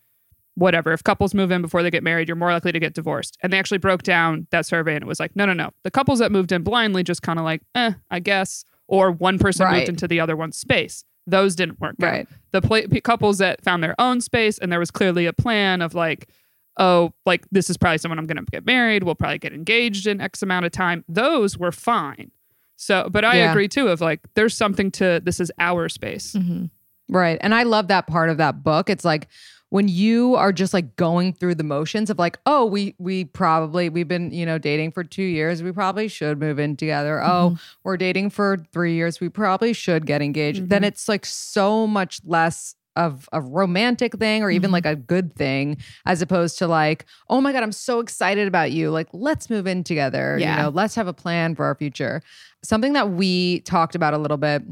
whatever. 0.56 0.92
If 0.92 1.04
couples 1.04 1.36
move 1.36 1.52
in 1.52 1.62
before 1.62 1.84
they 1.84 1.92
get 1.92 2.02
married, 2.04 2.28
you're 2.28 2.36
more 2.36 2.52
likely 2.52 2.72
to 2.72 2.80
get 2.80 2.96
divorced. 2.96 3.38
And 3.44 3.54
they 3.54 3.60
actually 3.60 3.78
broke 3.78 4.02
down 4.02 4.48
that 4.50 4.66
survey 4.66 4.96
and 4.96 5.04
it 5.04 5.08
was 5.08 5.20
like, 5.20 5.36
no, 5.36 5.46
no, 5.46 5.54
no. 5.54 5.70
The 5.84 5.92
couples 5.92 6.18
that 6.20 6.32
moved 6.32 6.52
in 6.52 6.64
blindly 6.64 7.04
just 7.04 7.22
kind 7.22 7.38
of 7.38 7.46
like, 7.46 7.62
eh, 7.76 7.92
I 8.10 8.20
guess. 8.20 8.66
Or 8.88 9.12
one 9.12 9.38
person 9.38 9.66
Right. 9.66 9.78
moved 9.78 9.90
into 9.90 10.08
the 10.08 10.20
other 10.20 10.36
one's 10.36 10.58
space. 10.58 11.04
Those 11.28 11.56
didn't 11.56 11.80
work 11.80 11.96
out 12.02 12.08
Right. 12.12 12.28
the 12.52 12.62
pla- 12.62 12.88
p- 12.90 13.02
couples 13.02 13.38
that 13.38 13.64
found 13.64 13.84
their 13.84 13.94
own 14.00 14.22
space 14.22 14.58
and 14.58 14.72
there 14.72 14.80
was 14.80 14.90
clearly 14.92 15.26
a 15.26 15.34
plan 15.34 15.82
of 15.82 15.94
like 15.94 16.30
oh 16.78 17.12
like 17.26 17.46
this 17.52 17.70
is 17.70 17.76
probably 17.78 17.98
someone 17.98 18.18
i'm 18.20 18.26
going 18.28 18.38
to 18.38 18.46
get 18.52 18.66
married 18.66 19.04
we'll 19.04 19.16
probably 19.16 19.38
get 19.40 19.52
engaged 19.52 20.06
in 20.08 20.22
x 20.22 20.42
amount 20.42 20.66
of 20.66 20.72
time 20.72 21.04
those 21.10 21.58
were 21.58 21.72
fine 21.72 22.32
so 22.76 23.10
but 23.12 23.26
i 23.26 23.38
Yeah. 23.38 23.52
agree 23.52 23.68
too 23.68 23.88
of 23.88 24.00
like 24.00 24.20
there's 24.36 24.56
something 24.56 24.92
to 24.92 25.20
this 25.24 25.40
is 25.40 25.52
our 25.60 25.90
space 25.90 26.34
Mm-hmm. 26.34 26.66
Right. 27.10 27.38
And 27.40 27.56
I 27.56 27.64
love 27.64 27.88
that 27.88 28.06
part 28.06 28.30
of 28.30 28.36
that 28.40 28.64
book. 28.64 28.90
It's 28.90 29.06
like 29.06 29.30
when 29.70 29.88
you 29.88 30.36
are 30.36 30.54
just 30.54 30.74
like 30.74 30.96
going 30.96 31.34
through 31.34 31.56
the 31.56 31.64
motions 31.64 32.10
of 32.10 32.18
like, 32.18 32.40
oh, 32.46 32.66
we 32.66 32.96
we 32.98 33.26
probably 33.26 33.90
we've 33.90 34.08
been, 34.08 34.32
you 34.32 34.46
know, 34.46 34.58
dating 34.58 34.92
for 34.92 35.04
2 35.04 35.22
years, 35.22 35.62
we 35.62 35.72
probably 35.72 36.08
should 36.08 36.40
move 36.40 36.60
in 36.60 36.78
together. 36.78 37.22
Oh, 37.22 37.52
mm-hmm. 37.52 37.56
we're 37.84 37.98
dating 37.98 38.30
for 38.30 38.58
3 38.72 38.94
years, 38.94 39.20
we 39.20 39.30
probably 39.30 39.74
should 39.74 40.06
get 40.06 40.22
engaged. 40.22 40.70
Then 40.70 40.82
mm-hmm. 40.82 40.88
it's 40.88 41.10
like 41.10 41.26
so 41.26 41.86
much 41.86 42.22
less 42.26 42.76
of 42.96 43.30
a 43.32 43.40
romantic 43.40 44.18
thing 44.18 44.42
or 44.42 44.50
even 44.50 44.70
mm-hmm. 44.70 44.74
like 44.74 44.86
a 44.86 44.96
good 44.96 45.36
thing 45.36 45.78
as 46.08 46.20
opposed 46.20 46.58
to 46.58 46.68
like 46.68 47.06
oh 47.30 47.40
my 47.40 47.52
god 47.54 47.62
i'm 47.62 47.72
so 47.72 48.00
excited 48.00 48.48
about 48.48 48.72
you 48.72 48.90
like 48.90 49.08
let's 49.14 49.52
move 49.52 49.68
in 49.68 49.84
together 49.84 50.36
Yeah. 50.40 50.58
you 50.58 50.64
know 50.64 50.70
let's 50.70 50.96
have 50.96 51.06
a 51.06 51.14
plan 51.14 51.54
for 51.54 51.64
our 51.66 51.76
future 51.76 52.24
something 52.64 52.94
that 52.94 53.12
we 53.12 53.60
talked 53.60 53.94
about 53.94 54.16
a 54.16 54.18
little 54.18 54.38
bit 54.38 54.64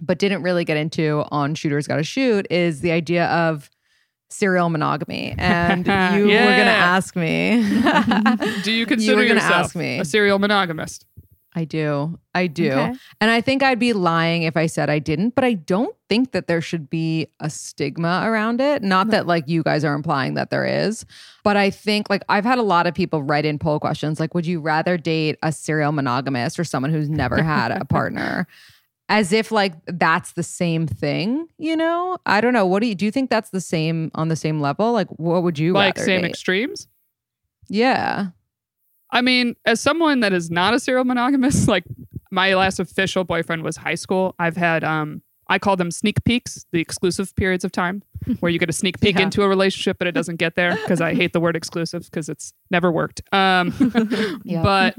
but 0.00 0.18
didn't 0.18 0.42
really 0.42 0.64
get 0.64 0.76
into 0.76 1.24
on 1.32 1.56
Shooters 1.56 1.88
Gotta 1.88 2.04
Shoot 2.04 2.46
is 2.50 2.80
the 2.80 2.92
idea 2.92 3.26
of 3.26 3.68
serial 4.28 4.68
monogamy. 4.68 5.34
And 5.38 5.86
you 5.86 5.92
were 5.92 6.28
going 6.28 6.66
to 6.66 6.70
ask 6.70 7.16
me. 7.16 7.62
do 8.62 8.72
you 8.72 8.86
consider 8.86 9.22
gonna 9.22 9.34
yourself 9.34 9.52
ask 9.52 9.76
me. 9.76 9.98
a 9.98 10.04
serial 10.04 10.38
monogamist 10.38 11.06
I 11.58 11.64
do. 11.64 12.18
I 12.36 12.46
do. 12.46 12.70
Okay. 12.70 12.94
And 13.20 13.30
I 13.32 13.40
think 13.40 13.64
I'd 13.64 13.80
be 13.80 13.92
lying 13.92 14.44
if 14.44 14.56
I 14.56 14.66
said 14.66 14.88
I 14.90 15.00
didn't, 15.00 15.34
but 15.34 15.42
I 15.42 15.54
don't 15.54 15.96
think 16.08 16.30
that 16.30 16.46
there 16.46 16.60
should 16.60 16.88
be 16.88 17.26
a 17.40 17.50
stigma 17.50 18.22
around 18.24 18.60
it. 18.60 18.82
Not 18.82 19.08
that 19.08 19.26
like 19.26 19.48
you 19.48 19.64
guys 19.64 19.82
are 19.84 19.94
implying 19.94 20.34
that 20.34 20.50
there 20.50 20.64
is, 20.64 21.04
but 21.42 21.56
I 21.56 21.70
think 21.70 22.10
like 22.10 22.22
I've 22.28 22.44
had 22.44 22.58
a 22.58 22.62
lot 22.62 22.86
of 22.86 22.94
people 22.94 23.24
write 23.24 23.44
in 23.44 23.58
poll 23.58 23.80
questions 23.80 24.20
like, 24.20 24.34
would 24.34 24.46
you 24.46 24.60
rather 24.60 24.96
date 24.96 25.36
a 25.42 25.50
serial 25.50 25.90
monogamist 25.90 26.60
or 26.60 26.64
someone 26.64 26.92
who's 26.92 27.08
never 27.08 27.42
had 27.42 27.72
a 27.72 27.84
partner? 27.86 28.46
As 29.10 29.32
if 29.32 29.50
like 29.50 29.72
that's 29.86 30.32
the 30.34 30.42
same 30.42 30.86
thing, 30.86 31.48
you 31.56 31.76
know? 31.76 32.18
I 32.26 32.40
don't 32.42 32.52
know. 32.52 32.66
What 32.66 32.80
do 32.82 32.88
you 32.88 32.94
do 32.94 33.04
you 33.06 33.10
think 33.10 33.30
that's 33.30 33.50
the 33.50 33.60
same 33.60 34.10
on 34.14 34.28
the 34.28 34.36
same 34.36 34.60
level? 34.60 34.92
Like 34.92 35.08
what 35.18 35.42
would 35.42 35.58
you 35.58 35.72
like 35.72 35.98
same 35.98 36.22
date? 36.22 36.28
extremes 36.30 36.88
yeah. 37.68 38.28
I 39.10 39.20
mean, 39.22 39.56
as 39.64 39.80
someone 39.80 40.20
that 40.20 40.32
is 40.32 40.50
not 40.50 40.74
a 40.74 40.80
serial 40.80 41.04
monogamous, 41.04 41.66
like 41.74 41.84
my 42.30 42.54
last 42.54 42.78
official 42.78 43.24
boyfriend 43.24 43.62
was 43.62 43.76
high 43.76 43.94
school. 43.94 44.34
I've 44.38 44.56
had 44.56 44.84
um 44.84 45.22
I 45.50 45.58
call 45.58 45.76
them 45.76 45.90
sneak 45.90 46.22
peeks, 46.24 46.66
the 46.72 46.80
exclusive 46.80 47.34
periods 47.34 47.64
of 47.64 47.72
time 47.72 48.02
where 48.40 48.52
you 48.52 48.58
get 48.58 48.68
a 48.68 48.72
sneak 48.74 49.00
peek 49.00 49.16
Yeah. 49.16 49.22
into 49.22 49.42
a 49.42 49.48
relationship 49.48 49.96
but 49.98 50.06
it 50.06 50.12
doesn't 50.12 50.36
get 50.36 50.54
there 50.54 50.76
because 50.82 51.00
I 51.00 51.14
hate 51.14 51.32
the 51.32 51.40
word 51.40 51.56
exclusive 51.56 52.04
because 52.04 52.28
it's 52.28 52.52
never 52.70 52.92
worked. 52.92 53.22
Um 53.32 53.72
Yeah. 54.44 54.62
but 54.62 54.96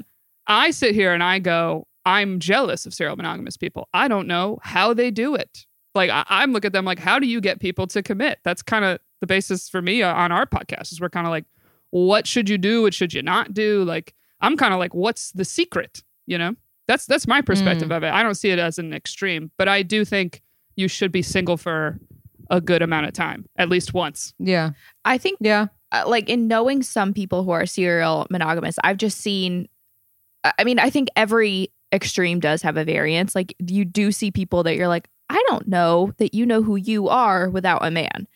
I 0.47 0.71
sit 0.71 0.95
here 0.95 1.13
and 1.13 1.21
I 1.21 1.37
go, 1.37 1.85
I'm 2.17 2.39
jealous 2.39 2.85
of 2.85 2.93
serial 2.93 3.15
monogamous 3.15 3.57
people. 3.57 3.87
I 3.93 4.07
don't 4.07 4.27
know 4.27 4.59
how 4.63 4.93
they 4.93 5.11
do 5.11 5.35
it. 5.35 5.65
Like 5.95 6.09
I, 6.09 6.23
I'm 6.27 6.53
look 6.53 6.65
at 6.65 6.73
them 6.73 6.85
like, 6.85 6.99
how 6.99 7.19
do 7.19 7.27
you 7.27 7.41
get 7.41 7.59
people 7.59 7.87
to 7.87 8.01
commit? 8.03 8.39
That's 8.43 8.61
kind 8.61 8.85
of 8.85 8.99
the 9.21 9.27
basis 9.27 9.69
for 9.69 9.81
me 9.81 10.01
uh, 10.03 10.13
on 10.13 10.31
our 10.31 10.45
podcast. 10.45 10.91
Is 10.91 11.01
we're 11.01 11.09
kind 11.09 11.27
of 11.27 11.31
like, 11.31 11.45
what 11.91 12.25
should 12.27 12.47
you 12.49 12.57
do? 12.57 12.81
What 12.83 12.93
should 12.93 13.13
you 13.13 13.21
not 13.21 13.53
do? 13.53 13.83
Like 13.83 14.13
I'm 14.41 14.55
kind 14.57 14.73
of 14.73 14.79
like, 14.79 14.93
what's 14.93 15.31
the 15.31 15.45
secret? 15.45 16.03
You 16.25 16.37
know, 16.37 16.55
that's 16.87 17.05
that's 17.05 17.27
my 17.27 17.41
perspective 17.41 17.91
of 17.91 18.03
it. 18.03 18.11
I 18.13 18.23
don't 18.23 18.35
see 18.35 18.49
it 18.51 18.59
as 18.59 18.77
an 18.79 18.93
extreme, 18.93 19.51
but 19.57 19.67
I 19.67 19.81
do 19.83 20.05
think 20.05 20.41
you 20.75 20.87
should 20.87 21.11
be 21.11 21.21
single 21.21 21.57
for 21.57 21.99
a 22.51 22.61
good 22.61 22.81
amount 22.81 23.05
of 23.07 23.13
time, 23.13 23.45
at 23.57 23.69
least 23.69 23.93
once. 23.93 24.33
Yeah. 24.39 24.71
I 25.05 25.17
think 25.17 25.37
Yeah. 25.41 25.67
uh, 25.91 26.03
like 26.07 26.29
in 26.29 26.47
knowing 26.47 26.81
some 26.83 27.13
people 27.13 27.43
who 27.43 27.51
are 27.51 27.65
serial 27.65 28.25
monogamous, 28.29 28.77
I've 28.83 28.97
just 28.97 29.17
seen. 29.19 29.67
I 30.43 30.53
I 30.59 30.63
mean, 30.63 30.79
I 30.79 30.89
think 30.89 31.09
every 31.15 31.71
extreme 31.91 32.39
does 32.39 32.61
have 32.61 32.77
a 32.77 32.83
variance. 32.85 33.35
Like 33.35 33.55
you 33.59 33.85
do 33.85 34.11
see 34.11 34.31
people 34.31 34.63
that 34.63 34.75
you're 34.75 34.87
like, 34.87 35.07
I 35.29 35.43
don't 35.49 35.67
know 35.67 36.13
that 36.17 36.33
you 36.33 36.45
know 36.45 36.61
who 36.63 36.75
you 36.75 37.07
are 37.09 37.49
without 37.49 37.85
a 37.85 37.91
man, 37.91 38.27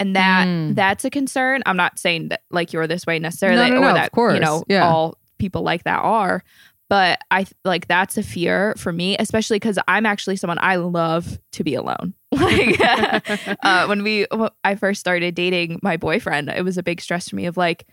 and 0.00 0.16
that 0.16 0.46
Mm. 0.46 0.74
that's 0.74 1.04
a 1.04 1.10
concern. 1.10 1.62
I'm 1.66 1.76
not 1.76 1.98
saying 1.98 2.28
that 2.28 2.42
like 2.50 2.72
you're 2.72 2.86
this 2.86 3.06
way 3.06 3.18
necessarily, 3.18 3.70
no, 3.70 3.76
or 3.76 3.80
no, 3.80 3.88
of 3.88 3.94
that 3.94 4.12
course. 4.12 4.34
you 4.34 4.40
know 4.40 4.64
Yeah. 4.68 4.88
all 4.88 5.18
people 5.38 5.62
like 5.62 5.84
that 5.84 5.98
are. 6.00 6.42
but 6.88 7.20
I 7.30 7.46
like 7.64 7.86
that's 7.88 8.18
a 8.18 8.22
fear 8.22 8.74
for 8.76 8.92
me, 8.92 9.16
especially 9.18 9.56
because 9.56 9.78
I'm 9.88 10.04
actually 10.04 10.36
someone 10.36 10.58
I 10.60 10.76
love 10.76 11.38
to 11.52 11.64
be 11.64 11.74
alone. 11.74 12.12
Like 12.32 12.78
uh, 13.62 13.86
when 13.86 14.02
we, 14.02 14.26
when 14.30 14.50
I 14.64 14.74
first 14.74 15.00
started 15.00 15.34
dating 15.34 15.80
my 15.82 15.96
boyfriend, 15.96 16.48
it 16.50 16.64
was 16.64 16.76
a 16.78 16.82
big 16.82 17.00
stress 17.00 17.28
for 17.30 17.36
me 17.36 17.46
of 17.46 17.56
like, 17.56 17.86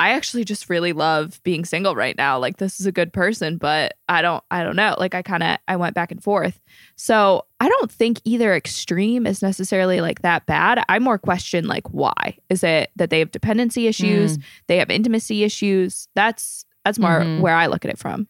I 0.00 0.10
actually 0.10 0.44
just 0.44 0.68
really 0.68 0.92
love 0.92 1.40
being 1.44 1.64
single 1.64 1.94
right 1.94 2.16
now. 2.16 2.38
Like 2.38 2.56
this 2.56 2.80
is 2.80 2.86
a 2.86 2.92
good 2.92 3.12
person, 3.12 3.58
but 3.58 3.94
I 4.08 4.22
don't 4.22 4.42
I 4.50 4.64
don't 4.64 4.74
know. 4.76 4.96
Like 4.98 5.14
I 5.14 5.22
kind 5.22 5.42
of 5.42 5.58
I 5.68 5.76
went 5.76 5.94
back 5.94 6.10
and 6.10 6.22
forth. 6.22 6.60
So, 6.96 7.46
I 7.60 7.68
don't 7.68 7.90
think 7.90 8.20
either 8.24 8.54
extreme 8.54 9.26
is 9.26 9.40
necessarily 9.40 10.00
like 10.00 10.22
that 10.22 10.46
bad. 10.46 10.82
I 10.88 10.98
more 10.98 11.18
question 11.18 11.66
like 11.68 11.86
why? 11.90 12.36
Is 12.50 12.64
it 12.64 12.90
that 12.96 13.10
they 13.10 13.20
have 13.20 13.30
dependency 13.30 13.86
issues, 13.86 14.36
they 14.66 14.78
have 14.78 14.90
intimacy 14.90 15.44
issues? 15.44 16.08
That's 16.14 16.64
that's 16.84 16.98
more 16.98 17.20
Mhm. 17.20 17.40
where 17.40 17.54
I 17.54 17.66
look 17.68 17.84
at 17.84 17.90
it 17.90 17.98
from. 17.98 18.26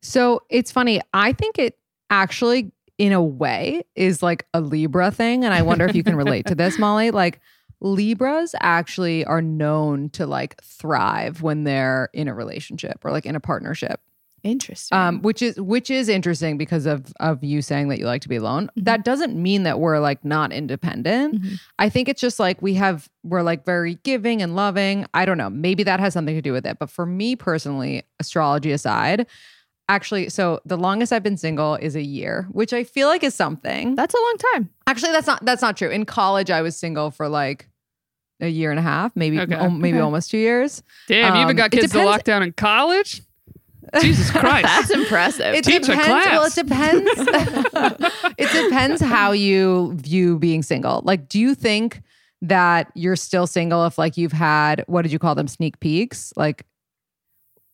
So 0.00 0.42
it's 0.50 0.72
funny. 0.72 1.00
I 1.12 1.32
think 1.32 1.58
it 1.58 1.78
actually, 2.10 2.72
in 2.98 3.12
a 3.12 3.22
way, 3.22 3.82
is 3.94 4.22
like 4.22 4.46
a 4.52 4.60
Libra 4.60 5.10
thing. 5.10 5.44
And 5.44 5.54
I 5.54 5.62
wonder 5.62 5.86
if 5.86 5.94
you 5.94 6.02
can 6.02 6.16
relate 6.16 6.46
to 6.46 6.54
this, 6.54 6.78
Molly. 6.80 7.10
Like, 7.10 7.40
Libras 7.82 8.54
actually 8.60 9.24
are 9.24 9.42
known 9.42 10.08
to 10.10 10.26
like 10.26 10.60
thrive 10.62 11.42
when 11.42 11.64
they're 11.64 12.08
in 12.14 12.28
a 12.28 12.34
relationship 12.34 13.00
or 13.04 13.10
like 13.10 13.26
in 13.26 13.34
a 13.36 13.40
partnership. 13.40 14.00
Interesting. 14.44 14.98
Um, 14.98 15.22
which 15.22 15.40
is 15.40 15.60
which 15.60 15.88
is 15.88 16.08
interesting 16.08 16.58
because 16.58 16.84
of 16.86 17.12
of 17.20 17.44
you 17.44 17.62
saying 17.62 17.88
that 17.88 17.98
you 18.00 18.06
like 18.06 18.22
to 18.22 18.28
be 18.28 18.36
alone. 18.36 18.70
Mhm. 18.76 18.84
That 18.84 19.04
doesn't 19.04 19.40
mean 19.40 19.62
that 19.62 19.78
we're 19.78 20.00
like 20.00 20.24
not 20.24 20.52
independent. 20.52 21.40
Mhm. 21.40 21.60
I 21.78 21.88
think 21.88 22.08
it's 22.08 22.20
just 22.20 22.40
like 22.40 22.60
we 22.60 22.74
have 22.74 23.08
we're 23.22 23.42
like 23.42 23.64
very 23.64 23.96
giving 24.02 24.42
and 24.42 24.56
loving. 24.56 25.06
I 25.14 25.26
don't 25.26 25.38
know. 25.38 25.50
Maybe 25.50 25.84
that 25.84 26.00
has 26.00 26.12
something 26.12 26.34
to 26.34 26.42
do 26.42 26.52
with 26.52 26.66
it. 26.66 26.78
But 26.80 26.90
for 26.90 27.06
me 27.06 27.36
personally, 27.36 28.02
astrology 28.18 28.72
aside, 28.72 29.26
actually, 29.88 30.28
so 30.28 30.60
the 30.64 30.76
longest 30.76 31.12
I've 31.12 31.22
been 31.22 31.36
single 31.36 31.76
is 31.76 31.94
a 31.94 32.02
year, 32.02 32.48
which 32.50 32.72
I 32.72 32.82
feel 32.82 33.06
like 33.06 33.22
is 33.22 33.36
something. 33.36 33.94
That's 33.94 34.14
a 34.14 34.18
long 34.20 34.36
time. 34.54 34.70
Actually, 34.88 35.12
that's 35.12 35.28
not 35.28 35.44
that's 35.44 35.62
not 35.62 35.76
true. 35.76 35.88
In 35.88 36.04
college, 36.04 36.50
I 36.50 36.62
was 36.62 36.76
single 36.76 37.12
for 37.12 37.28
like 37.28 37.68
a 38.42 38.48
year 38.48 38.70
and 38.70 38.78
a 38.78 38.82
half, 38.82 39.14
maybe 39.16 39.38
Okay. 39.40 39.68
maybe 39.68 39.96
Okay. 39.96 40.00
almost 40.02 40.30
two 40.30 40.36
years. 40.38 40.82
Damn, 41.08 41.34
you 41.36 41.40
even 41.42 41.50
Um, 41.52 41.56
got 41.56 41.66
it 41.66 41.78
kids 41.78 41.82
to 41.92 41.98
depends- 41.98 42.10
lock 42.10 42.24
down 42.24 42.42
in 42.42 42.52
college? 42.52 43.22
Jesus 44.00 44.30
Christ. 44.30 44.64
That's 44.64 44.90
impressive. 44.90 45.54
It 45.54 45.64
Teach 45.64 45.88
a 45.88 45.92
depends. 45.92 46.08
Well, 46.08 46.44
it 46.44 46.54
depends. 46.54 47.10
it 48.38 48.64
depends 48.64 49.00
how 49.02 49.32
you 49.32 49.94
view 49.96 50.38
being 50.38 50.62
single. 50.62 51.02
Like, 51.04 51.28
do 51.28 51.38
you 51.38 51.54
think 51.54 52.00
that 52.40 52.90
you're 52.94 53.16
still 53.16 53.46
single 53.46 53.84
if 53.86 53.98
like 53.98 54.16
you've 54.16 54.32
had 54.32 54.82
what 54.86 55.02
did 55.02 55.12
you 55.12 55.18
call 55.18 55.34
them 55.34 55.46
sneak 55.48 55.78
peeks? 55.80 56.32
Like, 56.36 56.64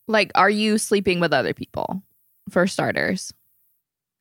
like 0.08 0.30
are 0.34 0.50
you 0.50 0.76
sleeping 0.78 1.20
with 1.20 1.32
other 1.32 1.54
people? 1.54 2.02
For 2.50 2.66
starters. 2.66 3.32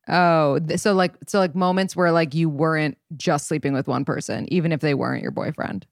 oh, 0.08 0.58
so 0.76 0.92
like 0.94 1.14
so 1.26 1.38
like 1.38 1.54
moments 1.54 1.96
where 1.96 2.12
like 2.12 2.34
you 2.34 2.48
weren't 2.48 2.96
just 3.16 3.48
sleeping 3.48 3.72
with 3.72 3.88
one 3.88 4.04
person, 4.04 4.46
even 4.52 4.70
if 4.72 4.80
they 4.80 4.94
weren't 4.94 5.22
your 5.22 5.32
boyfriend, 5.32 5.86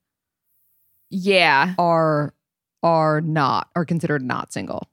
Yeah. 1.11 1.75
are 1.79 2.35
are 2.83 3.21
not 3.21 3.69
are 3.75 3.85
considered 3.85 4.23
not 4.23 4.53
single. 4.53 4.89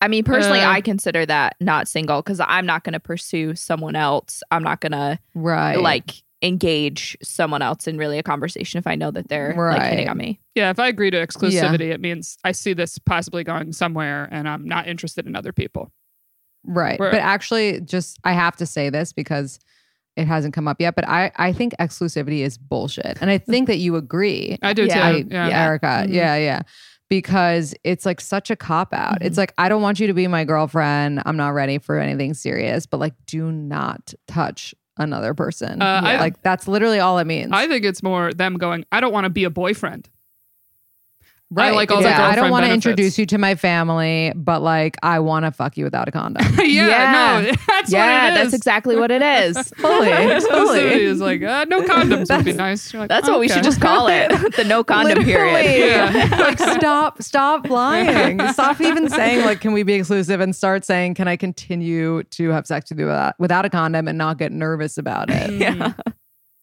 I 0.00 0.08
mean, 0.08 0.22
personally, 0.24 0.60
Uh, 0.60 0.70
I 0.70 0.80
consider 0.80 1.26
that 1.26 1.56
not 1.60 1.88
single 1.88 2.22
because 2.22 2.38
I'm 2.40 2.66
not 2.66 2.84
going 2.84 2.92
to 2.92 3.00
pursue 3.00 3.54
someone 3.56 3.96
else. 3.96 4.42
I'm 4.50 4.62
not 4.62 4.80
going 4.80 4.92
to 4.92 5.18
Right. 5.34 5.76
like 5.76 6.22
engage 6.40 7.16
someone 7.20 7.62
else 7.62 7.88
in 7.88 7.98
really 7.98 8.16
a 8.18 8.22
conversation 8.22 8.78
if 8.78 8.86
I 8.86 8.94
know 8.94 9.10
that 9.10 9.28
they're 9.28 9.54
like 9.56 9.82
hitting 9.90 10.08
on 10.08 10.16
me. 10.16 10.38
Yeah, 10.54 10.70
if 10.70 10.78
I 10.78 10.86
agree 10.86 11.10
to 11.10 11.16
exclusivity, 11.26 11.90
it 11.90 12.00
means 12.00 12.38
I 12.44 12.52
see 12.52 12.74
this 12.74 12.96
possibly 12.98 13.42
going 13.42 13.72
somewhere 13.72 14.28
and 14.30 14.48
I'm 14.48 14.64
not 14.64 14.86
interested 14.86 15.26
in 15.26 15.34
other 15.34 15.52
people. 15.52 15.92
Right. 16.64 16.98
Where- 17.00 17.10
but 17.10 17.20
actually, 17.20 17.80
just 17.80 18.18
I 18.22 18.32
have 18.34 18.54
to 18.56 18.66
say 18.66 18.90
this 18.90 19.12
because 19.12 19.58
it 20.18 20.26
hasn't 20.26 20.52
come 20.54 20.66
up 20.68 20.80
yet, 20.80 20.94
but 20.94 21.08
I, 21.08 21.30
I 21.36 21.52
think 21.52 21.74
exclusivity 21.80 22.40
is 22.40 22.58
bullshit. 22.58 23.18
And 23.20 23.30
I 23.30 23.38
think 23.38 23.68
that 23.68 23.76
you 23.78 23.96
agree. 23.96 24.58
I 24.62 24.72
do 24.72 24.84
Yeah. 24.86 25.12
too. 25.12 25.28
Yeah. 25.30 25.48
Yeah. 25.48 25.64
Erica. 25.64 25.86
Mhm. 25.86 26.12
Yeah, 26.12 26.36
yeah. 26.36 26.62
Because 27.08 27.74
it's 27.84 28.04
like 28.04 28.20
such 28.20 28.50
a 28.50 28.56
cop 28.56 28.92
out. 28.92 29.20
Mhm. 29.20 29.26
It's 29.26 29.38
like, 29.38 29.54
I 29.56 29.68
don't 29.70 29.80
want 29.80 29.98
you 30.00 30.08
to 30.08 30.14
be 30.14 30.26
my 30.26 30.44
girlfriend. 30.44 31.22
I'm 31.24 31.36
not 31.36 31.50
ready 31.54 31.78
for 31.78 31.98
anything 31.98 32.34
serious, 32.34 32.84
but 32.84 32.98
like, 33.00 33.14
do 33.26 33.50
not 33.50 34.12
touch 34.26 34.74
another 34.98 35.32
person. 35.32 35.80
Uh, 35.80 36.00
I- 36.04 36.18
like, 36.18 36.42
that's 36.42 36.68
literally 36.68 36.98
all 36.98 37.18
it 37.18 37.24
means. 37.26 37.50
I 37.52 37.66
think 37.68 37.84
it's 37.84 38.02
more 38.02 38.34
them 38.34 38.54
going, 38.56 38.84
I 38.92 39.00
don't 39.00 39.12
want 39.12 39.24
to 39.24 39.30
be 39.30 39.44
a 39.44 39.50
boyfriend. 39.50 40.08
Right. 41.50 41.74
like 41.74 41.90
all 41.90 42.02
the 42.02 42.08
yeah, 42.08 42.26
I 42.26 42.34
don't 42.34 42.50
want 42.50 42.66
to 42.66 42.72
introduce 42.72 43.18
you 43.18 43.26
to 43.26 43.38
my 43.38 43.54
family, 43.54 44.32
but 44.36 44.62
like, 44.62 44.96
I 45.02 45.18
want 45.20 45.44
to 45.44 45.50
fuck 45.50 45.76
you 45.76 45.84
without 45.84 46.08
a 46.08 46.12
condom. 46.12 46.44
yeah, 46.58 46.62
Yeah. 46.64 47.40
no, 47.42 47.52
that's 47.68 47.92
yeah, 47.92 48.24
what 48.30 48.32
it 48.32 48.40
is. 48.40 48.52
that's 48.52 48.54
exactly 48.54 48.96
what 48.96 49.10
it 49.10 49.22
is. 49.22 49.56
Fully. 49.78 50.08
Exclusivity 50.08 50.50
fully. 50.66 51.04
is 51.04 51.20
like, 51.20 51.42
uh, 51.42 51.64
no 51.68 51.82
condoms 51.82 52.30
would 52.34 52.44
be 52.44 52.52
That's- 52.52 52.56
nice. 52.56 52.94
Like, 52.94 53.08
That's 53.08 53.28
what 53.28 53.40
we 53.40 53.48
should 53.48 53.62
just 53.64 53.80
call 53.80 54.08
it 54.08 54.28
the 54.56 54.64
no 54.64 54.84
condom 54.84 55.24
period. 55.24 55.88
Yeah. 55.88 56.36
like 56.38 56.58
stop 56.58 57.22
stop 57.22 57.68
lying 57.68 58.40
stop 58.52 58.80
even 58.80 59.08
saying 59.08 59.44
like 59.44 59.60
can 59.60 59.72
we 59.72 59.82
be 59.82 59.94
exclusive 59.94 60.40
and 60.40 60.54
start 60.54 60.84
saying 60.84 61.14
can 61.14 61.28
i 61.28 61.36
continue 61.36 62.22
to 62.24 62.50
have 62.50 62.66
sex 62.66 62.90
with 62.90 62.98
you 62.98 63.06
without, 63.06 63.34
without 63.38 63.64
a 63.64 63.70
condom 63.70 64.08
and 64.08 64.18
not 64.18 64.38
get 64.38 64.52
nervous 64.52 64.98
about 64.98 65.30
it 65.30 65.50
Mm. 65.50 65.94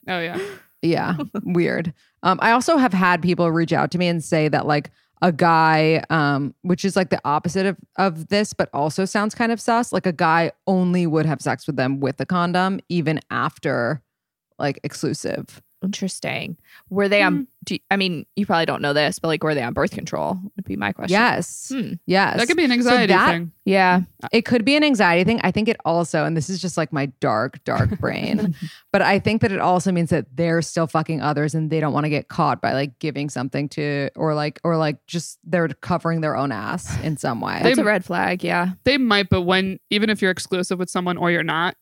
Oh, 0.07 0.19
yeah. 0.19 0.39
Yeah 0.81 1.15
weird. 1.43 1.93
Um 2.23 2.39
i 2.41 2.51
also 2.51 2.77
have 2.77 2.93
had 2.93 3.21
people 3.21 3.51
reach 3.51 3.73
out 3.73 3.91
to 3.91 3.97
me 3.97 4.07
and 4.07 4.23
say 4.23 4.47
that 4.47 4.65
like 4.65 4.91
a 5.21 5.31
guy 5.31 6.03
um 6.09 6.53
which 6.61 6.83
is 6.83 6.95
like 6.95 7.09
the 7.09 7.21
opposite 7.23 7.65
of 7.65 7.77
of 7.97 8.27
this 8.27 8.53
but 8.53 8.69
also 8.73 9.05
sounds 9.05 9.33
kind 9.33 9.51
of 9.51 9.61
sus 9.61 9.93
like 9.93 10.05
a 10.05 10.11
guy 10.11 10.51
only 10.67 11.07
would 11.07 11.25
have 11.25 11.41
sex 11.41 11.65
with 11.67 11.77
them 11.77 11.99
with 11.99 12.19
a 12.19 12.25
condom 12.25 12.79
even 12.89 13.19
after 13.31 14.01
like 14.59 14.79
exclusive 14.83 15.61
Interesting. 15.85 16.57
Were 16.89 17.07
they 17.07 17.21
on? 17.21 17.47
Do 17.63 17.75
you- 17.75 17.79
I 17.89 17.95
mean, 17.97 18.25
you 18.35 18.45
probably 18.45 18.65
don't 18.67 18.81
know 18.81 18.93
this, 18.93 19.17
but 19.17 19.27
like, 19.27 19.43
were 19.43 19.55
they 19.55 19.63
on 19.63 19.73
birth 19.73 19.89
control? 19.91 20.37
Would 20.55 20.65
be 20.65 20.75
my 20.75 20.91
question. 20.91 21.13
yes 21.13 21.71
Hmm. 21.73 21.93
yes 22.05 22.37
That 22.37 22.47
could 22.47 22.57
be 22.57 22.63
an 22.65 22.71
anxiety 22.71 23.13
that- 23.13 23.31
thing. 23.31 23.51
Yeah. 23.65 24.01
It 24.31 24.43
could 24.45 24.63
be 24.65 24.75
an 24.75 24.83
anxiety 24.83 25.23
thing. 25.23 25.39
I 25.43 25.49
think 25.51 25.67
it 25.67 25.77
also, 25.83 26.23
and 26.25 26.37
this 26.37 26.47
is 26.49 26.61
just 26.61 26.77
like 26.77 26.93
my 26.93 27.07
dark, 27.19 27.63
dark 27.63 27.89
brain, 27.99 28.55
but 28.93 29.01
I 29.01 29.17
think 29.17 29.41
that 29.41 29.51
it 29.51 29.59
also 29.59 29.91
means 29.91 30.11
that 30.11 30.25
they're 30.35 30.61
still 30.61 30.85
fucking 30.85 31.21
others 31.21 31.55
and 31.55 31.71
they 31.71 31.79
don't 31.79 31.93
want 31.93 32.03
to 32.05 32.09
get 32.11 32.27
caught 32.27 32.61
by 32.61 32.73
like 32.73 32.99
giving 32.99 33.29
something 33.31 33.67
to, 33.69 34.09
or 34.15 34.35
like, 34.35 34.59
or 34.63 34.77
like 34.77 35.03
just 35.07 35.39
they're 35.43 35.67
covering 35.69 36.21
their 36.21 36.35
own 36.35 36.51
ass 36.51 36.95
in 37.01 37.17
some 37.17 37.41
way. 37.41 37.59
That's 37.63 37.79
a 37.79 37.83
red 37.83 38.05
flag. 38.05 38.43
Yeah. 38.43 38.73
They 38.83 38.99
might, 38.99 39.29
but 39.29 39.41
when, 39.41 39.79
even 39.89 40.11
if 40.11 40.21
you're 40.21 40.29
exclusive 40.31 40.77
with 40.77 40.89
someone 40.91 41.17
or 41.17 41.31
you're 41.31 41.41
not, 41.43 41.75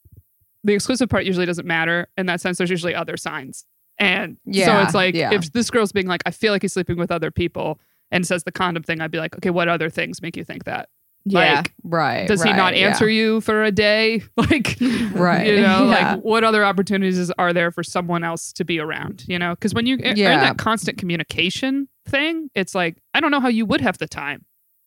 the 0.64 0.74
exclusive 0.74 1.10
part 1.10 1.26
usually 1.26 1.46
doesn't 1.46 1.68
matter. 1.68 2.08
In 2.18 2.26
that 2.28 2.40
sense, 2.40 2.58
there's 2.58 2.70
usually 2.70 2.96
other 2.96 3.18
signs. 3.18 3.66
And 4.00 4.38
so 4.66 4.80
it's 4.82 4.94
like, 4.94 5.16
yeah. 5.16 5.34
if 5.34 5.52
this 5.54 5.70
girl's 5.70 5.92
being 5.92 6.08
like, 6.08 6.24
I 6.26 6.32
feel 6.32 6.52
like 6.52 6.62
he's 6.64 6.74
sleeping 6.74 6.98
with 6.98 7.12
other 7.12 7.32
people 7.32 7.80
and 8.12 8.26
says 8.28 8.44
the 8.44 8.52
condom 8.52 8.84
thing, 8.84 9.02
I'd 9.02 9.12
be 9.12 9.18
like, 9.20 9.36
okay, 9.38 9.50
what 9.50 9.68
other 9.70 9.90
things 9.90 10.22
make 10.22 10.36
you 10.36 10.44
think 10.44 10.64
that? 10.66 10.90
Yeah. 11.26 11.56
Like, 11.56 11.74
right. 11.84 12.28
does 12.28 12.44
he 12.44 12.50
right, 12.50 12.58
not 12.58 12.76
yeah. 12.76 12.88
answer 12.90 13.08
you 13.10 13.40
for 13.42 13.64
a 13.64 13.72
day? 13.72 14.22
Like, 14.38 14.76
Right, 15.14 15.48
You 15.48 15.62
know, 15.62 15.86
yeah. 15.90 16.16
like 16.16 16.24
what 16.24 16.44
other 16.44 16.66
opportunities 16.66 17.32
are 17.38 17.54
there 17.54 17.72
for 17.72 17.82
someone 17.84 18.24
else 18.26 18.52
to 18.54 18.66
be 18.66 18.80
around? 18.80 19.24
You 19.28 19.40
know, 19.40 19.52
because 19.56 19.74
when 19.74 19.86
you 19.86 19.96
are 19.96 20.00
in 20.04 20.16
that 20.16 20.58
constant 20.58 20.98
communication 20.98 21.88
thing, 22.08 22.50
it's 22.56 22.76
like, 22.76 22.98
I 23.14 23.22
don't 23.22 23.32
know 23.32 23.40
how 23.40 23.48
you 23.48 23.66
would 23.66 23.80
have 23.82 23.98
the 24.00 24.08
time 24.08 24.44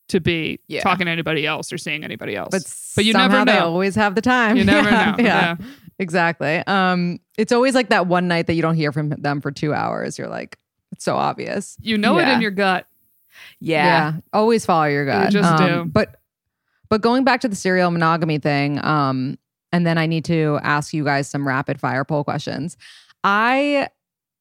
to 0.09 0.21
be 0.21 0.61
Yeah. 0.69 0.83
talking 0.83 1.07
to 1.07 1.11
anybody 1.13 1.47
else 1.47 1.73
or 1.73 1.79
seeing 1.79 2.05
anybody 2.05 2.37
else. 2.37 2.51
But, 2.53 2.63
But 2.97 3.05
you 3.07 3.13
never 3.15 3.45
They 3.45 3.55
know. 3.55 3.67
always 3.67 3.95
have 3.95 4.15
the 4.15 4.21
time. 4.21 4.57
You 4.57 4.65
never 4.65 4.89
Yeah, 4.91 5.11
know. 5.17 5.25
Yeah, 5.25 5.57
Yeah. 5.59 5.67
Exactly. 5.99 6.63
Um, 6.67 7.21
it's 7.39 7.53
always 7.53 7.75
like 7.75 7.89
that 7.91 8.07
one 8.07 8.29
night 8.29 8.47
that 8.47 8.55
you 8.55 8.63
don't 8.63 8.77
hear 8.77 8.93
from 8.93 9.11
them 9.11 9.41
for 9.41 9.51
two 9.51 9.75
hours. 9.75 10.19
You're 10.19 10.29
like, 10.29 10.59
it's 10.93 11.05
so 11.05 11.17
obvious. 11.17 11.77
You 11.81 11.99
know 11.99 12.19
it 12.19 12.29
in 12.29 12.41
your 12.41 12.51
gut. 12.51 12.87
Yeah. 13.61 13.85
yeah. 13.85 14.13
Always 14.33 14.65
follow 14.65 14.85
your 14.87 15.05
gut. 15.05 15.31
just 15.33 15.61
Um, 15.61 15.67
do. 15.67 15.85
But 15.85 16.17
but 16.89 17.01
going 17.01 17.25
back 17.25 17.41
to 17.41 17.49
the 17.49 17.57
serial 17.57 17.91
monogamy 17.91 18.39
thing, 18.39 18.83
um, 18.85 19.39
and 19.73 19.87
then 19.87 19.99
I 19.99 20.07
need 20.07 20.25
to 20.27 20.59
ask 20.63 20.95
you 20.95 21.05
guys 21.05 21.29
some 21.29 21.47
rapid 21.47 21.81
fire 21.81 22.05
poll 22.05 22.25
questions. 22.25 22.77
I 23.25 23.89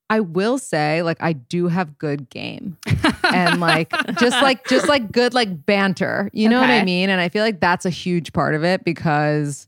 I 0.09 0.19
will 0.19 0.59
say, 0.59 1.01
like, 1.01 1.17
I 1.19 1.33
do 1.33 1.67
have 1.67 1.97
good 1.97 2.29
game. 2.29 2.77
and 3.33 3.59
like 3.59 3.91
just 4.19 4.39
like 4.41 4.67
just 4.67 4.87
like 4.87 5.11
good 5.11 5.33
like 5.33 5.65
banter. 5.65 6.29
You 6.31 6.47
know 6.47 6.61
what 6.61 6.69
I 6.69 6.83
mean? 6.83 7.09
And 7.09 7.19
I 7.19 7.29
feel 7.29 7.43
like 7.43 7.59
that's 7.59 7.85
a 7.85 7.89
huge 7.89 8.31
part 8.31 8.53
of 8.53 8.63
it 8.63 8.83
because 8.83 9.67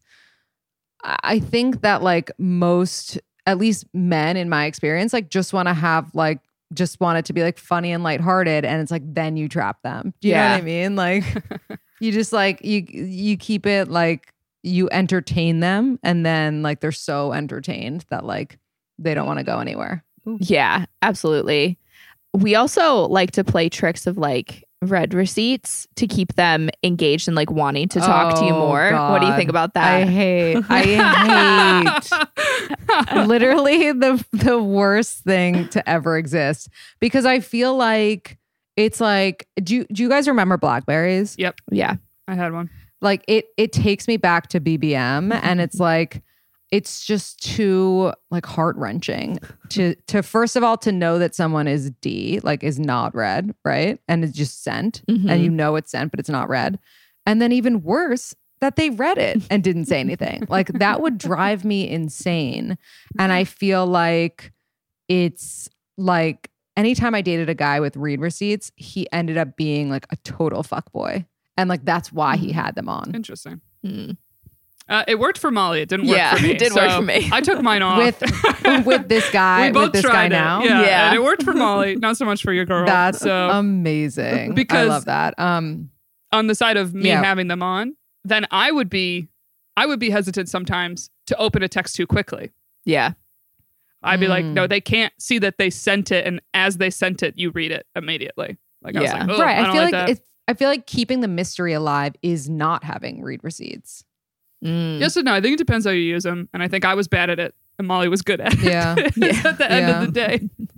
I 1.04 1.40
think 1.40 1.82
that 1.82 2.02
like 2.02 2.32
most 2.38 3.20
at 3.46 3.58
least 3.58 3.86
men 3.94 4.36
in 4.36 4.50
my 4.50 4.66
experience 4.66 5.14
like 5.14 5.30
just 5.30 5.54
want 5.54 5.68
to 5.68 5.74
have 5.74 6.14
like 6.14 6.40
just 6.74 7.00
want 7.00 7.18
it 7.18 7.26
to 7.26 7.34
be 7.34 7.44
like 7.44 7.58
funny 7.58 7.92
and 7.92 8.04
lighthearted 8.04 8.66
and 8.66 8.82
it's 8.82 8.92
like 8.92 9.04
then 9.06 9.38
you 9.38 9.48
trap 9.48 9.82
them. 9.84 10.14
Do 10.20 10.28
you 10.28 10.34
know 10.34 10.42
what 10.42 10.58
I 10.58 10.62
mean? 10.62 10.96
Like 10.96 11.24
you 12.00 12.12
just 12.12 12.34
like 12.34 12.64
you 12.64 12.86
you 12.88 13.38
keep 13.38 13.66
it 13.66 13.88
like 13.88 14.34
you 14.64 14.90
entertain 14.92 15.60
them 15.62 16.00
and 16.04 16.26
then 16.26 16.62
like 16.62 16.82
they're 16.82 16.92
so 16.92 17.32
entertained 17.32 18.06
that 18.10 18.26
like 18.26 18.60
they 19.00 19.14
don't 19.14 19.28
want 19.28 19.40
to 19.40 19.46
go 19.46 19.60
anywhere. 19.60 20.04
Yeah, 20.40 20.86
absolutely. 21.02 21.78
We 22.34 22.56
also 22.56 23.08
like 23.08 23.32
to 23.32 23.44
play 23.44 23.70
tricks 23.70 24.08
of 24.08 24.18
like 24.18 24.67
read 24.84 25.14
receipts 25.14 25.88
to 25.96 26.06
keep 26.06 26.34
them 26.36 26.70
engaged 26.84 27.28
and 27.28 27.36
like 27.36 27.50
wanting 27.50 27.88
to 27.90 28.00
talk 28.00 28.36
to 28.40 28.46
you 28.46 28.52
Oh, 28.54 28.68
more. 28.68 28.92
What 28.92 29.22
do 29.22 29.28
you 29.28 29.36
think 29.36 29.50
about 29.50 29.74
that? 29.74 29.94
I 30.02 30.06
hate. 30.06 30.64
I 30.70 32.02
hate. 33.10 33.28
literally 33.28 33.92
the 33.92 34.24
the 34.32 34.62
worst 34.62 35.24
thing 35.24 35.68
to 35.70 35.88
ever 35.90 36.18
exist 36.18 36.70
because 37.00 37.26
I 37.26 37.40
feel 37.40 37.76
like 37.76 38.38
it's 38.76 39.02
like 39.02 39.48
do 39.64 39.78
you, 39.78 39.86
do 39.92 40.04
you 40.04 40.10
guys 40.10 40.28
remember 40.28 40.58
Blackberries? 40.58 41.36
Yep, 41.38 41.60
yeah. 41.72 41.96
I 42.28 42.36
had 42.36 42.54
one. 42.54 42.70
Like 43.02 43.24
it 43.28 43.46
it 43.58 43.72
takes 43.74 44.08
me 44.08 44.18
back 44.18 44.48
to 44.50 44.60
BBM 44.60 45.34
and 45.44 45.60
it's 45.62 45.80
like 45.80 46.22
it's 46.72 47.06
just 47.06 47.42
too 47.42 48.12
like 48.30 48.46
heart 48.46 48.76
wrenching 48.76 49.40
to 49.70 49.96
to 50.08 50.22
first 50.22 50.56
of 50.56 50.64
all 50.64 50.78
to 50.78 50.92
know 50.92 51.18
that 51.18 51.34
someone 51.36 51.68
is 51.68 51.92
D 52.02 52.40
like 52.44 52.64
is 52.64 52.78
not 52.80 53.16
read 53.16 53.54
right? 53.64 54.00
And 54.08 54.24
it's 54.24 54.34
just 54.38 54.64
sent 54.64 55.02
Mhm. 55.10 55.30
and 55.32 55.42
you 55.44 55.50
know 55.50 55.76
it's 55.78 55.92
sent 55.92 56.12
but 56.12 56.20
it's 56.20 56.30
not 56.30 56.50
read 56.50 56.78
and 57.26 57.42
then 57.42 57.52
even 57.52 57.84
worse 57.84 58.34
that 58.60 58.76
they 58.76 58.90
read 58.90 59.18
it 59.20 59.44
and 59.52 59.64
didn't 59.64 59.86
say 59.86 60.00
anything. 60.00 60.46
Like 60.50 60.68
that 60.80 61.00
would 61.02 61.18
drive 61.20 61.64
me 61.64 61.88
insane. 61.88 62.78
And 63.20 63.32
I 63.32 63.44
feel 63.44 63.86
like 63.86 64.52
it's 65.08 65.70
like 65.98 66.50
anytime 66.76 67.16
I 67.16 67.22
dated 67.22 67.50
a 67.50 67.54
guy 67.56 67.80
with 67.80 67.96
read 67.96 68.20
receipts 68.20 68.72
he 68.76 69.08
ended 69.14 69.38
up 69.38 69.56
being 69.58 69.90
like 69.90 70.06
a 70.10 70.16
total 70.18 70.64
fuck 70.64 70.92
boy 70.92 71.26
and 71.56 71.70
like 71.70 71.86
that's 71.86 72.12
why 72.12 72.36
he 72.36 72.52
had 72.52 72.76
them 72.76 72.90
on. 72.90 73.14
Interesting. 73.16 73.62
Hmm. 73.86 74.12
Uh, 74.90 75.04
it 75.08 75.20
worked 75.20 75.38
for 75.38 75.52
Molly. 75.52 75.82
It 75.82 75.90
didn't 75.90 76.08
work 76.08 76.18
Yeah, 76.18 76.36
for 76.36 76.44
me. 76.44 76.52
it 76.52 76.60
did 76.60 76.74
work 76.74 76.92
for 76.92 77.02
me. 77.02 77.30
I 77.32 77.42
took 77.42 77.62
mine 77.62 77.82
off 77.82 77.98
with 77.98 78.86
with 78.86 79.10
this 79.10 79.30
guy 79.32 79.68
we 79.68 79.74
both 79.74 79.84
with 79.88 79.94
this 79.94 80.02
tried 80.04 80.14
guy 80.14 80.26
it. 80.28 80.30
now 80.30 80.64
Yeah, 80.64 80.82
Yeah. 80.82 81.08
and 81.08 81.16
it 81.16 81.24
worked 81.24 81.44
for 81.44 81.54
Molly. 81.54 81.96
Not 82.00 82.16
so 82.18 82.24
much 82.26 82.42
for 82.42 82.54
your 82.54 82.66
girl. 82.66 82.86
That's 82.86 83.20
so 83.20 83.50
amazing. 83.50 84.54
Because- 84.54 84.88
I 84.88 84.90
love 84.90 85.06
that. 85.06 85.38
Um, 85.38 85.90
on 86.32 86.48
the 86.48 86.56
side 86.56 86.78
of 86.78 86.94
me 86.94 87.10
Yeah. 87.10 87.24
having 87.24 87.48
them 87.48 87.62
on, 87.64 87.96
then 88.24 88.46
I 88.52 88.72
would 88.72 88.90
be, 88.90 89.28
I 89.76 89.86
would 89.86 90.00
be 90.00 90.10
hesitant 90.10 90.48
sometimes 90.50 91.10
to 91.28 91.38
open 91.38 91.64
a 91.64 91.68
text 91.70 91.96
too 91.96 92.08
quickly. 92.08 92.52
Yeah. 92.86 93.12
I'd 94.04 94.20
be 94.20 94.28
like, 94.28 94.46
Mm. 94.46 94.54
no, 94.54 94.68
they 94.68 94.80
can't 94.82 95.12
see 95.20 95.40
that 95.40 95.58
they 95.58 95.70
sent 95.70 96.12
it, 96.12 96.26
and 96.26 96.40
as 96.54 96.78
they 96.78 96.90
sent 96.90 97.24
it, 97.24 97.38
you 97.38 97.50
read 97.52 97.72
it 97.72 97.86
immediately. 97.96 98.58
Like 98.82 98.96
I 98.96 99.02
was 99.02 99.10
Yeah. 99.12 99.26
like, 99.26 99.38
right. 99.40 99.58
I, 99.58 99.64
don't 99.64 99.72
feel 99.74 99.82
like, 99.84 99.94
like, 99.94 100.10
it's, 100.12 100.22
I 100.48 100.54
feel 100.54 100.70
like 100.70 100.86
keeping 100.88 101.20
the 101.22 101.28
mystery 101.28 101.74
alive 101.74 102.14
is 102.22 102.50
not 102.50 102.84
having 102.86 103.22
read 103.22 103.44
receipts. 103.44 104.06
Mm. 104.66 105.00
Yes 105.00 105.16
and 105.16 105.26
no. 105.26 105.34
I 105.34 105.42
think 105.42 105.54
it 105.54 105.58
depends 105.58 105.86
how 105.86 105.92
you 105.92 106.02
use 106.02 106.24
them, 106.24 106.50
and 106.54 106.64
I 106.64 106.68
think 106.68 106.84
I 106.86 106.94
was 106.96 107.08
bad 107.08 107.30
at 107.30 107.40
it, 107.40 107.54
and 107.78 107.88
Molly 107.88 108.08
was 108.10 108.22
good 108.22 108.42
at 108.42 108.54
it. 108.54 108.60
Yeah. 108.64 108.96
at 108.98 109.14
the 109.58 109.72
end 109.72 109.88
Yeah. 109.88 110.02
of 110.02 110.06
the 110.08 110.12
day, 110.12 110.50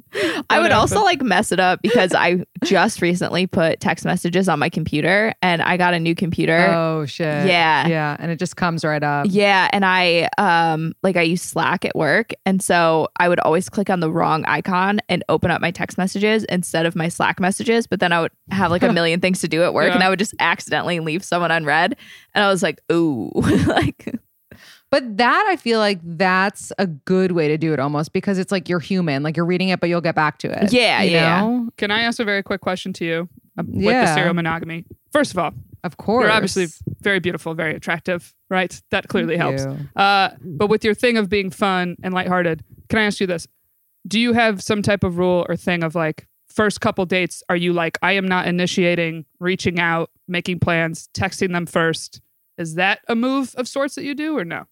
I 0.49 0.59
would 0.59 0.71
also 0.71 1.03
like 1.03 1.21
mess 1.21 1.51
it 1.51 1.59
up 1.59 1.81
because 1.81 2.13
I 2.13 2.43
just 2.63 3.01
recently 3.01 3.47
put 3.47 3.79
text 3.79 4.05
messages 4.05 4.49
on 4.49 4.59
my 4.59 4.69
computer 4.69 5.33
and 5.41 5.61
I 5.61 5.77
got 5.77 5.93
a 5.93 5.99
new 5.99 6.15
computer. 6.15 6.57
Oh 6.57 7.05
shit. 7.05 7.47
Yeah. 7.47 7.87
Yeah. 7.87 8.17
And 8.19 8.31
it 8.31 8.37
just 8.37 8.55
comes 8.55 8.83
right 8.83 9.03
up. 9.03 9.27
Yeah, 9.29 9.69
and 9.71 9.85
I 9.85 10.29
um 10.37 10.93
like 11.03 11.15
I 11.15 11.21
use 11.21 11.41
Slack 11.41 11.85
at 11.85 11.95
work, 11.95 12.31
and 12.45 12.61
so 12.61 13.09
I 13.19 13.29
would 13.29 13.39
always 13.41 13.69
click 13.69 13.89
on 13.89 13.99
the 13.99 14.11
wrong 14.11 14.45
icon 14.45 14.99
and 15.09 15.23
open 15.29 15.51
up 15.51 15.61
my 15.61 15.71
text 15.71 15.97
messages 15.97 16.43
instead 16.45 16.85
of 16.85 16.95
my 16.95 17.07
Slack 17.07 17.39
messages. 17.39 17.87
But 17.87 17.99
then 17.99 18.11
I 18.11 18.21
would 18.21 18.31
have 18.51 18.71
like 18.71 18.83
a 18.83 18.93
million 18.99 19.19
things 19.19 19.41
to 19.41 19.47
do 19.47 19.63
at 19.63 19.73
work, 19.73 19.93
and 19.93 20.03
I 20.03 20.09
would 20.09 20.19
just 20.19 20.33
accidentally 20.39 20.99
leave 20.99 21.23
someone 21.23 21.51
unread, 21.51 21.95
and 22.33 22.43
I 22.43 22.49
was 22.49 22.63
like, 22.63 22.79
"Ooh, 22.91 23.31
like 23.67 24.15
But 24.91 25.17
that 25.17 25.45
I 25.47 25.55
feel 25.55 25.79
like 25.79 25.99
that's 26.03 26.71
a 26.79 26.87
good 26.87 27.33
way 27.33 27.47
to 27.47 27.57
do 27.57 27.73
it 27.73 27.79
almost 27.79 28.11
because 28.11 28.39
it's 28.39 28.51
like 28.51 28.67
you're 28.67 28.79
human. 28.79 29.21
Like 29.21 29.37
you're 29.37 29.45
reading 29.45 29.69
it, 29.69 29.79
but 29.79 29.87
you'll 29.87 30.01
get 30.01 30.15
back 30.15 30.39
to 30.39 30.47
it. 30.63 30.73
Yeah, 30.73 31.03
you 31.03 31.11
yeah. 31.11 31.41
know? 31.41 31.69
can 31.77 31.91
I 31.91 32.01
ask 32.01 32.19
a 32.19 32.23
very 32.23 32.41
quick 32.41 32.61
question 32.61 32.91
to 32.93 33.05
you 33.05 33.29
uh, 33.57 33.63
with 33.67 33.83
the 33.85 34.13
serial 34.15 34.33
monogamy? 34.33 34.85
First 35.11 35.31
of 35.31 35.37
all, 35.37 35.51
Of 35.83 35.97
course. 35.97 36.23
you're 36.23 36.31
obviously 36.31 36.67
very 37.01 37.19
beautiful, 37.19 37.53
very 37.53 37.75
attractive, 37.75 38.33
right? 38.49 38.81
That 38.89 39.07
clearly 39.09 39.37
Thank 39.37 39.59
helps. 39.59 39.85
Uh, 39.95 40.35
but 40.41 40.67
with 40.67 40.83
your 40.83 40.95
thing 40.95 41.17
of 41.17 41.29
being 41.29 41.51
fun 41.51 41.95
and 42.01 42.13
lighthearted, 42.13 42.63
can 42.89 42.99
I 42.99 43.03
ask 43.03 43.19
you 43.19 43.27
this? 43.27 43.47
Do 44.07 44.19
you 44.19 44.33
have 44.33 44.63
some 44.63 44.81
type 44.81 45.03
of 45.03 45.17
rule 45.19 45.45
or 45.47 45.55
thing 45.55 45.83
of 45.83 45.93
like 45.93 46.27
first 46.47 46.81
couple 46.81 47.05
dates? 47.05 47.43
Are 47.47 47.55
you 47.55 47.73
like, 47.73 47.99
I 48.01 48.13
am 48.13 48.27
not 48.27 48.47
initiating, 48.47 49.25
reaching 49.39 49.79
out, 49.79 50.09
making 50.27 50.59
plans, 50.61 51.09
texting 51.13 51.51
them 51.53 51.67
first? 51.67 52.21
Is 52.57 52.75
that 52.75 52.99
a 53.07 53.15
move 53.15 53.53
of 53.55 53.67
sorts 53.67 53.95
that 53.95 54.03
you 54.03 54.15
do 54.15 54.37
or 54.37 54.43
no? 54.43 54.65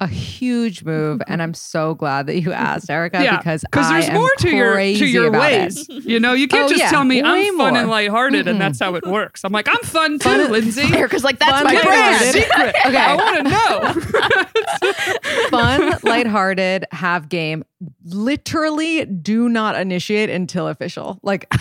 A 0.00 0.06
huge 0.06 0.84
move, 0.84 1.20
and 1.26 1.42
I'm 1.42 1.54
so 1.54 1.96
glad 1.96 2.28
that 2.28 2.40
you 2.40 2.52
asked, 2.52 2.88
Erica, 2.90 3.20
Yeah, 3.20 3.38
because 3.38 3.62
Because 3.62 3.88
there's 3.90 4.10
more 4.12 4.30
to 4.38 4.48
your 4.48 4.76
to 4.76 5.06
your 5.06 5.32
ways. 5.32 5.88
it. 5.88 6.04
You 6.04 6.20
know, 6.20 6.34
you 6.34 6.46
can't 6.46 6.66
Oh, 6.66 6.68
just 6.68 6.80
yeah, 6.80 6.90
tell 6.90 7.02
me 7.04 7.20
I'm 7.20 7.56
fun 7.58 7.74
and 7.74 7.90
lighthearted 7.90 8.46
Mm-mm. 8.46 8.50
and 8.50 8.60
that's 8.60 8.78
how 8.78 8.94
it 8.94 9.04
works. 9.04 9.42
I'm 9.44 9.50
like, 9.52 9.66
I'm 9.68 9.80
fun 9.82 10.20
too, 10.20 10.28
Fun- 10.28 10.52
Lindsey. 10.52 10.82
Erica's 10.96 11.24
like 11.24 11.40
that's 11.40 11.50
Fun 11.50 11.64
my 11.64 11.82
brand." 11.82 12.24
Secret. 12.32 12.74
Okay. 12.86 12.96
I 12.96 13.14
want 13.16 13.36
to 13.38 13.42
know. 13.50 15.48
fun, 15.50 15.98
lighthearted, 16.04 16.86
have 16.92 17.28
game. 17.28 17.64
Literally 18.04 19.04
do 19.04 19.48
not 19.48 19.78
initiate 19.78 20.30
until 20.30 20.68
official. 20.68 21.18
Like 21.22 21.48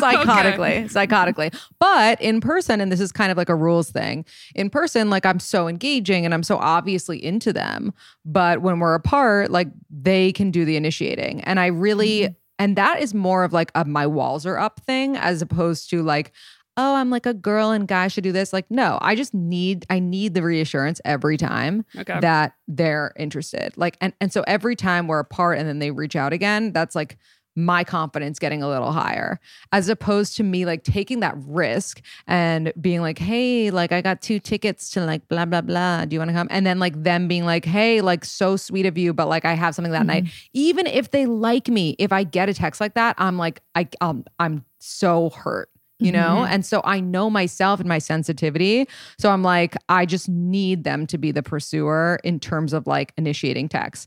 psychotically, 0.00 0.90
psychotically. 0.90 1.54
But 1.78 2.20
in 2.20 2.40
person, 2.40 2.80
and 2.80 2.90
this 2.92 3.00
is 3.00 3.12
kind 3.12 3.30
of 3.30 3.36
like 3.36 3.48
a 3.48 3.54
rules 3.54 3.90
thing, 3.90 4.24
in 4.54 4.70
person, 4.70 5.10
like 5.10 5.26
I'm 5.26 5.40
so 5.40 5.68
engaging 5.68 6.24
and 6.24 6.34
I'm 6.34 6.42
so 6.42 6.58
obviously 6.58 7.22
into 7.22 7.52
them. 7.52 7.92
But 8.24 8.62
when 8.62 8.78
we're 8.78 8.94
apart, 8.94 9.50
like 9.50 9.68
they 9.90 10.32
can 10.32 10.50
do 10.50 10.64
the 10.64 10.76
initiating. 10.76 11.40
And 11.42 11.58
I 11.58 11.66
really, 11.66 12.20
mm-hmm. 12.20 12.34
and 12.58 12.76
that 12.76 13.00
is 13.00 13.14
more 13.14 13.44
of 13.44 13.52
like 13.52 13.70
a 13.74 13.84
my 13.84 14.06
walls 14.06 14.46
are 14.46 14.58
up 14.58 14.80
thing 14.80 15.16
as 15.16 15.42
opposed 15.42 15.90
to 15.90 16.02
like, 16.02 16.32
oh, 16.78 16.94
I'm 16.94 17.10
like 17.10 17.26
a 17.26 17.34
girl 17.34 17.72
and 17.72 17.86
guy 17.86 18.08
should 18.08 18.24
do 18.24 18.32
this. 18.32 18.52
Like, 18.52 18.70
no, 18.70 18.98
I 19.02 19.14
just 19.16 19.34
need, 19.34 19.84
I 19.90 19.98
need 19.98 20.32
the 20.32 20.42
reassurance 20.42 21.00
every 21.04 21.36
time 21.36 21.84
Okay. 21.98 22.20
that 22.20 22.54
they're 22.68 23.12
interested. 23.18 23.76
Like, 23.76 23.98
and 24.00 24.14
and 24.20 24.32
so 24.32 24.44
every 24.46 24.76
time 24.76 25.08
we're 25.08 25.18
apart 25.18 25.58
and 25.58 25.68
then 25.68 25.80
they 25.80 25.90
reach 25.90 26.16
out 26.16 26.32
again, 26.32 26.72
that's 26.72 26.94
like 26.94 27.18
my 27.56 27.82
confidence 27.82 28.38
getting 28.38 28.62
a 28.62 28.68
little 28.68 28.92
higher, 28.92 29.40
as 29.72 29.88
opposed 29.88 30.36
to 30.36 30.44
me 30.44 30.64
like 30.64 30.84
taking 30.84 31.18
that 31.18 31.34
risk 31.38 32.00
and 32.28 32.72
being 32.80 33.00
like, 33.00 33.18
hey, 33.18 33.72
like 33.72 33.90
I 33.90 34.00
got 34.00 34.22
two 34.22 34.38
tickets 34.38 34.90
to 34.90 35.04
like 35.04 35.26
blah 35.26 35.44
blah 35.44 35.62
blah. 35.62 36.04
Do 36.04 36.14
you 36.14 36.20
want 36.20 36.28
to 36.28 36.34
come? 36.34 36.46
And 36.52 36.64
then 36.64 36.78
like 36.78 37.02
them 37.02 37.26
being 37.26 37.44
like, 37.44 37.64
hey, 37.64 38.00
like 38.00 38.24
so 38.24 38.56
sweet 38.56 38.86
of 38.86 38.96
you, 38.96 39.12
but 39.12 39.26
like 39.28 39.44
I 39.44 39.54
have 39.54 39.74
something 39.74 39.90
that 39.90 40.06
night. 40.06 40.26
Even 40.52 40.86
if 40.86 41.10
they 41.10 41.26
like 41.26 41.66
me, 41.66 41.96
if 41.98 42.12
I 42.12 42.22
get 42.22 42.48
a 42.48 42.54
text 42.54 42.80
like 42.80 42.94
that, 42.94 43.16
I'm 43.18 43.36
like, 43.36 43.60
I 43.74 43.88
um, 44.00 44.24
I'm 44.38 44.64
so 44.78 45.30
hurt 45.30 45.68
you 45.98 46.12
know? 46.12 46.44
And 46.44 46.64
so 46.64 46.80
I 46.84 47.00
know 47.00 47.28
myself 47.30 47.80
and 47.80 47.88
my 47.88 47.98
sensitivity. 47.98 48.88
So 49.18 49.30
I'm 49.30 49.42
like, 49.42 49.76
I 49.88 50.06
just 50.06 50.28
need 50.28 50.84
them 50.84 51.06
to 51.08 51.18
be 51.18 51.32
the 51.32 51.42
pursuer 51.42 52.18
in 52.24 52.40
terms 52.40 52.72
of 52.72 52.86
like 52.86 53.12
initiating 53.16 53.68
texts. 53.68 54.06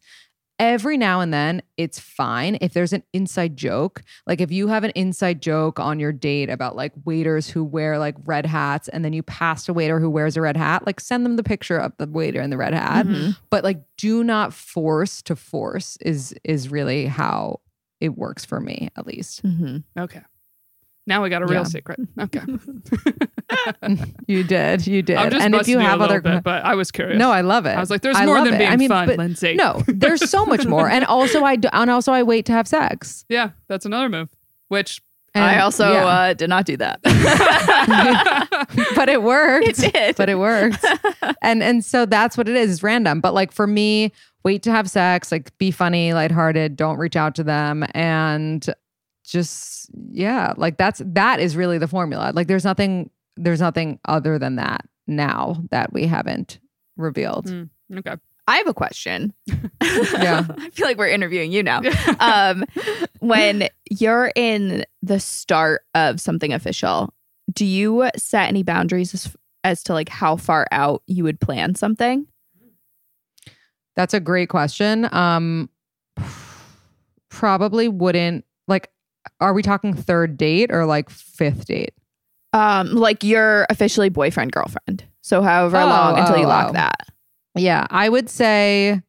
Every 0.60 0.96
now 0.96 1.22
and 1.22 1.34
then, 1.34 1.64
it's 1.78 2.00
fine 2.00 2.60
if 2.62 2.74
there's 2.74 2.94
an 2.94 3.02
inside 3.14 3.58
joke. 3.58 4.04
Like 4.28 4.40
if 4.42 4.52
you 4.52 4.68
have 4.68 4.84
an 4.84 4.92
inside 4.92 5.42
joke 5.42 5.80
on 5.80 6.00
your 6.00 6.12
date 6.12 6.52
about 6.52 6.76
like 6.76 6.92
waiters 7.04 7.50
who 7.50 7.64
wear 7.64 7.98
like 7.98 8.14
red 8.26 8.46
hats 8.46 8.88
and 8.88 9.04
then 9.04 9.12
you 9.12 9.24
pass 9.24 9.68
a 9.68 9.74
waiter 9.74 10.00
who 10.00 10.08
wears 10.08 10.38
a 10.38 10.42
red 10.42 10.56
hat, 10.56 10.86
like 10.86 11.00
send 11.00 11.26
them 11.26 11.36
the 11.36 11.42
picture 11.44 11.78
of 11.80 11.94
the 11.98 12.06
waiter 12.06 12.40
in 12.42 12.52
the 12.52 12.58
red 12.58 12.76
hat. 12.76 13.08
But 13.50 13.64
like 13.64 13.80
do 13.98 14.24
not 14.24 14.54
force 14.54 15.24
to 15.24 15.36
force 15.36 15.98
is 16.00 16.36
is 16.44 16.70
really 16.70 17.08
how 17.08 17.62
it 18.00 18.10
works 18.16 18.46
for 18.46 18.60
me 18.60 18.90
at 18.96 19.08
least. 19.08 19.42
Mhm. 19.44 19.84
Okay. 19.98 20.22
Now 21.08 21.24
we 21.24 21.30
got 21.30 21.42
a 21.42 21.46
real 21.46 21.62
Yeah. 21.62 21.64
secret. 21.64 22.00
Okay. 22.20 22.42
You 24.28 24.44
did. 24.46 24.88
You 24.88 25.02
did. 25.02 25.18
I'm 25.18 25.30
just 25.30 25.44
and 25.44 25.54
if 25.56 25.68
you 25.68 25.76
you 25.78 25.86
have 25.86 26.00
a 26.00 26.06
other 26.06 26.22
bit, 26.22 26.42
but 26.44 26.64
I 26.64 26.76
was 26.76 26.90
curious. 26.90 27.20
No, 27.20 27.32
I 27.32 27.42
love 27.42 27.66
it. 27.66 27.72
I 27.76 27.82
was 27.82 27.90
like, 27.90 28.02
there's 28.02 28.16
I 28.16 28.26
more 28.26 28.42
than 28.46 28.54
it. 28.54 28.60
being 28.60 28.72
I 28.72 28.78
mean, 28.78 28.88
fun, 28.88 29.08
but 29.08 29.18
Lindsey. 29.18 29.56
No, 29.56 29.84
there's 29.88 30.30
so 30.30 30.46
much 30.46 30.66
more. 30.66 30.90
And 30.90 31.04
also 31.18 31.44
I 31.44 31.58
do, 31.58 31.68
and 31.74 31.90
also 31.90 32.14
I 32.14 32.24
wait 32.24 32.46
to 32.46 32.54
have 32.54 32.66
sex. 32.66 33.26
Yeah, 33.28 33.50
that's 33.68 33.86
another 33.86 34.08
move. 34.08 34.30
Which 34.70 35.02
And- 35.36 35.44
I 35.44 35.60
also 35.60 35.92
yeah. 35.92 36.06
uh, 36.06 36.34
did 36.34 36.50
not 36.50 36.66
do 36.66 36.78
that. 36.78 37.02
but 38.96 39.10
it 39.10 39.22
worked. 39.22 39.68
It 39.68 39.92
did. 39.92 40.16
But 40.16 40.30
it 40.30 40.38
worked. 40.40 40.86
and 41.42 41.62
and 41.62 41.84
so 41.84 42.06
that's 42.06 42.38
what 42.38 42.48
it 42.48 42.56
is. 42.56 42.72
It's 42.72 42.84
random. 42.84 43.20
But 43.22 43.34
like 43.34 43.52
for 43.52 43.68
me, 43.68 44.12
wait 44.44 44.64
to 44.64 44.72
have 44.72 44.90
sex, 44.90 45.32
like 45.32 45.56
be 45.58 45.72
funny, 45.72 46.14
lighthearted, 46.14 46.76
don't 46.76 46.98
reach 46.98 47.16
out 47.16 47.36
to 47.36 47.44
them 47.44 47.86
and 47.94 48.66
just 49.32 49.90
yeah, 50.12 50.54
like 50.58 50.78
that's 50.78 51.02
that 51.06 51.40
is 51.40 51.56
really 51.56 51.78
the 51.78 51.88
formula. 51.88 52.32
Like 52.36 52.48
there's 52.48 52.66
nothing 52.66 53.10
there's 53.38 53.62
nothing 53.62 54.00
other 54.06 54.38
than 54.38 54.58
that 54.58 54.86
now 55.08 55.64
that 55.72 55.94
we 55.94 56.06
haven't 56.06 56.60
revealed. 56.98 57.48
Mm, 57.48 57.70
okay. 57.98 58.16
I 58.48 58.58
have 58.58 58.68
a 58.68 58.74
question. 58.74 59.34
Yeah. 59.84 60.46
I 60.58 60.70
feel 60.70 60.86
like 60.88 60.98
we're 60.98 61.10
interviewing 61.10 61.52
you 61.52 61.64
now. 61.64 61.82
um, 62.20 62.64
when 63.20 63.68
you're 63.90 64.32
in 64.36 64.86
the 65.02 65.20
start 65.20 65.82
of 65.96 66.22
something 66.22 66.54
official, 66.54 67.14
do 67.52 67.66
you 67.66 68.10
set 68.16 68.48
any 68.48 68.64
boundaries 68.64 69.14
as, 69.14 69.36
as 69.64 69.84
to 69.84 69.94
like 69.94 70.08
how 70.08 70.38
far 70.38 70.68
out 70.72 71.04
you 71.08 71.24
would 71.24 71.42
plan 71.42 71.76
something? 71.76 72.26
That's 73.96 74.14
a 74.14 74.20
great 74.20 74.50
question. 74.50 75.14
Um 75.14 75.70
probably 77.30 77.88
wouldn't 77.88 78.46
like 78.68 78.90
are 79.42 79.54
we 79.54 79.62
talking 79.62 79.94
third 79.94 80.38
date 80.38 80.72
or 80.72 80.86
like 80.86 81.10
fifth 81.10 81.66
date? 81.66 81.94
Um, 82.54 82.92
like 82.94 83.24
you're 83.24 83.66
officially 83.70 84.10
boyfriend 84.10 84.52
girlfriend. 84.52 85.06
So 85.22 85.42
however 85.42 85.78
Oh, 85.78 85.86
long 85.86 86.20
until 86.20 86.38
you 86.38 86.46
oh, 86.46 86.50
lock 86.50 86.70
oh. 86.70 86.74
that. 86.74 87.08
Yeah, 87.56 87.88
I 87.90 88.08
would 88.08 88.30
say 88.30 89.02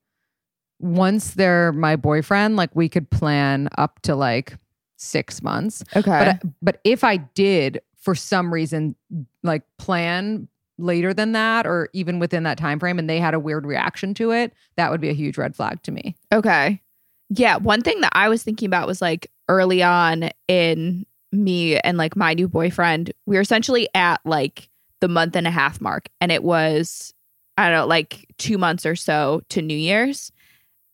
once 0.80 1.34
they're 1.34 1.72
my 1.72 1.96
boyfriend, 1.96 2.56
like 2.56 2.74
we 2.74 2.88
could 2.88 3.08
plan 3.10 3.68
up 3.78 4.00
to 4.02 4.16
like 4.16 4.56
six 4.96 5.42
months. 5.42 5.84
Okay. 5.94 6.38
But 6.42 6.50
but 6.60 6.80
if 6.84 7.04
I 7.04 7.18
did 7.18 7.80
for 8.00 8.14
some 8.14 8.52
reason 8.52 8.96
like 9.42 9.62
plan 9.78 10.48
later 10.78 11.14
than 11.14 11.32
that 11.32 11.66
or 11.66 11.88
even 11.92 12.18
within 12.18 12.42
that 12.44 12.58
time 12.58 12.80
frame 12.80 12.98
and 12.98 13.08
they 13.08 13.20
had 13.20 13.34
a 13.34 13.38
weird 13.38 13.66
reaction 13.66 14.14
to 14.14 14.32
it, 14.32 14.52
that 14.76 14.90
would 14.90 15.00
be 15.00 15.08
a 15.08 15.14
huge 15.14 15.38
red 15.38 15.54
flag 15.54 15.82
to 15.84 15.92
me. 15.92 16.16
Okay. 16.32 16.80
Yeah. 17.28 17.56
One 17.56 17.82
thing 17.82 18.00
that 18.00 18.12
I 18.14 18.28
was 18.28 18.42
thinking 18.42 18.66
about 18.66 18.86
was 18.86 19.00
like 19.00 19.30
early 19.52 19.82
on 19.82 20.30
in 20.48 21.04
me 21.30 21.76
and 21.78 21.98
like 21.98 22.16
my 22.16 22.32
new 22.34 22.48
boyfriend, 22.48 23.12
we 23.26 23.36
were 23.36 23.42
essentially 23.42 23.88
at 23.94 24.20
like 24.24 24.68
the 25.00 25.08
month 25.08 25.36
and 25.36 25.46
a 25.46 25.50
half 25.50 25.80
mark. 25.80 26.08
And 26.20 26.32
it 26.32 26.42
was, 26.42 27.12
I 27.58 27.68
don't 27.68 27.78
know, 27.78 27.86
like 27.86 28.26
two 28.38 28.56
months 28.58 28.86
or 28.86 28.96
so 28.96 29.42
to 29.50 29.60
New 29.62 29.76
Year's. 29.76 30.32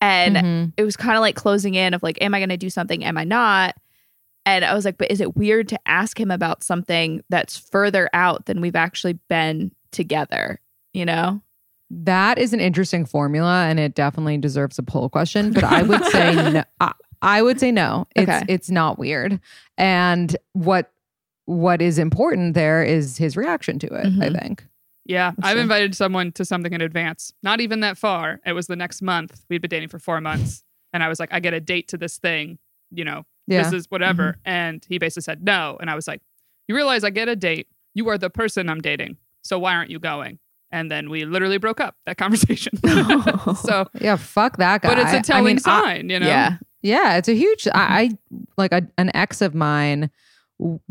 And 0.01 0.35
Mhm. 0.35 0.73
it 0.77 0.83
was 0.83 0.95
kind 0.97 1.15
of 1.15 1.21
like 1.21 1.35
closing 1.35 1.75
in 1.75 1.93
of 1.93 2.03
like, 2.03 2.17
am 2.21 2.33
I 2.33 2.39
going 2.39 2.49
to 2.49 2.57
do 2.57 2.69
something? 2.69 3.03
Am 3.03 3.17
I 3.17 3.23
not? 3.23 3.75
And 4.45 4.63
I 4.65 4.73
was 4.73 4.85
like, 4.85 4.97
but 4.97 5.11
is 5.11 5.21
it 5.21 5.35
weird 5.37 5.67
to 5.69 5.79
ask 5.85 6.19
him 6.19 6.31
about 6.31 6.63
something 6.63 7.21
that's 7.29 7.57
further 7.57 8.09
out 8.13 8.45
than 8.45 8.61
we've 8.61 8.75
actually 8.75 9.13
been 9.29 9.71
together? 9.91 10.59
You 10.93 11.05
know? 11.05 11.41
That 11.91 12.37
is 12.37 12.53
an 12.53 12.59
interesting 12.59 13.05
formula 13.05 13.65
and 13.65 13.79
it 13.79 13.93
definitely 13.95 14.37
deserves 14.37 14.77
a 14.79 14.83
poll 14.83 15.09
question, 15.09 15.51
but 15.53 15.63
I 15.63 15.81
would 15.83 16.03
say 16.05 16.33
no. 16.53 16.63
I, 16.79 16.93
I 17.21 17.41
would 17.41 17.59
say 17.59 17.71
no. 17.71 18.05
It's 18.15 18.29
Okay. 18.29 18.43
it's 18.47 18.69
not 18.69 18.97
weird. 18.99 19.39
And 19.77 20.35
what 20.53 20.91
what 21.45 21.81
is 21.81 21.97
important 21.97 22.53
there 22.53 22.83
is 22.83 23.17
his 23.17 23.35
reaction 23.35 23.79
to 23.79 23.87
it, 23.87 24.05
I 24.05 24.29
Mhm. 24.29 24.39
think. 24.39 24.65
Yeah, 25.05 25.31
I've 25.41 25.53
Sure. 25.53 25.61
invited 25.61 25.95
someone 25.95 26.31
to 26.33 26.45
something 26.45 26.71
in 26.71 26.81
advance. 26.81 27.33
Not 27.41 27.59
even 27.59 27.79
that 27.79 27.97
far. 27.97 28.39
It 28.45 28.53
was 28.53 28.67
the 28.67 28.75
next 28.75 29.01
month. 29.01 29.41
We'd 29.49 29.59
been 29.61 29.69
dating 29.69 29.89
for 29.89 29.97
four 29.97 30.21
months, 30.21 30.63
and 30.93 31.01
I 31.01 31.07
was 31.07 31.19
like, 31.19 31.29
I 31.33 31.39
get 31.39 31.55
a 31.55 31.59
date 31.59 31.87
to 31.87 31.97
this 31.97 32.19
thing. 32.19 32.59
You 32.91 33.03
know, 33.05 33.25
Yeah. 33.47 33.63
this 33.63 33.73
is 33.73 33.87
whatever. 33.89 34.37
And 34.45 34.85
he 34.87 34.99
basically 34.99 35.23
said 35.23 35.43
no, 35.43 35.77
and 35.81 35.89
I 35.89 35.95
was 35.95 36.07
like, 36.07 36.21
You 36.67 36.75
realize 36.75 37.03
I 37.03 37.09
get 37.09 37.27
a 37.27 37.35
date. 37.35 37.67
You 37.95 38.07
are 38.09 38.17
the 38.19 38.29
person 38.29 38.69
I'm 38.69 38.79
dating. 38.81 39.17
So 39.43 39.57
why 39.57 39.73
aren't 39.73 39.89
you 39.89 39.97
going? 39.97 40.37
And 40.71 40.91
then 40.91 41.09
we 41.09 41.25
literally 41.25 41.57
broke 41.57 41.79
up 41.79 41.95
that 42.05 42.17
conversation. 42.19 42.77
so, 43.55 43.87
yeah, 43.99 44.17
fuck 44.17 44.57
that 44.57 44.83
guy. 44.83 44.89
but 44.89 44.99
it's 44.99 45.13
a 45.13 45.21
telling 45.23 45.45
mean, 45.45 45.57
I- 45.65 45.83
sign, 45.83 46.09
you 46.11 46.19
know. 46.19 46.27
Yeah. 46.27 46.57
Yeah, 46.81 47.17
it's 47.17 47.27
a 47.27 47.35
huge. 47.35 47.67
I, 47.67 47.71
I 48.01 48.09
like 48.57 48.71
a, 48.71 48.87
an 48.97 49.11
ex 49.15 49.41
of 49.41 49.53
mine, 49.53 50.09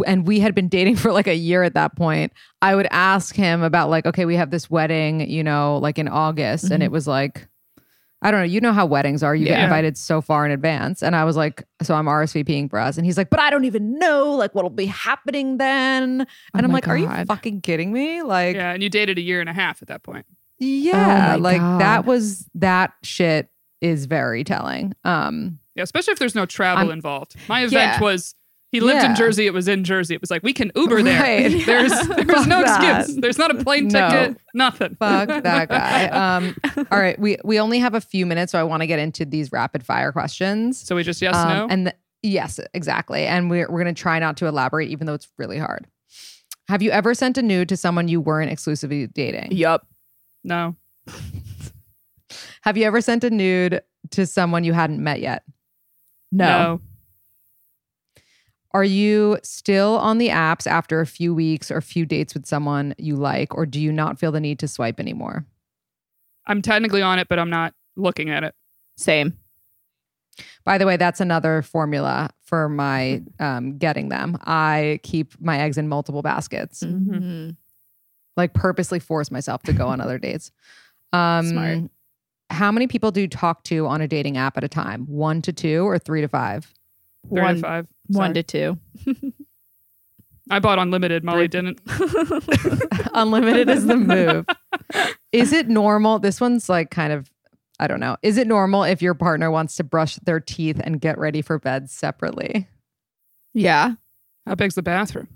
and 0.07 0.26
we 0.26 0.41
had 0.41 0.55
been 0.55 0.68
dating 0.68 0.97
for 1.03 1.12
like 1.12 1.26
a 1.26 1.34
year 1.34 1.62
at 1.62 1.74
that 1.74 1.97
point. 1.97 2.32
I 2.62 2.74
would 2.74 2.89
ask 2.91 3.34
him 3.34 3.62
about 3.62 3.91
like, 3.91 4.07
okay, 4.07 4.24
we 4.24 4.36
have 4.36 4.51
this 4.51 4.70
wedding, 4.70 5.28
you 5.30 5.43
know, 5.43 5.78
like 5.78 5.99
in 5.99 6.09
August, 6.09 6.70
and 6.70 6.82
it 6.82 6.91
was 6.91 7.07
like, 7.07 7.49
I 8.20 8.30
don't 8.32 8.41
know, 8.41 8.47
you 8.47 8.61
know 8.61 8.72
how 8.72 8.84
weddings 8.84 9.22
are. 9.22 9.34
You 9.34 9.47
get 9.47 9.62
invited 9.62 9.97
so 9.97 10.20
far 10.20 10.45
in 10.45 10.51
advance, 10.51 11.03
and 11.03 11.14
I 11.14 11.24
was 11.24 11.36
like, 11.36 11.64
so 11.82 11.95
I'm 11.95 12.07
RSVPing 12.07 12.68
for 12.68 12.78
us, 12.78 12.97
and 12.97 13.07
he's 13.07 13.16
like, 13.16 13.30
but 13.30 13.41
I 13.41 13.49
don't 13.49 13.64
even 13.64 13.99
know 13.99 14.32
like 14.32 14.55
what'll 14.55 14.70
be 14.70 14.86
happening 14.86 15.57
then, 15.59 16.20
and 16.20 16.28
Oh 16.55 16.59
I'm 16.59 16.72
like, 16.72 16.89
are 16.89 16.99
you 16.99 17.09
fucking 17.26 17.61
kidding 17.62 17.93
me? 17.93 18.22
Like, 18.22 18.57
Yeah, 18.57 18.72
and 18.72 18.82
you 18.82 18.91
dated 18.91 19.18
a 19.18 19.22
year 19.22 19.41
and 19.41 19.49
a 19.49 19.53
half 19.55 19.80
at 19.82 19.89
that 19.89 20.03
point. 20.03 20.26
yeah, 20.59 21.28
my 21.30 21.34
like 21.36 21.61
God. 21.61 21.80
that 21.80 22.05
was 22.05 22.45
that 22.57 22.93
shit 23.03 23.49
is 23.80 24.07
very 24.07 24.43
telling. 24.45 24.95
Um. 25.05 25.61
Yeah, 25.79 25.85
especially 25.85 26.12
if 26.12 26.18
there's 26.18 26.35
no 26.35 26.45
travel 26.47 26.85
I'm- 26.89 26.93
involved. 26.93 27.37
My 27.49 27.61
event 27.62 27.72
Yeah. 27.95 28.01
was 28.01 28.35
he 28.70 28.81
lived 28.81 29.03
in 29.03 29.14
Jersey. 29.14 29.47
It 29.47 29.55
was 29.55 29.66
in 29.66 29.83
Jersey. 29.83 30.14
It 30.14 30.20
was 30.20 30.31
like 30.31 30.43
we 30.43 30.53
can 30.53 30.70
Uber 30.76 31.03
there. 31.03 31.22
Right. 31.22 31.49
There's 31.66 31.91
there's 32.09 32.47
no 32.47 32.62
that. 32.62 32.99
excuse. 33.01 33.16
There's 33.22 33.39
not 33.39 33.51
a 33.51 33.64
plane 33.64 33.89
No. 33.89 34.11
ticket. 34.11 34.37
Nothing. 34.53 34.95
Fuck 34.97 35.29
that 35.43 35.68
guy. 35.70 36.09
Um, 36.09 36.55
all 36.93 36.99
right, 37.01 37.18
we 37.18 37.39
we 37.45 37.59
only 37.59 37.79
have 37.79 37.95
a 37.95 38.01
few 38.03 38.26
minutes, 38.26 38.53
so 38.53 38.61
I 38.61 38.64
want 38.64 38.83
to 38.83 38.87
get 38.87 38.99
into 38.99 39.24
these 39.24 39.53
rapid 39.53 39.87
fire 39.87 40.12
questions. 40.12 40.79
So 40.79 40.97
we 40.97 41.03
just 41.03 41.22
yes 41.22 41.35
Um, 41.35 41.49
no. 41.49 41.66
and 41.70 41.87
the, 41.87 41.95
yes, 42.22 42.61
exactly. 42.74 43.24
And 43.24 43.49
we're 43.49 43.70
we're 43.70 43.79
gonna 43.81 43.95
try 43.95 44.18
not 44.18 44.37
to 44.39 44.47
elaborate, 44.47 44.91
even 44.91 45.07
though 45.07 45.14
it's 45.14 45.29
really 45.39 45.59
hard. 45.59 45.87
Have 46.68 46.83
you 46.83 46.91
ever 46.91 47.14
sent 47.14 47.39
a 47.39 47.43
nude 47.43 47.70
to 47.70 47.76
someone 47.79 48.09
you 48.09 48.20
weren't 48.20 48.51
exclusively 48.53 49.07
dating? 49.07 49.53
Yup. 49.53 49.87
no. 50.45 50.76
Have 52.62 52.76
you 52.76 52.85
ever 52.85 53.01
sent 53.01 53.24
a 53.24 53.31
nude 53.31 53.81
to 54.11 54.26
someone 54.26 54.62
you 54.64 54.74
hadn't 54.74 55.03
met 55.03 55.20
yet? 55.20 55.43
No. 56.33 56.81
Are 58.72 58.85
you 58.85 59.39
still 59.43 59.97
on 59.99 60.18
the 60.18 60.29
apps 60.29 60.66
after 60.66 61.01
a 61.01 61.07
few 61.07 61.35
weeks 61.35 61.70
or 61.70 61.79
a 61.79 61.83
few 61.83 62.05
dates 62.05 62.35
with 62.35 62.45
someone 62.47 62.95
you 62.99 63.16
like, 63.16 63.55
or 63.55 63.64
do 63.64 63.81
you 63.81 63.91
not 63.91 64.18
feel 64.18 64.31
the 64.31 64.41
need 64.41 64.59
to 64.59 64.68
swipe 64.68 65.01
anymore? 65.01 65.47
I'm 66.47 66.61
technically 66.62 67.01
on 67.03 67.18
it, 67.18 67.29
but 67.29 67.39
I'm 67.39 67.51
not 67.51 67.74
looking 67.97 68.29
at 68.31 68.45
it. 68.45 68.55
Same. 68.97 69.39
By 70.64 70.76
the 70.79 70.87
way, 70.87 70.97
that's 70.99 71.20
another 71.20 71.62
formula 71.62 72.31
for 72.43 72.68
my 72.68 73.22
um, 73.41 73.79
getting 73.79 74.11
them. 74.11 74.37
I 74.45 75.01
keep 75.03 75.41
my 75.41 75.59
eggs 75.61 75.79
in 75.79 75.89
multiple 75.89 76.22
baskets, 76.22 76.83
Mhm. 76.83 77.57
like 78.37 78.53
purposely 78.55 78.99
force 79.01 79.31
myself 79.31 79.62
to 79.64 79.72
go 79.72 79.89
on 79.89 80.01
other 80.01 80.18
dates. 80.18 80.53
Um, 81.12 81.47
Smart. 81.49 81.79
How 82.51 82.72
many 82.72 82.86
people 82.86 83.11
do 83.11 83.20
you 83.20 83.28
talk 83.28 83.62
to 83.64 83.86
on 83.86 84.01
a 84.01 84.09
dating 84.09 84.36
app 84.36 84.57
at 84.57 84.64
a 84.64 84.68
time? 84.68 85.05
One 85.07 85.42
to 85.42 85.53
two 85.53 85.86
or 85.86 85.99
three 85.99 86.20
to 86.22 86.28
five? 86.28 86.72
Three 87.28 87.40
One- 87.42 87.55
to 87.57 87.61
five. 87.61 87.86
One 88.09 88.34
to 88.34 88.42
two. 88.42 88.78
I 90.51 90.61
bought 90.61 90.78
unlimited. 90.78 91.24
Molly 91.24 91.40
Three- 91.46 91.49
didn't. 91.49 91.80
Unlimited 93.14 93.68
is 93.68 93.84
the 93.86 93.96
move. 93.96 94.46
Is 95.32 95.53
it 95.53 95.68
normal? 95.68 96.18
This 96.20 96.40
one's 96.40 96.70
like 96.70 96.90
kind 96.90 97.12
of, 97.12 97.30
I 97.78 97.86
don't 97.86 98.01
know. 98.01 98.16
Is 98.22 98.38
it 98.38 98.46
normal 98.46 98.82
if 98.84 99.03
your 99.03 99.12
partner 99.12 99.51
wants 99.51 99.76
to 99.76 99.84
brush 99.84 100.16
their 100.16 100.40
teeth 100.40 100.80
and 100.82 101.03
get 101.03 101.18
ready 101.18 101.42
for 101.42 101.59
bed 101.59 101.90
separately? 101.90 102.66
Yeah. 103.53 103.96
How 104.46 104.55
big's 104.55 104.74
the 104.74 104.82
bathroom? 104.82 105.28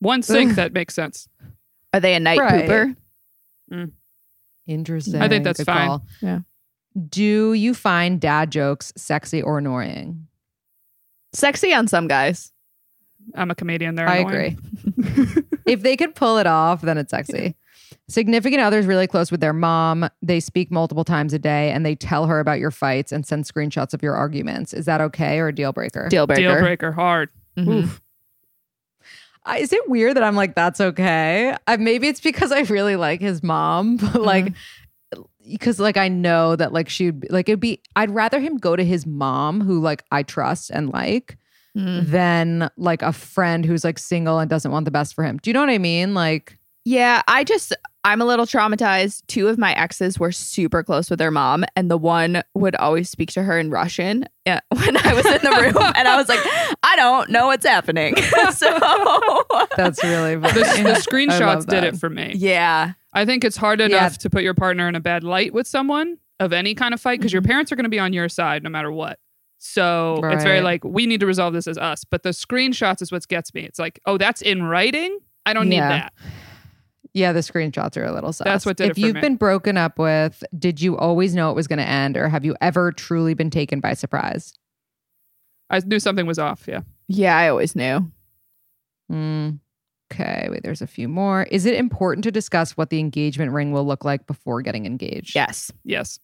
One 0.00 0.20
sink. 0.22 0.56
That 0.56 0.72
makes 0.72 0.94
sense. 0.94 1.28
Are 1.92 2.00
they 2.00 2.14
a 2.14 2.20
night 2.20 2.40
Right. 2.40 2.68
pooper? 3.70 3.86
Interesting. 4.66 5.20
I 5.20 5.28
think 5.28 5.44
that's 5.44 5.58
Good 5.58 5.66
fine. 5.66 5.88
call. 5.88 6.06
Yeah. 6.20 6.40
Do 7.08 7.52
you 7.54 7.74
find 7.74 8.20
dad 8.20 8.50
jokes 8.50 8.92
sexy 8.96 9.42
or 9.42 9.58
annoying? 9.58 10.26
Sexy 11.32 11.74
on 11.74 11.88
some 11.88 12.06
guys. 12.06 12.52
I'm 13.34 13.50
a 13.50 13.54
comedian. 13.54 13.94
There. 13.96 14.08
I 14.08 14.18
agree. 14.18 14.56
if 15.66 15.82
they 15.82 15.96
could 15.96 16.14
pull 16.14 16.38
it 16.38 16.46
off, 16.46 16.82
then 16.82 16.98
it's 16.98 17.10
sexy. 17.10 17.56
Significant 18.08 18.60
others 18.60 18.86
really 18.86 19.06
close 19.06 19.30
with 19.30 19.40
their 19.40 19.54
mom. 19.54 20.08
They 20.20 20.38
speak 20.38 20.70
multiple 20.70 21.04
times 21.04 21.32
a 21.32 21.38
day 21.38 21.70
and 21.70 21.86
they 21.86 21.94
tell 21.94 22.26
her 22.26 22.38
about 22.38 22.58
your 22.60 22.70
fights 22.70 23.12
and 23.12 23.26
send 23.26 23.44
screenshots 23.44 23.94
of 23.94 24.02
your 24.02 24.14
arguments. 24.14 24.74
Is 24.74 24.84
that 24.84 25.00
okay 25.00 25.38
or 25.40 25.48
a 25.48 25.54
deal 25.54 25.72
breaker? 25.72 26.08
Deal 26.10 26.26
breaker. 26.26 26.42
Deal 26.42 26.60
breaker. 26.60 26.92
Hard. 26.92 27.30
Mhm. 27.56 27.98
Is 29.58 29.72
it 29.72 29.88
weird 29.90 30.16
that 30.16 30.22
I'm 30.24 30.36
like, 30.36 30.54
that's 30.54 30.80
okay? 30.80 31.54
I, 31.66 31.76
maybe 31.76 32.08
it's 32.08 32.20
because 32.20 32.50
I 32.52 32.60
really 32.62 32.96
like 32.96 33.20
his 33.20 33.42
mom, 33.42 33.96
but 33.98 34.22
like, 34.22 34.52
because 35.48 35.78
like 35.78 35.96
I 35.96 36.08
know 36.08 36.56
that 36.56 36.72
like 36.72 36.88
she'd 36.88 37.20
be, 37.20 37.28
like 37.28 37.48
it'd 37.48 37.60
be. 37.60 37.82
I'd 37.96 38.10
rather 38.10 38.40
him 38.40 38.56
go 38.56 38.74
to 38.76 38.84
his 38.84 39.06
mom, 39.06 39.60
who 39.60 39.80
like 39.80 40.04
I 40.10 40.22
trust 40.22 40.70
and 40.70 40.90
like, 40.92 41.36
Mhm. 41.76 42.06
than 42.06 42.70
like 42.76 43.02
a 43.02 43.12
friend 43.12 43.64
who's 43.66 43.82
like 43.82 43.98
single 43.98 44.38
and 44.38 44.48
doesn't 44.48 44.70
want 44.70 44.84
the 44.84 44.92
best 44.92 45.12
for 45.12 45.24
him. 45.24 45.38
Do 45.42 45.50
you 45.50 45.54
know 45.54 45.60
what 45.60 45.70
I 45.70 45.78
mean? 45.78 46.14
Like, 46.14 46.56
Yeah, 46.84 47.22
I 47.26 47.42
just 47.42 47.74
I'm 48.06 48.20
a 48.20 48.24
little 48.26 48.44
traumatized. 48.44 49.22
Two 49.28 49.48
of 49.48 49.56
my 49.56 49.72
exes 49.72 50.18
were 50.18 50.30
super 50.30 50.82
close 50.82 51.08
with 51.08 51.18
their 51.18 51.30
mom, 51.30 51.64
and 51.74 51.90
the 51.90 51.96
one 51.96 52.42
would 52.54 52.76
always 52.76 53.08
speak 53.08 53.30
to 53.32 53.42
her 53.42 53.58
in 53.58 53.70
Russian 53.70 54.26
uh, 54.46 54.60
when 54.68 54.96
I 54.98 55.14
was 55.14 55.24
in 55.24 55.40
the 55.42 55.58
room, 55.72 55.92
and 55.96 56.06
I 56.06 56.14
was 56.16 56.28
like, 56.28 56.40
I 56.82 56.94
don't 56.96 57.30
know 57.30 57.46
what's 57.46 57.64
happening. 57.66 58.14
so 58.52 58.78
that's 59.76 60.04
really 60.04 60.36
The, 60.36 60.48
funny. 60.48 60.82
the 60.82 60.92
I 60.92 60.98
screenshots 60.98 61.66
did 61.66 61.82
it 61.84 61.96
for 61.96 62.10
me. 62.10 62.32
yeah, 62.36 62.92
I 63.14 63.24
think 63.24 63.42
it's 63.44 63.56
hard 63.56 63.80
Yeah. 63.80 63.86
enough 63.86 64.18
to 64.18 64.30
put 64.30 64.42
your 64.42 64.54
partner 64.54 64.86
in 64.88 64.94
a 64.94 65.00
bad 65.00 65.24
light 65.24 65.54
with 65.54 65.66
someone 65.66 66.18
of 66.40 66.52
any 66.52 66.74
kind 66.74 66.92
of 66.92 67.00
fight 67.00 67.20
because 67.20 67.32
your 67.32 67.40
Mm-hmm. 67.42 67.50
parents 67.52 67.72
are 67.72 67.76
going 67.76 67.84
to 67.84 67.88
be 67.90 67.98
on 67.98 68.12
your 68.12 68.28
side 68.28 68.62
no 68.62 68.68
matter 68.70 68.92
what. 68.92 69.18
So 69.58 70.20
it's 70.24 70.44
very 70.44 70.60
like 70.60 70.84
we 70.84 71.06
need 71.06 71.20
to 71.20 71.26
resolve 71.26 71.54
this 71.54 71.66
as 71.66 71.78
us. 71.78 72.04
But 72.04 72.22
the 72.22 72.30
screenshots 72.30 73.00
is 73.00 73.10
what 73.10 73.26
gets 73.28 73.54
me. 73.54 73.62
It's 73.62 73.78
like, 73.78 73.98
oh, 74.04 74.18
that's 74.18 74.42
in 74.42 74.64
writing. 74.64 75.18
I 75.46 75.54
don't 75.54 75.68
need 75.70 75.80
that. 75.80 76.12
Yeah, 77.14 77.32
the 77.32 77.40
screenshots 77.40 77.96
are 77.96 78.04
a 78.04 78.12
little 78.12 78.32
sus. 78.32 78.44
That's 78.44 78.66
what 78.66 78.76
did 78.76 78.86
if 78.86 78.90
it 78.90 78.94
for 79.00 79.06
you've 79.06 79.14
me. 79.14 79.20
been 79.20 79.36
broken 79.36 79.76
up 79.76 79.98
with, 79.98 80.42
did 80.58 80.80
you 80.80 80.96
always 80.98 81.34
know 81.34 81.48
it 81.50 81.54
was 81.54 81.68
going 81.68 81.78
to 81.78 81.86
end, 81.88 82.16
or 82.16 82.28
have 82.28 82.44
you 82.44 82.56
ever 82.60 82.90
truly 82.90 83.34
been 83.34 83.50
taken 83.50 83.78
by 83.80 83.94
surprise? 83.94 84.52
I 85.70 85.78
knew 85.86 86.00
something 86.00 86.26
was 86.26 86.38
off. 86.40 86.64
Yeah. 86.66 86.80
yeah, 87.08 87.36
I 87.38 87.48
always 87.48 87.76
knew. 87.76 88.10
Mm. 89.10 89.60
Okay, 90.12 90.48
wait. 90.50 90.62
There's 90.64 90.82
a 90.82 90.86
few 90.86 91.08
more. 91.08 91.44
Is 91.44 91.66
it 91.66 91.74
important 91.76 92.24
to 92.24 92.30
discuss 92.32 92.76
what 92.76 92.90
the 92.90 92.98
engagement 92.98 93.52
ring 93.52 93.70
will 93.72 93.86
look 93.86 94.04
like 94.04 94.26
before 94.26 94.60
getting 94.62 94.84
engaged? 94.86 95.34
Yes, 95.34 95.70
Yes. 95.84 96.18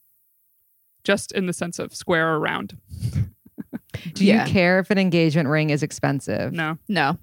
Just 1.03 1.33
in 1.33 1.47
the 1.47 1.53
sense 1.55 1.79
of 1.79 1.95
square 1.95 2.29
or 2.35 2.39
round. 2.41 2.77
Do 4.15 4.25
Yeah. 4.25 4.45
you 4.47 4.53
care 4.53 4.79
if 4.81 4.91
an 4.91 4.99
engagement 4.99 5.49
ring 5.49 5.71
is 5.71 5.83
expensive? 5.83 6.53
No. 6.53 6.77
no, 6.89 7.17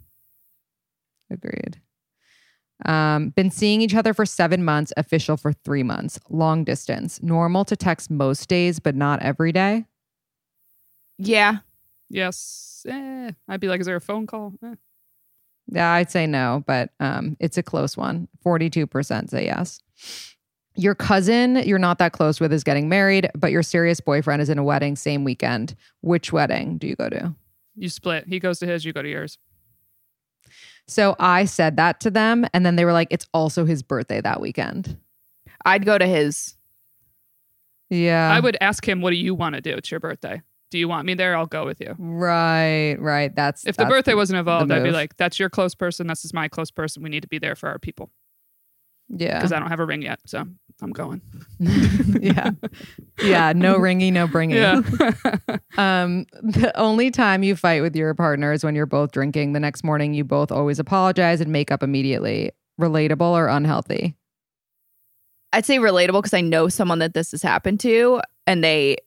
Agreed. 1.30 1.80
Um, 2.86 3.30
been 3.30 3.49
seeing 3.49 3.82
each 3.82 3.95
other 3.95 4.13
for 4.13 4.25
seven 4.25 4.63
months, 4.63 4.93
official 4.97 5.36
for 5.36 5.51
three 5.51 5.84
months, 5.84 6.19
long 6.30 6.63
distance. 6.63 7.21
Normal 7.23 7.65
to 7.65 7.75
text 7.75 8.11
most 8.11 8.47
days, 8.47 8.80
but 8.80 8.95
not 8.95 9.21
every 9.21 9.51
day. 9.51 9.86
Yeah. 11.17 11.57
Yes. 12.09 12.86
Eh. 12.88 13.32
I'd 13.47 13.59
be 13.59 13.67
like, 13.67 13.80
is 13.80 13.88
there 13.88 13.95
a 13.95 14.01
phone 14.01 14.28
call? 14.28 14.53
Eh. 14.63 14.75
Yeah, 15.69 15.91
I'd 15.91 16.11
say 16.11 16.28
no, 16.28 16.63
but 16.65 16.91
um, 16.99 17.36
it's 17.39 17.57
a 17.57 17.63
close 17.63 17.97
one. 17.97 18.28
42% 18.45 19.30
say 19.30 19.45
yes. 19.45 19.82
Your 20.75 20.95
cousin 20.95 21.55
you're 21.65 21.80
not 21.80 21.97
that 21.97 22.13
close 22.13 22.39
with 22.39 22.53
is 22.53 22.63
getting 22.63 22.88
married, 22.88 23.30
but 23.36 23.51
your 23.51 23.63
serious 23.63 23.99
boyfriend 23.99 24.41
is 24.41 24.49
in 24.49 24.59
a 24.59 24.63
wedding 24.63 24.95
same 24.95 25.23
weekend. 25.23 25.75
Which 26.01 26.32
wedding 26.32 26.78
do 26.78 26.88
you 26.88 26.95
go 26.95 27.09
to? 27.09 27.34
You 27.75 27.89
split. 27.89 28.25
He 28.28 28.39
goes 28.39 28.59
to 28.59 28.67
his, 28.67 28.86
you 28.86 28.93
go 28.93 29.01
to 29.01 29.09
yours. 29.09 29.38
So 30.88 31.15
I 31.19 31.45
said 31.45 31.75
that 31.77 31.99
to 32.01 32.11
them, 32.11 32.45
and 32.53 32.65
then 32.65 32.75
they 32.77 32.85
were 32.85 32.93
like, 32.93 33.09
it's 33.11 33.27
also 33.33 33.65
his 33.65 33.83
birthday 33.83 34.21
that 34.21 34.39
weekend. 34.39 34.97
I'd 35.65 35.85
go 35.85 35.97
to 35.97 36.07
his. 36.07 36.55
Yeah. 37.89 38.31
I 38.31 38.39
would 38.39 38.57
ask 38.61 38.88
him, 38.88 39.01
what 39.01 39.11
do 39.11 39.17
you 39.17 39.35
want 39.35 39.55
to 39.55 39.61
do? 39.61 39.71
It's 39.71 39.91
your 39.91 39.99
birthday. 39.99 40.41
Do 40.71 40.77
you 40.77 40.88
want 40.88 41.05
me 41.05 41.13
there? 41.13 41.35
I'll 41.35 41.45
go 41.45 41.65
with 41.65 41.79
you. 41.79 41.95
Right, 41.97 42.95
right. 42.99 43.33
That's 43.33 43.65
If 43.65 43.77
the 43.77 43.83
that's 43.83 43.89
birthday 43.89 44.13
wasn't 44.13 44.39
involved, 44.39 44.71
I'd 44.71 44.83
be 44.83 44.91
like, 44.91 45.15
that's 45.15 45.39
your 45.39 45.49
close 45.49 45.73
person. 45.75 46.07
This 46.07 46.25
is 46.25 46.33
my 46.33 46.47
close 46.49 46.71
person. 46.71 47.03
We 47.03 47.09
need 47.09 47.21
to 47.21 47.29
be 47.29 47.39
there 47.39 47.55
for 47.55 47.69
our 47.69 47.79
people 47.79 48.11
yeah, 49.09 49.37
because 49.37 49.51
I 49.51 49.59
don't 49.59 49.69
have 49.69 49.79
a 49.79 49.85
ring 49.85 50.01
yet. 50.01 50.19
So 50.25 50.45
I'm 50.81 50.91
going. 50.91 51.21
yeah, 51.59 52.51
yeah. 53.21 53.53
No 53.53 53.77
ringy, 53.77 54.11
no 54.11 54.27
bringing. 54.27 54.57
Yeah. 54.57 54.81
Um, 55.77 56.25
the 56.41 56.71
only 56.75 57.11
time 57.11 57.43
you 57.43 57.55
fight 57.55 57.83
with 57.83 57.95
your 57.95 58.15
partner 58.15 58.51
is 58.51 58.63
when 58.63 58.73
you're 58.73 58.87
both 58.87 59.11
drinking. 59.11 59.53
The 59.53 59.59
next 59.59 59.83
morning, 59.83 60.15
you 60.15 60.23
both 60.23 60.51
always 60.51 60.79
apologize 60.79 61.39
and 61.39 61.51
make 61.51 61.71
up 61.71 61.83
immediately. 61.83 62.51
Relatable 62.81 63.21
or 63.21 63.47
unhealthy? 63.47 64.15
I'd 65.53 65.65
say 65.65 65.77
relatable 65.77 66.19
because 66.19 66.33
I 66.33 66.41
know 66.41 66.67
someone 66.67 66.97
that 66.99 67.13
this 67.13 67.29
has 67.31 67.43
happened 67.43 67.79
to, 67.81 68.21
and 68.47 68.63
they, 68.63 68.97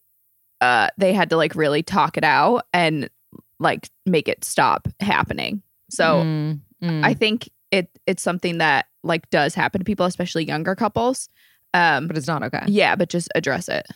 uh, 0.60 0.88
they 0.96 1.12
had 1.12 1.30
to 1.30 1.36
like 1.36 1.56
really 1.56 1.82
talk 1.82 2.16
it 2.16 2.24
out 2.24 2.66
and 2.72 3.10
like 3.58 3.90
make 4.06 4.28
it 4.28 4.44
stop 4.44 4.88
happening. 5.00 5.62
So 5.90 6.22
Mm, 6.22 6.60
mm. 6.82 7.04
I 7.04 7.14
think 7.14 7.50
it 7.70 7.88
it's 8.06 8.22
something 8.22 8.58
that 8.58 8.86
like 9.02 9.28
does 9.30 9.54
happen 9.54 9.78
to 9.80 9.84
people, 9.84 10.06
especially 10.06 10.44
younger 10.44 10.74
couples. 10.74 11.28
Um, 11.72 12.06
but 12.08 12.16
it's 12.16 12.26
not 12.26 12.42
okay. 12.42 12.64
yeah, 12.66 12.96
but 12.96 13.08
just 13.08 13.28
address 13.34 13.68
it. 13.68 13.86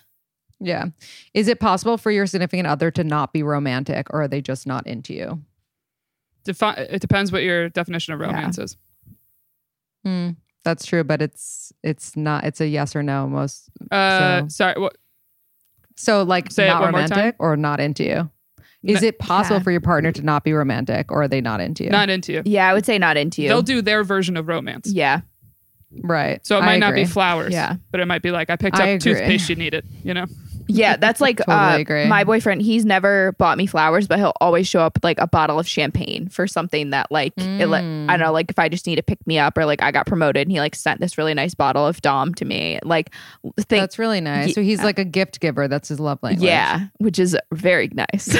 Yeah. 0.61 0.86
Is 1.34 1.48
it 1.48 1.59
possible 1.61 1.98
for 1.98 2.11
your 2.12 2.26
significant 2.26 2.68
other 2.68 2.90
to 2.92 3.02
not 3.05 3.32
be 3.32 3.42
romantic, 3.42 4.07
or 4.14 4.22
are 4.22 4.28
they 4.28 4.40
just 4.40 4.66
not 4.66 4.86
into 4.86 5.12
you? 5.12 5.42
Defi- 6.44 6.78
it 6.78 7.00
depends 7.00 7.32
what 7.32 7.42
your 7.42 7.68
definition 7.70 8.14
of 8.14 8.20
Yeah. 8.20 8.26
romance 8.26 8.59
is. 8.59 8.76
Hmm, 10.05 10.30
that's 10.62 10.86
true, 10.86 11.02
but 11.02 11.20
it's 11.22 11.72
it's 11.82 12.16
not. 12.16 12.44
It's 12.44 12.61
a 12.61 12.68
yes 12.68 12.94
or 12.94 13.02
no 13.02 13.26
most. 13.26 13.68
Uh, 13.90 14.42
So- 14.42 14.48
sorry. 14.48 14.80
What? 14.80 14.96
So 15.96 16.22
like 16.22 16.50
Say 16.52 16.66
not 16.68 16.80
one 16.82 16.92
more 16.92 17.00
time. 17.02 17.11
romantic 17.11 17.36
or 17.38 17.57
not 17.57 17.80
into 17.80 18.05
you. 18.05 18.30
Is 18.85 19.03
it 19.03 19.18
possible 19.18 19.57
Yeah. 19.57 19.62
for 19.62 19.70
your 19.70 19.80
partner 19.80 20.12
to 20.12 20.22
not 20.22 20.45
be 20.45 20.53
romantic, 20.53 21.11
or 21.11 21.22
are 21.22 21.28
they 21.28 21.41
not 21.41 21.61
into 21.61 21.85
you? 21.85 21.91
Not 21.91 22.11
into 22.11 22.32
you. 22.32 22.43
Yeah, 22.45 22.68
I 22.68 22.74
would 22.74 22.85
say 22.87 22.99
not 22.99 23.16
into 23.16 23.43
you. 23.43 23.49
They'll 23.49 23.62
do 23.62 23.80
their 23.82 24.05
version 24.05 24.37
of 24.37 24.47
romance. 24.47 24.87
yeah, 24.93 25.20
right. 26.03 26.45
So 26.47 26.59
it 26.59 26.62
might 26.62 26.78
not 26.78 26.95
be 26.95 27.05
flowers. 27.05 27.53
Yeah. 27.53 27.76
But 27.91 28.01
it 28.01 28.07
might 28.07 28.22
be 28.22 28.30
like 28.30 28.51
I 28.51 28.57
picked 28.57 28.76
I 28.76 28.95
up 28.95 29.01
agree. 29.01 29.14
toothpaste 29.14 29.49
you 29.49 29.57
needed. 29.57 29.87
You 30.03 30.14
know. 30.14 30.26
Yeah. 30.67 30.97
That's 30.97 31.21
like 31.21 31.39
Totally 31.47 31.57
uh, 31.57 31.79
agree. 31.79 32.07
my 32.07 32.25
boyfriend. 32.25 32.62
He's 32.62 32.85
never 32.85 33.33
bought 33.33 33.59
me 33.59 33.67
flowers, 33.67 34.07
but 34.07 34.19
he'll 34.19 34.33
always 34.41 34.67
show 34.69 34.81
up 34.81 34.95
with 34.95 35.05
like 35.05 35.19
a 35.21 35.27
bottle 35.27 35.59
of 35.59 35.67
champagne 35.69 36.29
for 36.29 36.47
something 36.47 36.91
that 36.91 37.11
like 37.11 37.33
it, 37.37 37.65
Mm. 37.65 38.09
I 38.09 38.17
don't 38.17 38.27
know, 38.27 38.33
like 38.33 38.51
if 38.51 38.59
I 38.59 38.69
just 38.69 38.87
need 38.87 38.97
to 38.97 39.03
pick 39.03 39.27
me 39.27 39.39
up 39.39 39.57
or 39.59 39.65
like 39.65 39.83
I 39.83 39.91
got 39.91 40.07
promoted, 40.07 40.43
and 40.43 40.53
he 40.53 40.61
like 40.61 40.75
sent 40.75 41.01
this 41.01 41.17
really 41.19 41.35
nice 41.35 41.55
bottle 41.55 41.87
of 41.87 42.01
Dom 42.03 42.35
to 42.35 42.45
me. 42.45 42.79
Like, 42.85 43.11
think 43.57 43.81
That's 43.83 43.99
really 43.99 44.21
nice. 44.21 44.55
So 44.55 44.62
he's 44.62 44.83
like 44.83 44.99
a 44.99 45.05
gift 45.05 45.41
giver. 45.41 45.67
That's 45.67 45.89
his 45.89 45.99
love 46.01 46.19
language. 46.23 46.45
yeah, 46.47 46.87
which 46.99 47.19
is 47.19 47.37
very 47.53 47.89
nice. 47.93 48.29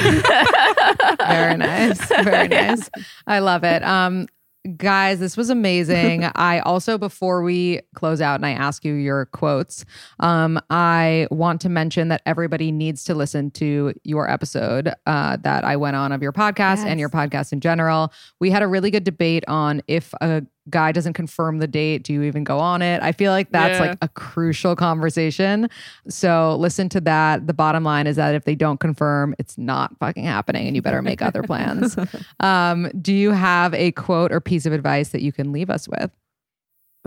Very 1.19 1.57
nice. 1.57 2.07
Very 2.23 2.47
nice. 2.47 2.89
I 3.27 3.39
love 3.39 3.63
it. 3.63 3.83
Um, 3.83 4.27
guys, 4.77 5.19
this 5.19 5.37
was 5.37 5.49
amazing. 5.49 6.23
I 6.35 6.59
also, 6.59 6.97
before 6.97 7.41
we 7.43 7.81
close 7.95 8.21
out 8.21 8.35
and 8.35 8.45
I 8.45 8.51
ask 8.51 8.83
you 8.83 8.93
your 8.93 9.25
quotes, 9.27 9.85
um, 10.19 10.59
I 10.69 11.27
want 11.31 11.61
to 11.61 11.69
mention 11.69 12.09
that 12.09 12.21
everybody 12.25 12.71
needs 12.71 13.03
to 13.05 13.15
listen 13.15 13.51
to 13.51 13.93
your 14.03 14.29
episode 14.29 14.93
uh, 15.05 15.37
that 15.37 15.63
I 15.63 15.75
went 15.75 15.95
on 15.95 16.11
of 16.11 16.21
your 16.21 16.33
podcast 16.33 16.85
and 16.85 16.99
your 16.99 17.09
podcast 17.09 17.53
in 17.53 17.59
general. 17.59 18.11
We 18.39 18.49
had 18.49 18.63
a 18.63 18.67
really 18.67 18.91
good 18.91 19.03
debate 19.03 19.43
on 19.47 19.81
if 19.87 20.13
a 20.21 20.45
guy 20.69 20.91
doesn't 20.91 21.13
confirm 21.13 21.59
the 21.59 21.67
date, 21.67 22.03
do 22.03 22.11
you 22.13 22.23
even 22.23 22.43
go 22.43 22.57
on 22.59 22.81
it? 22.81 23.01
I 23.03 23.11
feel 23.11 23.31
like 23.31 23.51
that's 23.51 23.79
Yeah. 23.79 23.89
like 23.89 23.97
a 24.01 24.07
crucial 24.09 24.75
conversation. 24.75 25.69
So 26.07 26.55
listen 26.57 26.89
to 26.89 27.01
that. 27.01 27.45
The 27.45 27.53
bottom 27.53 27.83
line 27.83 28.07
is 28.07 28.15
that 28.15 28.33
if 28.33 28.45
they 28.45 28.55
don't 28.55 28.79
confirm, 28.79 29.35
it's 29.37 29.57
not 29.57 29.97
fucking 29.99 30.23
happening 30.23 30.65
and 30.67 30.75
you 30.75 30.81
better 30.81 31.01
make 31.01 31.21
other 31.21 31.43
plans. 31.43 31.95
Um, 32.39 32.89
do 33.01 33.13
you 33.13 33.31
have 33.31 33.73
a 33.73 33.91
quote 33.91 34.31
or 34.31 34.39
piece 34.41 34.65
of 34.65 34.73
advice 34.73 35.09
that 35.09 35.21
you 35.21 35.31
can 35.31 35.51
leave 35.51 35.69
us 35.69 35.87
with? 35.87 36.11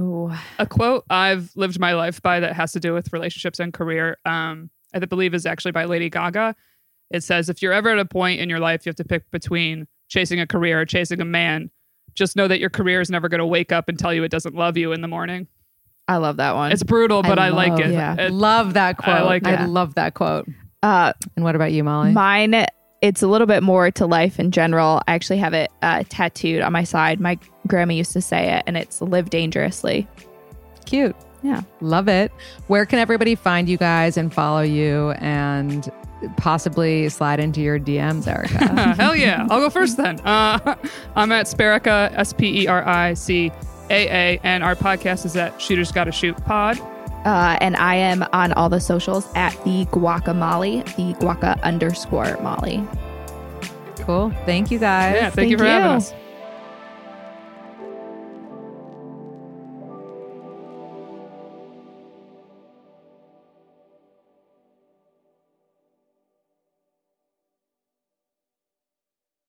Ooh. 0.01 0.33
a 0.59 0.67
quote 0.67 1.05
I've 1.11 1.51
lived 1.57 1.81
my 1.81 1.93
life 1.95 2.23
by 2.23 2.39
that 2.41 2.55
has 2.55 2.71
to 2.73 2.81
do 2.81 2.95
with 2.95 3.13
relationships 3.13 3.59
and 3.59 3.73
career. 3.73 4.17
Um, 4.25 4.71
I 4.95 5.01
believe 5.01 5.35
is 5.35 5.45
actually 5.47 5.73
by 5.73 5.85
Lady 5.87 6.09
Gaga. 6.09 6.55
It 7.11 7.23
says, 7.25 7.49
if 7.49 7.63
you're 7.63 7.73
ever 7.73 7.91
at 7.91 7.99
a 7.99 8.05
point 8.05 8.41
in 8.41 8.49
your 8.49 8.61
life 8.61 8.87
you 8.87 8.91
have 8.91 8.97
to 8.97 9.05
pick 9.05 9.29
between 9.31 9.87
chasing 10.09 10.39
a 10.41 10.47
career 10.47 10.81
or 10.81 10.85
chasing 10.87 11.21
a 11.21 11.25
man, 11.25 11.71
just 12.19 12.37
know 12.37 12.47
that 12.49 12.61
your 12.61 12.71
career 12.71 13.01
is 13.01 13.09
never 13.11 13.29
going 13.29 13.39
to 13.41 13.47
wake 13.47 13.73
up 13.73 13.89
and 13.89 13.99
tell 13.99 14.13
you 14.13 14.25
it 14.25 14.31
doesn't 14.31 14.55
love 14.55 14.77
you 14.77 14.93
in 14.93 15.01
the 15.01 15.09
morning. 15.09 15.47
I 16.07 16.17
love 16.17 16.37
that 16.39 16.55
one. 16.55 16.73
It's 16.73 16.83
brutal, 16.83 17.23
but 17.23 17.39
I, 17.39 17.51
like 17.51 17.71
love- 17.73 17.81
it. 17.81 17.91
yeah. 17.93 18.17
It- 18.19 18.33
love 18.33 18.75
that 18.75 18.97
quote. 18.99 19.17
I 19.17 19.23
like 19.23 19.47
I 19.47 19.65
it. 19.65 19.69
love 19.69 19.95
that 19.95 20.15
quote. 20.15 20.49
uh, 20.83 21.13
And 21.37 21.45
what 21.45 21.55
about 21.55 21.73
you, 21.73 21.85
Molly? 21.85 22.13
Mine, 22.13 22.67
it's 23.03 23.23
a 23.23 23.29
little 23.29 23.47
bit 23.47 23.63
more 23.63 23.91
to 23.93 24.07
life 24.07 24.41
in 24.41 24.51
general. 24.51 25.01
I 25.07 25.13
actually 25.15 25.39
have 25.39 25.55
it 25.55 25.71
uh, 25.83 26.05
tattooed 26.09 26.63
on 26.63 26.73
my 26.73 26.85
side. 26.85 27.21
My 27.21 27.39
grandma 27.67 27.93
used 27.95 28.13
to 28.15 28.21
say 28.23 28.55
it, 28.57 28.65
and 28.67 28.77
it's 28.77 29.01
live 29.03 29.31
dangerously. 29.31 30.09
Cute. 30.87 31.15
Yeah. 31.43 31.61
Love 31.81 32.09
it. 32.09 32.33
Where 32.67 32.85
can 32.87 32.99
everybody 32.99 33.35
find 33.35 33.69
you 33.69 33.77
guys 33.77 34.17
and 34.17 34.33
follow 34.35 34.63
you 34.63 35.11
and 35.19 35.89
possibly 36.37 37.09
slide 37.09 37.41
into 37.41 37.61
your 37.61 37.79
DMs, 37.79 38.27
Erica? 38.27 38.95
Hell 38.95 39.17
yeah. 39.17 39.47
I'll 39.51 39.61
go 39.61 39.71
first 39.71 39.97
then. 39.97 40.21
Uh, 40.21 40.77
I'm 41.17 41.33
at 41.33 41.47
Sperica, 41.47 42.13
S 42.15 42.33
P 42.33 42.63
E 42.63 42.67
R 42.67 42.87
I 42.87 43.15
C 43.15 43.53
A 43.91 44.09
A, 44.09 44.41
and 44.43 44.63
our 44.63 44.75
podcast 44.75 45.25
is 45.25 45.37
at 45.37 45.61
Shooters 45.61 45.93
Gotta 45.93 46.13
Shoot 46.13 46.37
Pod. 46.45 46.79
Uh, 47.25 47.59
and 47.61 47.77
I 47.77 47.97
am 47.97 48.25
on 48.33 48.53
all 48.53 48.69
the 48.69 48.81
socials 48.81 49.27
at 49.35 49.53
the 49.65 49.87
guacamole, 49.87 50.85
the 50.97 51.15
guaca 51.19 51.61
underscore 51.63 52.39
molly. 52.41 52.87
cool. 53.99 54.31
Thank 54.47 54.71
you 54.71 54.79
guys. 54.79 55.15
Yeah, 55.15 55.31
thank, 55.31 55.51
you 55.51 55.59
for 55.59 55.65
Thank 55.65 55.83
having 55.83 55.97
us. 55.97 56.15